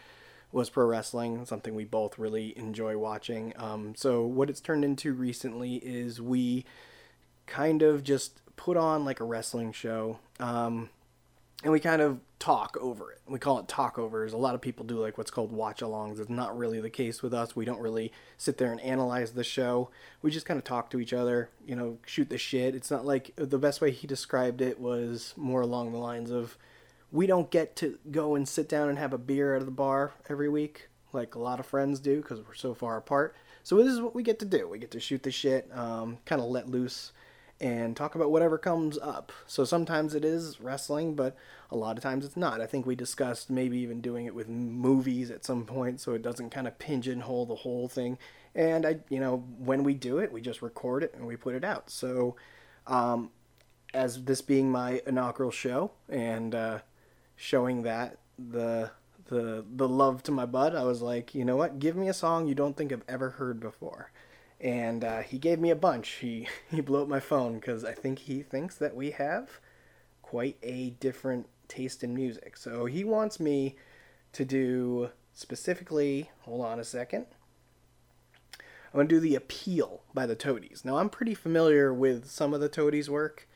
was 0.52 0.70
pro 0.70 0.86
wrestling, 0.86 1.46
something 1.46 1.76
we 1.76 1.86
both 1.86 2.20
really 2.20 2.58
enjoy 2.58 2.98
watching. 2.98 3.54
Um, 3.56 3.94
so 3.96 4.26
what 4.26 4.50
it's 4.50 4.60
turned 4.60 4.84
into 4.84 5.14
recently 5.14 5.76
is 5.76 6.22
we 6.22 6.66
kind 7.46 7.82
of 7.82 8.04
just 8.04 8.42
put 8.62 8.78
on 8.78 9.04
like 9.04 9.20
a 9.20 9.24
wrestling 9.24 9.72
show. 9.72 10.20
Um, 10.40 10.90
and 11.64 11.74
we 11.74 11.80
kind 11.80 12.00
of 12.00 12.20
talk 12.38 12.78
over 12.80 13.12
it. 13.12 13.20
We 13.28 13.40
call 13.40 13.58
it 13.58 13.68
talkovers. 13.68 14.34
A 14.34 14.38
lot 14.38 14.54
of 14.54 14.62
people 14.62 14.86
do 14.86 15.00
like 15.00 15.18
what's 15.18 15.32
called 15.32 15.52
watch 15.52 15.82
alongs. 15.82 16.20
It's 16.20 16.30
not 16.30 16.56
really 16.56 16.80
the 16.80 16.90
case 16.90 17.24
with 17.24 17.34
us. 17.34 17.56
We 17.56 17.66
don't 17.66 17.80
really 17.80 18.12
sit 18.38 18.60
there 18.60 18.72
and 18.72 18.80
analyze 18.82 19.32
the 19.32 19.44
show. 19.44 19.90
We 20.22 20.30
just 20.30 20.46
kind 20.46 20.60
of 20.60 20.64
talk 20.64 20.92
to 20.92 21.00
each 21.00 21.12
other, 21.12 21.50
you 21.66 21.76
know, 21.76 21.98
shoot 22.06 22.30
the 22.30 22.38
shit. 22.38 22.76
It's 22.76 22.92
not 22.92 23.04
like 23.04 23.32
the 23.36 23.58
best 23.58 23.82
way 23.82 23.90
he 23.90 24.06
described 24.06 24.62
it 24.62 24.80
was 24.80 25.34
more 25.36 25.62
along 25.62 25.92
the 25.92 25.98
lines 25.98 26.30
of 26.30 26.56
we 27.12 27.26
don't 27.26 27.50
get 27.50 27.76
to 27.78 27.98
go 28.12 28.36
and 28.36 28.48
sit 28.48 28.70
down 28.70 28.90
and 28.90 29.00
have 29.00 29.12
a 29.12 29.18
beer 29.18 29.56
at 29.56 29.66
the 29.66 29.72
bar 29.72 30.14
every 30.30 30.50
week 30.50 30.88
like 31.14 31.34
a 31.34 31.40
lot 31.40 31.60
of 31.60 31.66
friends 31.66 32.00
do 32.00 32.22
because 32.22 32.40
we're 32.42 32.54
so 32.54 32.76
far 32.76 32.98
apart. 32.98 33.36
So 33.64 33.78
this 33.78 33.88
is 33.88 34.02
what 34.02 34.16
we 34.16 34.24
get 34.24 34.40
to 34.40 34.46
do. 34.46 34.68
We 34.68 34.80
get 34.80 34.92
to 34.92 35.00
shoot 35.00 35.24
the 35.24 35.32
shit, 35.32 35.68
um, 35.74 36.20
kind 36.26 36.42
of 36.42 36.48
let 36.48 36.70
loose 36.70 37.12
and 37.62 37.96
talk 37.96 38.16
about 38.16 38.32
whatever 38.32 38.58
comes 38.58 38.98
up. 38.98 39.32
So 39.46 39.64
sometimes 39.64 40.16
it 40.16 40.26
is 40.26 40.60
wrestling, 40.60 41.14
but 41.14 41.38
a 41.70 41.78
lot 41.78 41.96
of 41.96 42.02
times 42.02 42.26
it's 42.26 42.36
not. 42.36 42.60
I 42.60 42.66
think 42.66 42.88
we 42.88 42.96
discussed 42.96 43.52
maybe 43.52 43.78
even 43.78 44.02
doing 44.02 44.26
it 44.26 44.34
with 44.34 44.50
movies 44.50 45.30
at 45.30 45.46
some 45.46 45.66
point 45.66 46.02
so 46.02 46.14
it 46.14 46.24
doesn't 46.24 46.50
kind 46.50 46.68
of 46.68 46.80
pigeonhole 46.80 47.46
the 47.46 47.56
whole 47.56 47.88
thing. 47.88 48.18
And 48.56 48.84
I, 48.84 48.98
you 49.10 49.20
know, 49.20 49.46
when 49.60 49.84
we 49.84 49.94
do 49.94 50.18
it, 50.18 50.34
we 50.34 50.42
just 50.42 50.64
record 50.64 51.04
it 51.04 51.14
and 51.14 51.28
we 51.28 51.36
put 51.36 51.54
it 51.54 51.64
out. 51.64 51.92
So, 51.92 52.36
um, 52.88 53.30
as 53.94 54.24
this 54.24 54.42
being 54.42 54.72
my 54.72 55.02
inaugural 55.06 55.52
show 55.52 55.92
and 56.10 56.56
uh, 56.56 56.80
showing 57.36 57.84
that 57.84 58.18
the 58.40 58.90
the 59.28 59.64
the 59.76 59.88
love 59.88 60.24
to 60.24 60.32
my 60.32 60.48
bud, 60.48 60.74
I 60.74 60.84
was 60.84 61.02
like, 61.02 61.36
you 61.36 61.46
know 61.46 61.56
what? 61.56 61.78
Give 61.78 61.96
me 61.96 62.10
a 62.10 62.14
song 62.14 62.48
you 62.48 62.56
don't 62.56 62.76
think 62.76 62.92
I've 62.92 63.04
ever 63.08 63.32
heard 63.32 63.60
before 63.60 64.12
and 64.62 65.04
uh, 65.04 65.22
he 65.22 65.40
gave 65.40 65.60
me 65.60 65.72
a 65.72 65.76
bunch. 65.76 66.10
He 66.22 66.48
he 66.72 66.82
blew 66.82 67.02
up 67.02 67.08
my 67.08 67.20
phone 67.20 67.56
because 67.56 67.84
I 67.84 67.94
think 67.94 68.20
he 68.20 68.42
thinks 68.42 68.76
that 68.76 68.96
we 68.96 69.12
have 69.12 69.60
quite 70.22 70.58
a 70.64 70.92
different 70.92 71.48
taste 71.68 72.04
in 72.04 72.14
music. 72.14 72.56
So 72.56 72.86
he 72.86 73.04
wants 73.04 73.40
me 73.40 73.76
to 74.34 74.46
do 74.46 75.10
specifically. 75.34 76.30
Hold 76.42 76.66
on 76.66 76.80
a 76.80 76.84
second. 76.84 77.26
I'm 78.94 78.98
gonna 79.00 79.08
do 79.08 79.20
the 79.20 79.36
Appeal 79.36 80.02
by 80.14 80.26
the 80.26 80.36
Toadies. 80.36 80.84
Now 80.84 80.98
I'm 80.98 81.10
pretty 81.10 81.34
familiar 81.34 81.94
with 81.94 82.30
some 82.30 82.54
of 82.54 82.60
the 82.60 82.70
Toadies' 82.70 83.10
work. 83.10 83.48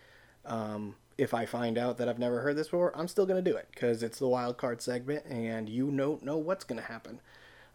Um, 0.46 0.96
if 1.18 1.34
I 1.34 1.46
find 1.46 1.78
out 1.78 1.98
that 1.98 2.10
I've 2.10 2.20
never 2.20 2.42
heard 2.42 2.56
this 2.56 2.68
before, 2.68 2.98
I'm 2.98 3.08
still 3.08 3.26
gonna 3.26 3.42
do 3.42 3.56
it 3.56 3.68
because 3.74 4.02
it's 4.02 4.20
the 4.20 4.28
wild 4.28 4.58
card 4.58 4.82
segment, 4.82 5.26
and 5.26 5.70
you 5.70 5.92
don't 5.92 6.24
know 6.24 6.38
what's 6.38 6.64
gonna 6.64 6.82
happen. 6.82 7.20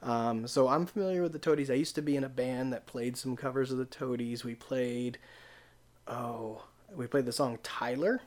Um, 0.03 0.46
so 0.46 0.68
I'm 0.68 0.86
familiar 0.86 1.22
with 1.22 1.32
the 1.32 1.38
Toadies. 1.38 1.70
I 1.70 1.74
used 1.74 1.94
to 1.96 2.03
be 2.03 2.16
in 2.16 2.24
a 2.24 2.28
band 2.28 2.72
that 2.72 2.86
played 2.86 3.16
some 3.16 3.36
covers 3.36 3.70
of 3.70 3.78
the 3.78 3.84
Toadies. 3.84 4.44
We 4.44 4.55
played, 4.55 5.18
oh, 6.07 6.64
we 6.94 7.07
played 7.07 7.26
the 7.26 7.32
song 7.32 7.59
Tyler, 7.62 8.22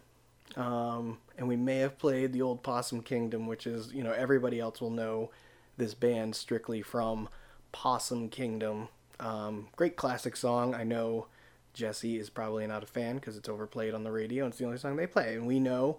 um, 0.56 1.18
and 1.38 1.48
we 1.48 1.56
may 1.56 1.78
have 1.78 1.98
played 1.98 2.32
the 2.32 2.42
old 2.42 2.64
Possum 2.64 3.02
Kingdom, 3.02 3.48
which 3.48 3.66
is 3.66 3.92
you 3.94 4.04
know 4.04 4.12
everybody 4.12 4.60
else 4.60 4.82
will 4.82 4.92
know 4.92 5.32
this 5.78 5.94
band 5.94 6.36
strictly 6.36 6.82
from 6.82 7.28
Possum 7.72 8.30
Kingdom. 8.30 8.90
Um, 9.20 9.68
great 9.76 9.96
classic 9.96 10.36
song. 10.36 10.76
I 10.76 10.84
know 10.84 11.28
Jesse 11.74 12.20
is 12.20 12.30
probably 12.30 12.68
not 12.68 12.84
a 12.84 12.88
fan 12.88 13.16
because 13.16 13.36
it's 13.38 13.50
overplayed 13.50 13.94
on 13.94 14.04
the 14.04 14.12
radio. 14.12 14.46
and 14.46 14.52
It's 14.52 14.60
the 14.60 14.66
only 14.66 14.78
song 14.78 14.96
they 14.96 15.08
play, 15.08 15.36
and 15.36 15.48
we 15.48 15.60
know 15.60 15.98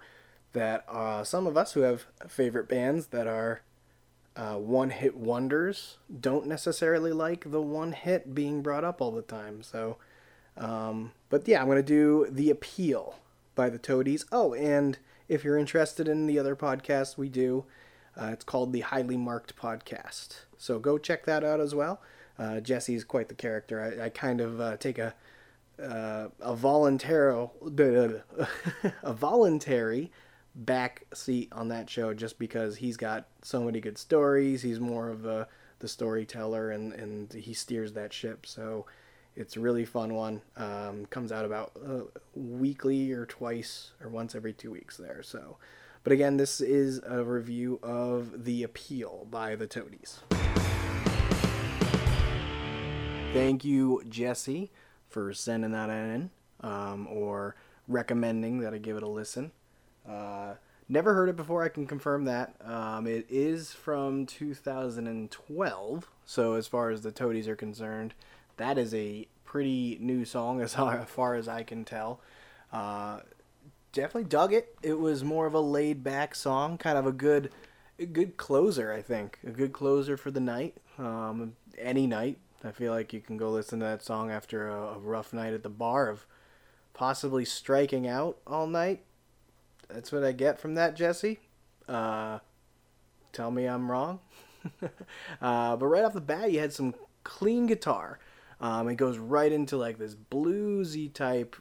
that 0.53 0.85
uh, 0.89 1.25
some 1.25 1.47
of 1.49 1.57
us 1.57 1.73
who 1.73 1.81
have 1.81 2.07
favorite 2.29 2.69
bands 2.69 3.09
that 3.09 3.27
are 3.27 3.63
uh, 4.37 4.57
one 4.57 4.91
hit 4.91 5.17
wonders 5.17 5.99
don't 6.21 6.47
necessarily 6.47 7.13
like 7.13 7.51
the 7.51 7.63
one 7.63 7.93
hit 7.93 8.35
being 8.35 8.63
brought 8.63 8.85
up 8.85 9.01
all 9.01 9.13
the 9.13 9.23
time. 9.23 9.63
So, 9.63 9.97
um, 10.57 11.13
but 11.31 11.47
yeah, 11.47 11.61
I'm 11.61 11.67
going 11.67 11.77
to 11.77 11.83
do 11.83 12.27
The 12.31 12.51
Appeal 12.51 13.17
by 13.55 13.71
the 13.71 13.79
Toadies. 13.79 14.25
Oh, 14.33 14.55
and 14.55 14.99
if 15.29 15.45
you're 15.45 15.59
interested 15.59 16.09
in 16.09 16.27
the 16.27 16.39
other 16.39 16.57
podcast 16.57 17.17
we 17.17 17.29
do, 17.29 17.65
uh, 18.21 18.31
it's 18.33 18.45
called 18.45 18.73
the 18.73 18.81
Highly 18.81 19.17
Marked 19.17 19.57
Podcast. 19.57 20.41
So 20.59 20.79
go 20.79 20.99
check 20.99 21.25
that 21.27 21.45
out 21.45 21.61
as 21.61 21.75
well. 21.75 22.01
Uh, 22.39 22.61
Jesse's 22.61 23.05
quite 23.05 23.29
the 23.29 23.35
character. 23.35 23.81
I, 23.81 24.07
I 24.07 24.09
kind 24.09 24.41
of 24.41 24.61
uh, 24.61 24.77
take 24.77 24.99
a 24.99 25.15
uh, 25.83 26.29
a 26.41 26.55
voluntary 26.55 27.51
a 29.03 29.13
voluntary 29.13 30.13
back 30.55 31.05
seat 31.13 31.49
on 31.53 31.69
that 31.69 31.91
show 31.91 32.15
just 32.15 32.39
because 32.39 32.77
he's 32.77 32.97
got 32.97 33.27
so 33.43 33.63
many 33.63 33.81
good 33.81 33.99
stories. 33.99 34.63
He's 34.63 34.81
more 34.81 35.09
of 35.09 35.27
a 35.27 35.49
the 35.81 35.89
storyteller 35.89 36.71
and 36.71 36.93
and 36.93 37.33
he 37.33 37.53
steers 37.53 37.93
that 37.93 38.13
ship. 38.13 38.47
So 38.47 38.87
it's 39.37 39.57
a 39.57 39.61
really 39.61 39.85
fun 39.85 40.15
one. 40.15 40.43
Um, 40.57 41.07
comes 41.07 41.33
out 41.33 41.45
about 41.45 41.73
uh, 41.85 42.03
weekly 42.35 43.13
or 43.13 43.27
twice 43.27 43.91
or 44.03 44.09
once 44.09 44.35
every 44.35 44.53
two 44.53 44.71
weeks 44.71 44.97
there. 44.97 45.23
So, 45.23 45.59
but 46.05 46.13
again, 46.13 46.37
this 46.37 46.61
is 46.61 47.01
a 47.07 47.25
review 47.25 47.81
of 47.83 48.45
The 48.45 48.63
Appeal 48.63 49.27
by 49.31 49.57
the 49.57 49.67
Toadies. 49.67 50.21
Thank 53.33 53.65
you, 53.65 54.03
Jesse, 54.09 54.71
for 55.09 55.33
sending 55.33 55.73
that 55.73 55.91
in 55.91 56.31
um, 56.61 57.09
or 57.11 57.57
recommending 57.89 58.61
that 58.61 58.73
I 58.73 58.79
give 58.79 58.97
it 58.97 59.03
a 59.03 59.09
listen. 59.09 59.51
Uh, 60.09 60.55
never 60.89 61.15
heard 61.15 61.29
it 61.29 61.37
before. 61.37 61.63
I 61.63 61.69
can 61.69 61.87
confirm 61.87 62.25
that. 62.25 62.55
Um, 62.65 63.07
it 63.07 63.27
is 63.29 63.73
from 63.73 64.27
2012. 64.27 66.11
So 66.25 66.55
as 66.55 66.67
far 66.67 66.91
as 66.91 67.03
the 67.03 67.13
Toadies 67.13 67.49
are 67.49 67.57
concerned, 67.57 68.15
that 68.57 68.79
is 68.79 68.95
a 68.95 69.27
pretty 69.45 69.99
new 70.01 70.25
song 70.25 70.61
as 70.61 70.75
far 71.07 71.35
as 71.35 71.49
I 71.49 71.63
can 71.63 71.85
tell. 71.85 72.21
Uh, 72.73 73.21
definitely 73.93 74.25
dug 74.25 74.53
it. 74.53 74.77
It 74.83 74.99
was 74.99 75.25
more 75.25 75.47
of 75.47 75.55
a 75.55 75.61
laid 75.61 76.03
back 76.03 76.35
song, 76.35 76.79
kind 76.79 76.99
of 76.99 77.07
a 77.07 77.13
good, 77.13 77.51
a 77.99 78.07
good 78.07 78.37
closer. 78.37 78.93
I 78.93 79.03
think 79.03 79.39
a 79.47 79.51
good 79.51 79.73
closer 79.73 80.17
for 80.17 80.31
the 80.31 80.41
night. 80.41 80.77
Um, 80.99 81.57
any 81.79 82.07
night. 82.07 82.39
I 82.63 82.73
feel 82.73 82.93
like 82.93 83.13
you 83.13 83.21
can 83.21 83.37
go 83.37 83.51
listen 83.51 83.81
to 83.81 83.85
that 83.85 84.03
song 84.03 84.31
after 84.31 84.69
a, 84.69 84.95
a 84.95 84.99
rough 84.99 85.35
night 85.35 85.53
at 85.53 85.63
the 85.63 85.69
bar 85.69 86.09
of 86.09 86.27
possibly 86.95 87.45
striking 87.45 88.07
out 88.07 88.39
all 88.47 88.67
night 88.67 89.03
that's 89.95 90.11
what 90.11 90.25
I 90.25 90.33
get 90.33 90.59
from 90.59 90.75
that, 90.75 90.97
Jesse. 90.97 91.39
Uh, 91.89 92.41
tell 93.33 93.51
me 93.51 93.67
I'm 93.67 93.91
wrong. 93.91 94.19
uh, 95.41 95.77
but 95.77 95.87
right 95.87 96.05
off 96.05 96.15
the 96.15 96.21
bat, 96.21 96.51
you 96.51 96.59
had 96.59 96.73
some 96.73 96.95
clean 97.23 97.67
guitar. 97.67 98.19
Um, 98.61 98.89
it 98.89 98.97
goes 98.97 99.19
right 99.19 99.53
into 99.53 99.77
like 99.77 99.99
this 99.99 100.15
bluesy 100.15 101.13
type, 101.13 101.55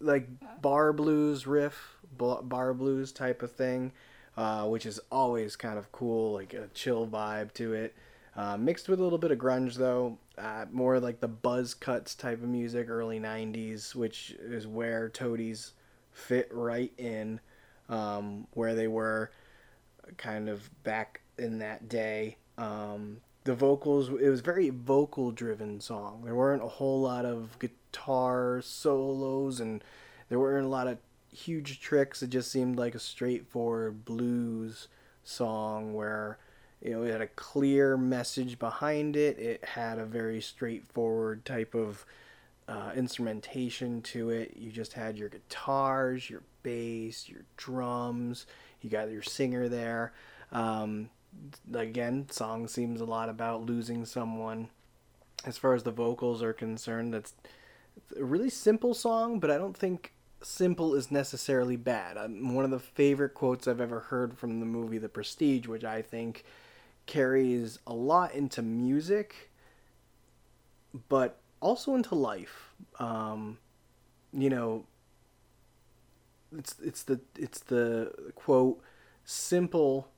like 0.00 0.28
bar 0.60 0.92
blues 0.92 1.46
riff, 1.46 1.96
bar 2.16 2.74
blues 2.74 3.12
type 3.12 3.42
of 3.42 3.52
thing, 3.52 3.92
uh, 4.36 4.66
which 4.66 4.84
is 4.84 4.98
always 5.10 5.54
kind 5.54 5.78
of 5.78 5.92
cool, 5.92 6.32
like 6.32 6.54
a 6.54 6.68
chill 6.74 7.06
vibe 7.06 7.52
to 7.54 7.72
it. 7.72 7.94
Uh, 8.34 8.56
mixed 8.56 8.88
with 8.88 8.98
a 8.98 9.02
little 9.02 9.18
bit 9.18 9.30
of 9.30 9.38
grunge 9.38 9.74
though, 9.74 10.18
uh, 10.38 10.64
more 10.72 10.98
like 10.98 11.20
the 11.20 11.28
buzz 11.28 11.74
cuts 11.74 12.14
type 12.14 12.42
of 12.42 12.48
music, 12.48 12.88
early 12.88 13.20
'90s, 13.20 13.94
which 13.94 14.34
is 14.40 14.66
where 14.66 15.10
Toadies 15.10 15.72
fit 16.12 16.48
right 16.50 16.92
in, 16.98 17.40
um, 17.88 18.46
where 18.52 18.74
they 18.74 18.88
were 18.88 19.30
kind 20.16 20.48
of 20.48 20.70
back 20.82 21.20
in 21.38 21.58
that 21.58 21.88
day. 21.88 22.36
Um, 22.58 23.18
the 23.44 23.54
vocals, 23.54 24.08
it 24.08 24.28
was 24.28 24.40
very 24.40 24.70
vocal 24.70 25.32
driven 25.32 25.80
song. 25.80 26.22
There 26.24 26.34
weren't 26.34 26.62
a 26.62 26.68
whole 26.68 27.00
lot 27.00 27.24
of 27.24 27.58
guitar 27.58 28.60
solos 28.62 29.60
and 29.60 29.82
there 30.28 30.38
weren't 30.38 30.66
a 30.66 30.70
lot 30.70 30.86
of 30.86 30.98
huge 31.32 31.80
tricks. 31.80 32.22
It 32.22 32.30
just 32.30 32.50
seemed 32.50 32.76
like 32.76 32.94
a 32.94 33.00
straightforward 33.00 34.04
blues 34.04 34.88
song 35.24 35.94
where 35.94 36.38
you 36.80 36.90
know 36.90 37.02
it 37.02 37.12
had 37.12 37.20
a 37.20 37.26
clear 37.28 37.96
message 37.96 38.58
behind 38.58 39.16
it. 39.16 39.38
It 39.38 39.64
had 39.64 39.98
a 39.98 40.04
very 40.04 40.40
straightforward 40.40 41.44
type 41.44 41.74
of 41.74 42.04
uh, 42.68 42.92
instrumentation 42.94 44.02
to 44.02 44.30
it. 44.30 44.56
You 44.56 44.70
just 44.70 44.92
had 44.92 45.18
your 45.18 45.28
guitars, 45.28 46.28
your 46.30 46.42
bass, 46.62 47.28
your 47.28 47.42
drums. 47.56 48.46
You 48.80 48.90
got 48.90 49.10
your 49.10 49.22
singer 49.22 49.68
there. 49.68 50.12
Um, 50.52 51.10
again, 51.72 52.26
song 52.30 52.68
seems 52.68 53.00
a 53.00 53.04
lot 53.04 53.28
about 53.28 53.66
losing 53.66 54.04
someone. 54.04 54.68
As 55.44 55.58
far 55.58 55.74
as 55.74 55.82
the 55.82 55.90
vocals 55.90 56.42
are 56.42 56.52
concerned, 56.52 57.14
that's 57.14 57.34
a 58.16 58.24
really 58.24 58.50
simple 58.50 58.94
song, 58.94 59.40
but 59.40 59.50
I 59.50 59.58
don't 59.58 59.76
think 59.76 60.12
simple 60.40 60.94
is 60.94 61.10
necessarily 61.10 61.76
bad. 61.76 62.16
Um, 62.16 62.54
one 62.54 62.64
of 62.64 62.70
the 62.70 62.78
favorite 62.78 63.34
quotes 63.34 63.66
I've 63.66 63.80
ever 63.80 64.00
heard 64.00 64.36
from 64.36 64.60
the 64.60 64.66
movie 64.66 64.98
The 64.98 65.08
Prestige, 65.08 65.66
which 65.66 65.84
I 65.84 66.02
think 66.02 66.44
carries 67.06 67.78
a 67.86 67.94
lot 67.94 68.34
into 68.34 68.62
music, 68.62 69.50
but 71.08 71.38
also 71.62 71.94
into 71.94 72.14
life. 72.14 72.74
Um, 72.98 73.58
you 74.32 74.50
know, 74.50 74.84
it's 76.56 76.76
it's 76.82 77.04
the 77.04 77.20
it's 77.38 77.60
the 77.60 78.12
quote 78.34 78.82
simple. 79.24 80.08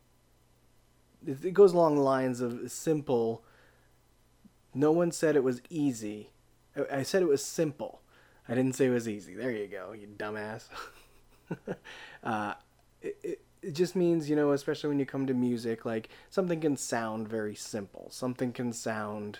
It 1.26 1.54
goes 1.54 1.72
along 1.72 1.96
the 1.96 2.02
lines 2.02 2.40
of 2.40 2.70
simple. 2.72 3.44
No 4.74 4.90
one 4.90 5.12
said 5.12 5.36
it 5.36 5.44
was 5.44 5.62
easy. 5.70 6.30
I 6.90 7.04
said 7.04 7.22
it 7.22 7.28
was 7.28 7.44
simple. 7.44 8.00
I 8.48 8.54
didn't 8.54 8.74
say 8.74 8.86
it 8.86 8.90
was 8.90 9.08
easy. 9.08 9.34
There 9.34 9.50
you 9.50 9.68
go, 9.68 9.92
you 9.92 10.08
dumbass. 10.08 10.64
uh, 12.24 12.54
it, 13.00 13.16
it, 13.22 13.40
it 13.62 13.72
just 13.72 13.96
means, 13.96 14.28
you 14.28 14.36
know, 14.36 14.50
especially 14.52 14.88
when 14.88 14.98
you 14.98 15.06
come 15.06 15.26
to 15.26 15.34
music, 15.34 15.86
like 15.86 16.08
something 16.28 16.60
can 16.60 16.76
sound 16.76 17.28
very 17.28 17.54
simple. 17.54 18.08
Something 18.10 18.52
can 18.52 18.72
sound 18.72 19.38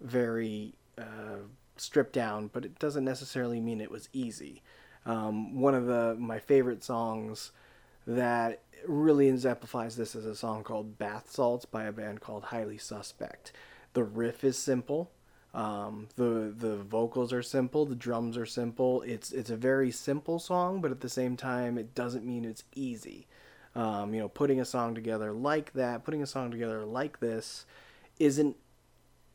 very 0.00 0.74
uh, 0.98 1.44
stripped 1.76 2.12
down, 2.12 2.50
but 2.52 2.64
it 2.64 2.78
doesn't 2.78 3.04
necessarily 3.04 3.60
mean 3.60 3.80
it 3.80 3.90
was 3.90 4.08
easy. 4.12 4.62
Um, 5.06 5.60
one 5.60 5.74
of 5.74 5.86
the 5.86 6.16
my 6.18 6.38
favorite 6.38 6.82
songs 6.82 7.52
that 8.06 8.62
really 8.86 9.28
exemplifies 9.28 9.96
this 9.96 10.14
is 10.14 10.26
a 10.26 10.36
song 10.36 10.62
called 10.62 10.98
Bath 10.98 11.30
Salts 11.30 11.64
by 11.64 11.84
a 11.84 11.92
band 11.92 12.20
called 12.20 12.44
Highly 12.44 12.78
Suspect. 12.78 13.52
The 13.94 14.04
riff 14.04 14.44
is 14.44 14.58
simple. 14.58 15.10
Um, 15.54 16.08
the 16.16 16.52
the 16.56 16.76
vocals 16.76 17.32
are 17.32 17.42
simple, 17.42 17.86
the 17.86 17.94
drums 17.94 18.36
are 18.36 18.46
simple. 18.46 19.02
It's 19.02 19.30
it's 19.30 19.50
a 19.50 19.56
very 19.56 19.90
simple 19.92 20.38
song, 20.38 20.80
but 20.80 20.90
at 20.90 21.00
the 21.00 21.08
same 21.08 21.36
time, 21.36 21.78
it 21.78 21.94
doesn't 21.94 22.26
mean 22.26 22.44
it's 22.44 22.64
easy. 22.74 23.26
Um, 23.76 24.14
you 24.14 24.20
know, 24.20 24.28
putting 24.28 24.60
a 24.60 24.64
song 24.64 24.94
together 24.94 25.32
like 25.32 25.72
that, 25.74 26.04
putting 26.04 26.22
a 26.22 26.26
song 26.26 26.50
together 26.50 26.84
like 26.84 27.20
this, 27.20 27.66
isn't 28.18 28.56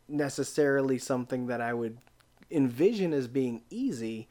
necessarily 0.10 0.98
something 0.98 1.48
that 1.48 1.62
I 1.62 1.74
would 1.74 1.98
envision 2.52 3.14
as 3.14 3.28
being 3.28 3.62
easy, 3.70 4.28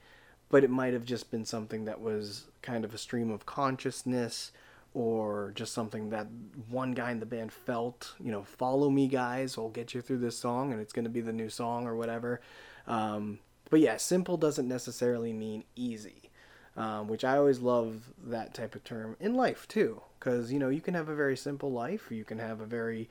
but 0.49 0.63
it 0.63 0.69
might 0.69 0.93
have 0.93 1.05
just 1.05 1.31
been 1.31 1.45
something 1.45 1.85
that 1.85 2.01
was 2.01 2.45
kind 2.61 2.83
of 2.83 2.93
a 2.93 2.97
stream 2.97 3.31
of 3.31 3.45
consciousness 3.45 4.51
or 4.93 5.51
just 5.55 5.73
something 5.73 6.09
that 6.09 6.27
one 6.69 6.93
guy 6.93 7.11
in 7.11 7.19
the 7.19 7.25
band 7.25 7.51
felt, 7.51 8.13
you 8.19 8.31
know, 8.31 8.43
follow 8.43 8.89
me 8.89 9.07
guys, 9.07 9.57
I'll 9.57 9.69
get 9.69 9.93
you 9.93 10.01
through 10.01 10.17
this 10.17 10.37
song 10.37 10.71
and 10.71 10.81
it's 10.81 10.93
going 10.93 11.05
to 11.05 11.11
be 11.11 11.21
the 11.21 11.31
new 11.31 11.49
song 11.49 11.85
or 11.85 11.95
whatever. 11.95 12.41
Um, 12.87 13.39
but 13.69 13.79
yeah, 13.79 13.97
simple 13.97 14.35
doesn't 14.35 14.67
necessarily 14.67 15.31
mean 15.31 15.63
easy, 15.75 16.31
um, 16.75 17.07
which 17.07 17.23
I 17.23 17.37
always 17.37 17.59
love 17.59 18.09
that 18.25 18.55
type 18.55 18.73
of 18.73 18.83
term 18.83 19.15
in 19.19 19.35
life 19.35 19.67
too, 19.67 20.01
because, 20.19 20.51
you 20.51 20.57
know, 20.57 20.69
you 20.69 20.81
can 20.81 20.95
have 20.95 21.07
a 21.07 21.15
very 21.15 21.37
simple 21.37 21.71
life, 21.71 22.09
you 22.09 22.25
can 22.25 22.39
have 22.39 22.59
a 22.59 22.65
very 22.65 23.09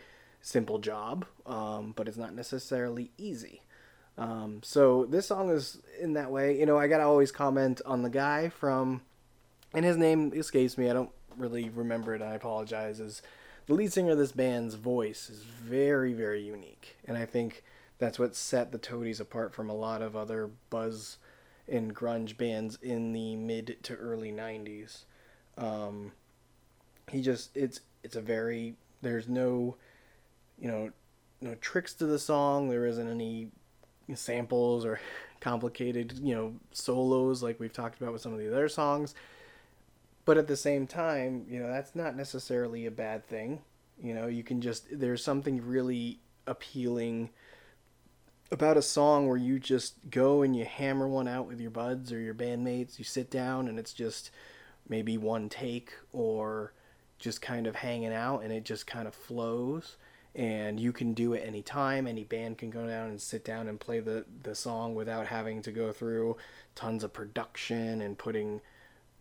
simple 0.49 0.79
job, 0.79 1.27
um, 1.47 1.93
but 1.95 2.09
it's 2.09 2.17
not 2.17 2.35
necessarily 2.35 3.11
easy. 3.19 3.63
Um, 4.17 4.61
so 4.65 5.05
this 5.05 5.27
song 5.27 5.51
is 5.51 5.79
in 6.01 6.15
that 6.15 6.31
way. 6.31 6.59
You 6.59 6.67
know, 6.67 6.79
I 6.79 6.89
gotta 6.89 7.05
always 7.05 7.31
comment 7.31 7.81
on 7.87 8.03
the 8.03 8.11
guy 8.11 8.49
from, 8.49 9.03
and 9.75 9.85
his 9.85 9.97
name 9.97 10.33
escapes 10.35 10.77
me. 10.77 10.91
I 10.91 10.95
don't 10.95 11.13
really 11.37 11.69
remember 11.69 12.15
it. 12.15 12.23
I 12.23 12.35
apologize. 12.35 12.99
Is 12.99 13.23
the 13.67 13.75
lead 13.75 13.93
singer 13.93 14.13
of 14.13 14.19
this 14.19 14.33
band's 14.33 14.75
voice 14.75 15.31
is 15.31 15.43
very 15.43 16.15
very 16.15 16.43
unique, 16.43 16.97
and 17.07 17.17
I 17.17 17.27
think 17.27 17.63
that's 17.99 18.19
what 18.19 18.35
set 18.35 18.73
the 18.73 18.79
Toadies 18.79 19.21
apart 19.21 19.55
from 19.55 19.69
a 19.69 19.75
lot 19.75 20.03
of 20.03 20.17
other 20.17 20.51
buzz 20.71 21.19
and 21.69 21.95
grunge 21.95 22.37
bands 22.39 22.79
in 22.81 23.13
the 23.13 23.37
mid 23.37 23.77
to 23.83 23.95
early 23.95 24.33
'90s. 24.33 25.05
Um, 25.57 26.13
he 27.11 27.21
just 27.21 27.57
it's 27.57 27.81
it's 28.03 28.17
a 28.17 28.21
very 28.21 28.75
there's 29.03 29.29
no 29.29 29.77
you 30.61 30.69
know 30.69 30.91
no 31.41 31.55
tricks 31.57 31.95
to 31.95 32.07
the 32.07 32.19
song. 32.19 32.69
There 32.69 32.87
isn't 32.87 33.09
any 33.09 33.51
samples 34.15 34.85
or 34.85 35.01
complicated, 35.41 36.19
you 36.23 36.35
know, 36.35 36.55
solos 36.73 37.43
like 37.43 37.61
we've 37.61 37.73
talked 37.73 38.01
about 38.01 38.13
with 38.13 38.23
some 38.23 38.33
of 38.33 38.39
the 38.39 38.49
other 38.49 38.69
songs. 38.69 39.15
But 40.25 40.37
at 40.37 40.47
the 40.47 40.57
same 40.57 40.87
time, 40.87 41.47
you 41.49 41.61
know, 41.61 41.69
that's 41.69 41.95
not 41.95 42.17
necessarily 42.17 42.87
a 42.87 42.91
bad 42.91 43.27
thing. 43.27 43.63
You 44.03 44.15
know, 44.15 44.27
you 44.27 44.43
can 44.43 44.61
just 44.61 44.87
there's 44.91 45.25
something 45.25 45.67
really 45.67 46.21
appealing 46.47 47.31
about 48.51 48.77
a 48.77 48.83
song 48.83 49.29
where 49.29 49.37
you 49.37 49.59
just 49.59 50.11
go 50.11 50.43
and 50.43 50.57
you 50.57 50.65
hammer 50.65 51.07
one 51.07 51.29
out 51.29 51.47
with 51.47 51.61
your 51.61 51.71
buds 51.71 52.13
or 52.13 52.19
your 52.19 52.35
bandmates. 52.35 52.99
You 52.99 53.05
sit 53.05 53.31
down 53.31 53.69
and 53.69 53.79
it's 53.79 53.93
just 53.93 54.31
maybe 54.89 55.19
one 55.19 55.49
take 55.49 55.93
or 56.13 56.73
just 57.19 57.43
kind 57.43 57.67
of 57.67 57.77
hanging 57.77 58.13
out 58.13 58.41
and 58.41 58.53
it 58.53 58.65
just 58.65 58.87
kind 58.87 59.09
of 59.09 59.15
flows 59.15 59.97
and 60.39 60.79
you 60.79 60.93
can 60.93 61.15
do 61.15 61.33
it 61.33 61.43
anytime. 61.45 62.07
Any 62.07 62.23
band 62.23 62.59
can 62.59 62.71
go 62.71 62.87
down 62.87 63.11
and 63.11 63.21
sit 63.21 63.45
down 63.45 63.67
and 63.67 63.79
play 63.79 63.99
the, 63.99 64.25
the 64.45 64.55
song 64.55 64.95
without 64.95 65.27
having 65.27 65.63
to 65.63 65.73
go 65.73 65.91
through 65.91 66.37
tons 66.77 67.03
of 67.03 67.13
production 67.13 68.01
and 68.01 68.17
putting, 68.17 68.61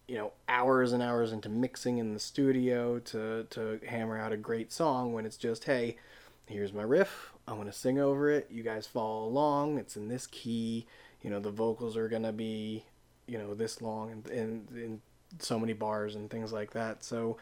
you 0.07 0.15
know, 0.15 0.33
hours 0.47 0.93
and 0.93 1.01
hours 1.01 1.31
into 1.31 1.49
mixing 1.49 1.97
in 1.97 2.13
the 2.13 2.19
studio 2.19 2.99
to, 2.99 3.47
to 3.49 3.79
hammer 3.87 4.19
out 4.19 4.31
a 4.31 4.37
great 4.37 4.71
song 4.71 5.11
when 5.11 5.25
it's 5.25 5.37
just, 5.37 5.63
hey, 5.63 5.97
here's 6.45 6.71
my 6.71 6.83
riff. 6.83 7.33
I'm 7.47 7.55
going 7.55 7.65
to 7.65 7.73
sing 7.73 7.97
over 7.97 8.29
it. 8.29 8.47
You 8.51 8.61
guys 8.61 8.85
follow 8.85 9.25
along. 9.25 9.79
It's 9.79 9.97
in 9.97 10.09
this 10.09 10.27
key. 10.27 10.85
You 11.23 11.31
know, 11.31 11.39
the 11.39 11.49
vocals 11.49 11.97
are 11.97 12.07
going 12.07 12.23
to 12.23 12.31
be, 12.31 12.85
you 13.25 13.39
know, 13.39 13.55
this 13.55 13.81
long 13.81 14.11
and, 14.11 14.27
and, 14.29 14.69
and 14.69 15.01
so 15.39 15.57
many 15.57 15.73
bars 15.73 16.13
and 16.13 16.29
things 16.29 16.53
like 16.53 16.73
that. 16.73 17.03
So, 17.03 17.37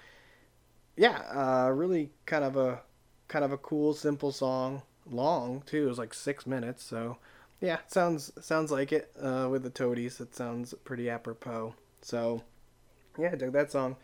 yeah, 0.96 1.24
uh, 1.36 1.72
really 1.72 2.12
kind 2.26 2.46
of 2.46 2.56
a 2.56 2.80
kind 3.28 3.46
of 3.46 3.52
a 3.52 3.58
cool, 3.58 3.94
simple 3.94 4.32
song. 4.32 4.82
Long 5.10 5.62
too. 5.66 5.86
It 5.86 5.90
was 5.90 6.00
like 6.00 6.14
six 6.14 6.48
minutes. 6.48 6.84
So 6.84 7.18
yeah, 7.62 7.80
sounds 7.88 8.32
sounds 8.42 8.72
like 8.72 8.92
it. 8.92 9.12
Uh, 9.22 9.48
with 9.50 9.64
the 9.64 9.70
Toadies, 9.70 10.20
it 10.20 10.36
sounds 10.36 10.74
pretty 10.84 11.10
apropos. 11.10 11.76
So 12.02 12.44
yeah, 13.18 13.30
I 13.34 13.36
dug 13.36 13.54
that 13.54 13.72
song. 13.72 13.96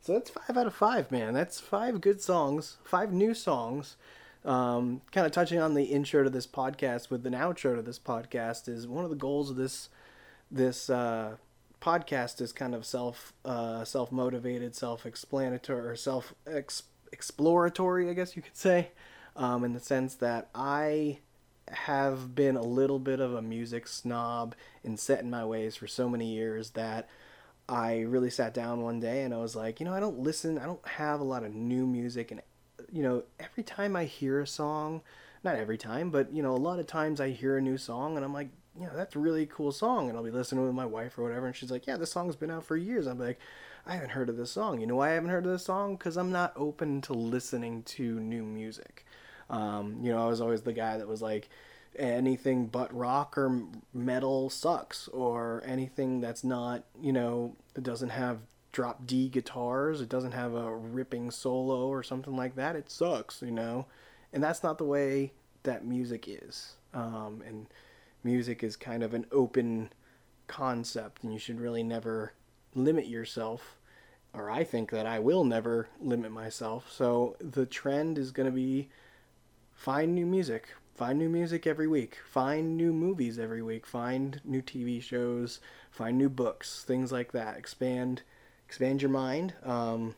So 0.00 0.14
that's 0.14 0.30
five 0.30 0.56
out 0.56 0.66
of 0.66 0.74
five, 0.74 1.10
man. 1.10 1.34
That's 1.34 1.60
five 1.60 2.00
good 2.00 2.20
songs, 2.20 2.78
five 2.84 3.12
new 3.12 3.34
songs. 3.34 3.96
Um, 4.44 5.02
kind 5.12 5.26
of 5.26 5.32
touching 5.32 5.60
on 5.60 5.74
the 5.74 5.84
intro 5.84 6.24
to 6.24 6.30
this 6.30 6.46
podcast 6.46 7.10
with 7.10 7.26
an 7.26 7.34
outro 7.34 7.76
to 7.76 7.82
this 7.82 7.98
podcast 7.98 8.68
is 8.68 8.88
one 8.88 9.04
of 9.04 9.10
the 9.10 9.16
goals 9.16 9.50
of 9.50 9.56
this 9.56 9.90
this 10.50 10.88
uh, 10.88 11.36
podcast 11.80 12.40
is 12.40 12.52
kind 12.52 12.74
of 12.74 12.84
self 12.84 13.32
uh, 13.44 13.84
self 13.84 14.10
motivated, 14.10 14.74
self 14.74 15.06
explanatory, 15.06 15.88
or 15.88 15.96
self 15.96 16.34
exploratory, 17.12 18.08
I 18.08 18.14
guess 18.14 18.36
you 18.36 18.42
could 18.42 18.56
say, 18.56 18.90
um, 19.36 19.64
in 19.64 19.72
the 19.72 19.80
sense 19.80 20.14
that 20.16 20.48
I 20.54 21.18
have 21.68 22.34
been 22.34 22.56
a 22.56 22.62
little 22.62 22.98
bit 22.98 23.20
of 23.20 23.34
a 23.34 23.42
music 23.42 23.86
snob 23.86 24.54
and 24.84 24.98
set 24.98 25.20
in 25.20 25.30
my 25.30 25.44
ways 25.44 25.76
for 25.76 25.86
so 25.86 26.08
many 26.08 26.32
years 26.32 26.70
that 26.70 27.08
I 27.68 28.00
really 28.00 28.30
sat 28.30 28.52
down 28.52 28.82
one 28.82 28.98
day 28.98 29.22
and 29.22 29.32
I 29.32 29.38
was 29.38 29.54
like, 29.54 29.78
you 29.78 29.86
know, 29.86 29.94
I 29.94 30.00
don't 30.00 30.18
listen, 30.18 30.58
I 30.58 30.66
don't 30.66 30.86
have 30.86 31.20
a 31.20 31.24
lot 31.24 31.44
of 31.44 31.54
new 31.54 31.86
music 31.86 32.32
and 32.32 32.42
you 32.92 33.02
know, 33.02 33.22
every 33.38 33.62
time 33.62 33.94
I 33.94 34.04
hear 34.04 34.40
a 34.40 34.46
song, 34.46 35.02
not 35.44 35.56
every 35.56 35.78
time, 35.78 36.10
but 36.10 36.32
you 36.32 36.42
know, 36.42 36.52
a 36.52 36.58
lot 36.58 36.80
of 36.80 36.86
times 36.86 37.20
I 37.20 37.30
hear 37.30 37.56
a 37.56 37.62
new 37.62 37.78
song 37.78 38.16
and 38.16 38.24
I'm 38.24 38.34
like, 38.34 38.48
you 38.78 38.86
know, 38.86 38.92
that's 38.94 39.16
a 39.16 39.18
really 39.18 39.46
cool 39.46 39.72
song. 39.72 40.08
And 40.08 40.16
I'll 40.16 40.24
be 40.24 40.30
listening 40.30 40.64
with 40.64 40.74
my 40.74 40.86
wife 40.86 41.18
or 41.18 41.22
whatever. 41.22 41.46
And 41.46 41.54
she's 41.54 41.70
like, 41.70 41.86
yeah, 41.86 41.96
this 41.96 42.12
song's 42.12 42.36
been 42.36 42.50
out 42.50 42.64
for 42.64 42.76
years. 42.76 43.06
I'm 43.06 43.18
like, 43.18 43.38
I 43.86 43.94
haven't 43.94 44.10
heard 44.10 44.28
of 44.28 44.36
this 44.36 44.50
song. 44.50 44.80
You 44.80 44.86
know 44.86 44.96
why 44.96 45.10
I 45.10 45.14
haven't 45.14 45.30
heard 45.30 45.46
of 45.46 45.52
this 45.52 45.64
song? 45.64 45.96
Because 45.96 46.16
I'm 46.16 46.32
not 46.32 46.52
open 46.56 47.00
to 47.02 47.12
listening 47.12 47.82
to 47.84 48.20
new 48.20 48.44
music. 48.44 49.04
Um, 49.48 49.98
you 50.02 50.12
know, 50.12 50.24
I 50.24 50.28
was 50.28 50.40
always 50.40 50.62
the 50.62 50.72
guy 50.72 50.98
that 50.98 51.08
was 51.08 51.22
like, 51.22 51.48
anything 51.96 52.66
but 52.66 52.94
rock 52.96 53.36
or 53.36 53.64
metal 53.92 54.48
sucks, 54.48 55.08
or 55.08 55.62
anything 55.66 56.20
that's 56.20 56.44
not, 56.44 56.84
you 57.00 57.12
know, 57.12 57.56
it 57.74 57.82
doesn't 57.82 58.10
have 58.10 58.38
drop 58.72 59.06
D 59.06 59.28
guitars, 59.28 60.00
it 60.00 60.08
doesn't 60.08 60.32
have 60.32 60.54
a 60.54 60.72
ripping 60.72 61.30
solo 61.32 61.88
or 61.88 62.04
something 62.04 62.36
like 62.36 62.54
that, 62.54 62.76
it 62.76 62.90
sucks, 62.90 63.42
you 63.42 63.50
know? 63.50 63.86
And 64.32 64.42
that's 64.42 64.62
not 64.62 64.78
the 64.78 64.84
way 64.84 65.32
that 65.64 65.84
music 65.84 66.26
is. 66.28 66.74
Um, 66.94 67.42
and 67.44 67.66
music 68.22 68.62
is 68.62 68.76
kind 68.76 69.02
of 69.02 69.12
an 69.12 69.26
open 69.32 69.90
concept, 70.46 71.24
and 71.24 71.32
you 71.32 71.38
should 71.40 71.60
really 71.60 71.82
never 71.82 72.34
limit 72.74 73.06
yourself. 73.06 73.76
Or 74.32 74.50
I 74.50 74.62
think 74.62 74.90
that 74.90 75.06
I 75.06 75.18
will 75.18 75.44
never 75.44 75.88
limit 76.00 76.30
myself. 76.30 76.90
So 76.92 77.36
the 77.40 77.66
trend 77.66 78.16
is 78.16 78.30
going 78.30 78.46
to 78.46 78.54
be 78.54 78.88
find 79.72 80.14
new 80.14 80.26
music, 80.26 80.68
find 80.94 81.18
new 81.18 81.28
music 81.28 81.66
every 81.66 81.88
week, 81.88 82.18
find 82.24 82.76
new 82.76 82.92
movies 82.92 83.38
every 83.38 83.62
week, 83.62 83.86
find 83.86 84.40
new 84.44 84.62
TV 84.62 85.02
shows, 85.02 85.58
find 85.90 86.16
new 86.16 86.28
books, 86.28 86.84
things 86.84 87.10
like 87.10 87.32
that. 87.32 87.56
Expand, 87.56 88.22
expand 88.68 89.02
your 89.02 89.10
mind. 89.10 89.54
Um, 89.64 90.14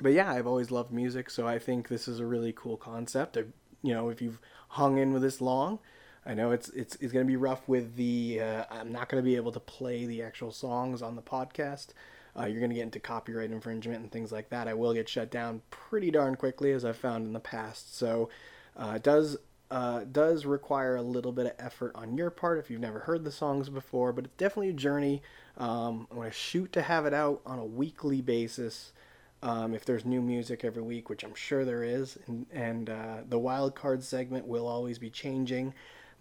but 0.00 0.12
yeah, 0.12 0.30
I've 0.30 0.46
always 0.46 0.70
loved 0.70 0.92
music, 0.92 1.30
so 1.30 1.46
I 1.46 1.58
think 1.58 1.88
this 1.88 2.08
is 2.08 2.18
a 2.18 2.26
really 2.26 2.52
cool 2.52 2.76
concept. 2.76 3.36
I, 3.36 3.44
you 3.82 3.94
know, 3.94 4.08
if 4.08 4.20
you've 4.20 4.40
hung 4.70 4.98
in 4.98 5.12
with 5.12 5.22
this 5.22 5.40
long, 5.40 5.78
I 6.24 6.34
know 6.34 6.52
it's 6.52 6.68
it's 6.70 6.96
it's 6.96 7.12
gonna 7.12 7.24
be 7.24 7.36
rough 7.36 7.68
with 7.68 7.96
the. 7.96 8.40
Uh, 8.40 8.64
I'm 8.70 8.92
not 8.92 9.08
gonna 9.08 9.22
be 9.22 9.36
able 9.36 9.52
to 9.52 9.60
play 9.60 10.06
the 10.06 10.22
actual 10.22 10.52
songs 10.52 11.02
on 11.02 11.16
the 11.16 11.22
podcast. 11.22 11.88
Uh, 12.38 12.46
you're 12.46 12.60
gonna 12.60 12.74
get 12.74 12.84
into 12.84 13.00
copyright 13.00 13.50
infringement 13.50 14.00
and 14.00 14.12
things 14.12 14.32
like 14.32 14.50
that. 14.50 14.68
I 14.68 14.74
will 14.74 14.94
get 14.94 15.08
shut 15.08 15.30
down 15.30 15.62
pretty 15.70 16.10
darn 16.10 16.36
quickly, 16.36 16.72
as 16.72 16.84
I've 16.84 16.96
found 16.96 17.26
in 17.26 17.32
the 17.32 17.40
past. 17.40 17.96
So 17.96 18.28
uh, 18.76 18.94
it 18.96 19.02
does 19.02 19.36
uh, 19.72 20.04
does 20.04 20.44
require 20.44 20.96
a 20.96 21.02
little 21.02 21.32
bit 21.32 21.46
of 21.46 21.52
effort 21.58 21.92
on 21.94 22.14
your 22.18 22.28
part 22.28 22.58
if 22.58 22.70
you've 22.70 22.78
never 22.78 22.98
heard 23.00 23.24
the 23.24 23.32
songs 23.32 23.70
before, 23.70 24.12
but 24.12 24.26
it's 24.26 24.36
definitely 24.36 24.68
a 24.68 24.74
journey. 24.74 25.22
Um, 25.56 26.06
I'm 26.10 26.18
going 26.18 26.30
to 26.30 26.36
shoot 26.36 26.72
to 26.74 26.82
have 26.82 27.06
it 27.06 27.14
out 27.14 27.40
on 27.46 27.58
a 27.58 27.64
weekly 27.64 28.20
basis 28.20 28.92
um, 29.42 29.72
if 29.72 29.86
there's 29.86 30.04
new 30.04 30.20
music 30.20 30.62
every 30.62 30.82
week, 30.82 31.08
which 31.08 31.24
I'm 31.24 31.34
sure 31.34 31.64
there 31.64 31.82
is. 31.82 32.18
And, 32.26 32.44
and 32.52 32.90
uh, 32.90 33.16
the 33.26 33.38
wild 33.38 33.74
card 33.74 34.02
segment 34.04 34.46
will 34.46 34.68
always 34.68 34.98
be 34.98 35.08
changing. 35.08 35.72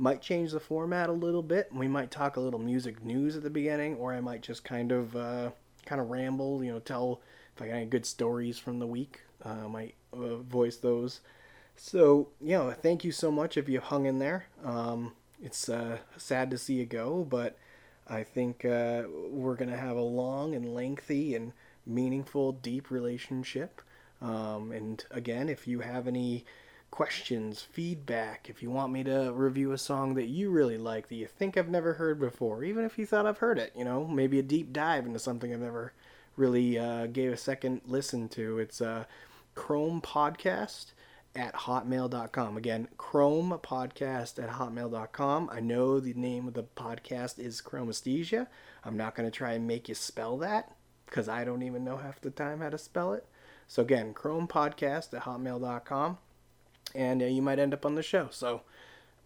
Might 0.01 0.19
change 0.23 0.51
the 0.51 0.59
format 0.59 1.09
a 1.09 1.13
little 1.13 1.43
bit. 1.43 1.69
We 1.71 1.87
might 1.87 2.09
talk 2.09 2.35
a 2.35 2.39
little 2.39 2.59
music 2.59 3.05
news 3.05 3.37
at 3.37 3.43
the 3.43 3.51
beginning, 3.51 3.97
or 3.97 4.13
I 4.13 4.19
might 4.19 4.41
just 4.41 4.63
kind 4.63 4.91
of 4.91 5.15
uh, 5.15 5.51
kind 5.85 6.01
of 6.01 6.09
ramble. 6.09 6.63
You 6.63 6.71
know, 6.73 6.79
tell 6.79 7.21
if 7.55 7.61
I 7.61 7.67
got 7.67 7.75
any 7.75 7.85
good 7.85 8.07
stories 8.07 8.57
from 8.57 8.79
the 8.79 8.87
week. 8.87 9.21
Uh, 9.45 9.65
I 9.65 9.67
might 9.67 9.93
uh, 10.11 10.37
voice 10.37 10.77
those. 10.77 11.19
So, 11.75 12.29
you 12.41 12.57
know, 12.57 12.71
thank 12.71 13.03
you 13.03 13.11
so 13.11 13.29
much 13.29 13.57
if 13.57 13.69
you 13.69 13.79
hung 13.79 14.07
in 14.07 14.17
there. 14.17 14.47
Um, 14.65 15.13
it's 15.39 15.69
uh, 15.69 15.99
sad 16.17 16.49
to 16.49 16.57
see 16.57 16.73
you 16.75 16.87
go, 16.87 17.23
but 17.23 17.59
I 18.07 18.23
think 18.23 18.65
uh, 18.65 19.03
we're 19.29 19.55
to 19.69 19.77
have 19.77 19.97
a 19.97 20.01
long 20.01 20.55
and 20.55 20.73
lengthy 20.73 21.35
and 21.35 21.53
meaningful, 21.85 22.53
deep 22.53 22.89
relationship. 22.89 23.83
Um, 24.19 24.71
and 24.71 25.05
again, 25.11 25.47
if 25.47 25.67
you 25.67 25.81
have 25.81 26.07
any 26.07 26.43
questions, 26.91 27.61
feedback, 27.61 28.49
if 28.49 28.61
you 28.61 28.69
want 28.69 28.91
me 28.91 29.03
to 29.05 29.31
review 29.33 29.71
a 29.71 29.77
song 29.77 30.13
that 30.15 30.27
you 30.27 30.51
really 30.51 30.77
like 30.77 31.07
that 31.07 31.15
you 31.15 31.25
think 31.25 31.57
I've 31.57 31.69
never 31.69 31.93
heard 31.93 32.19
before, 32.19 32.63
even 32.63 32.83
if 32.83 32.99
you 32.99 33.05
thought 33.05 33.25
I've 33.25 33.39
heard 33.39 33.57
it, 33.57 33.71
you 33.75 33.85
know, 33.85 34.05
maybe 34.05 34.37
a 34.37 34.43
deep 34.43 34.73
dive 34.73 35.05
into 35.05 35.17
something 35.17 35.53
I've 35.53 35.61
never 35.61 35.93
really 36.35 36.77
uh, 36.77 37.07
gave 37.07 37.31
a 37.31 37.37
second 37.37 37.81
listen 37.85 38.27
to, 38.29 38.59
it's 38.59 38.81
uh, 38.81 39.05
Chrome 39.55 40.01
Podcast 40.01 40.91
at 41.33 41.55
hotmail.com. 41.55 42.57
Again, 42.57 42.89
Chrome 42.97 43.57
Podcast 43.63 44.41
at 44.41 44.51
hotmail.com. 44.51 45.49
I 45.51 45.61
know 45.61 45.99
the 45.99 46.13
name 46.13 46.47
of 46.47 46.53
the 46.53 46.63
podcast 46.63 47.39
is 47.39 47.61
Chromesthesia. 47.61 48.47
I'm 48.83 48.97
not 48.97 49.15
going 49.15 49.29
to 49.29 49.35
try 49.35 49.53
and 49.53 49.65
make 49.65 49.87
you 49.87 49.95
spell 49.95 50.37
that 50.39 50.75
because 51.05 51.29
I 51.29 51.45
don't 51.45 51.63
even 51.63 51.85
know 51.85 51.97
half 51.97 52.19
the 52.19 52.31
time 52.31 52.59
how 52.59 52.69
to 52.69 52.77
spell 52.77 53.13
it. 53.13 53.25
So, 53.67 53.81
again, 53.81 54.13
Chrome 54.13 54.49
Podcast 54.49 55.13
at 55.13 55.23
hotmail.com. 55.23 56.17
And 56.95 57.21
uh, 57.21 57.25
you 57.25 57.41
might 57.41 57.59
end 57.59 57.73
up 57.73 57.85
on 57.85 57.95
the 57.95 58.03
show. 58.03 58.27
So, 58.31 58.61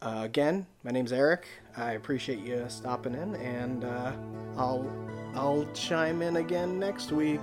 uh, 0.01 0.22
again, 0.24 0.68
my 0.84 0.91
name's 0.91 1.11
Eric. 1.11 1.47
I 1.78 1.93
appreciate 1.93 2.39
you 2.39 2.66
stopping 2.70 3.13
in, 3.16 3.36
and 3.36 3.84
uh, 3.84 4.11
I'll 4.57 4.88
I'll 5.34 5.66
chime 5.74 6.22
in 6.22 6.38
again 6.38 6.80
next 6.80 7.11
week. 7.11 7.41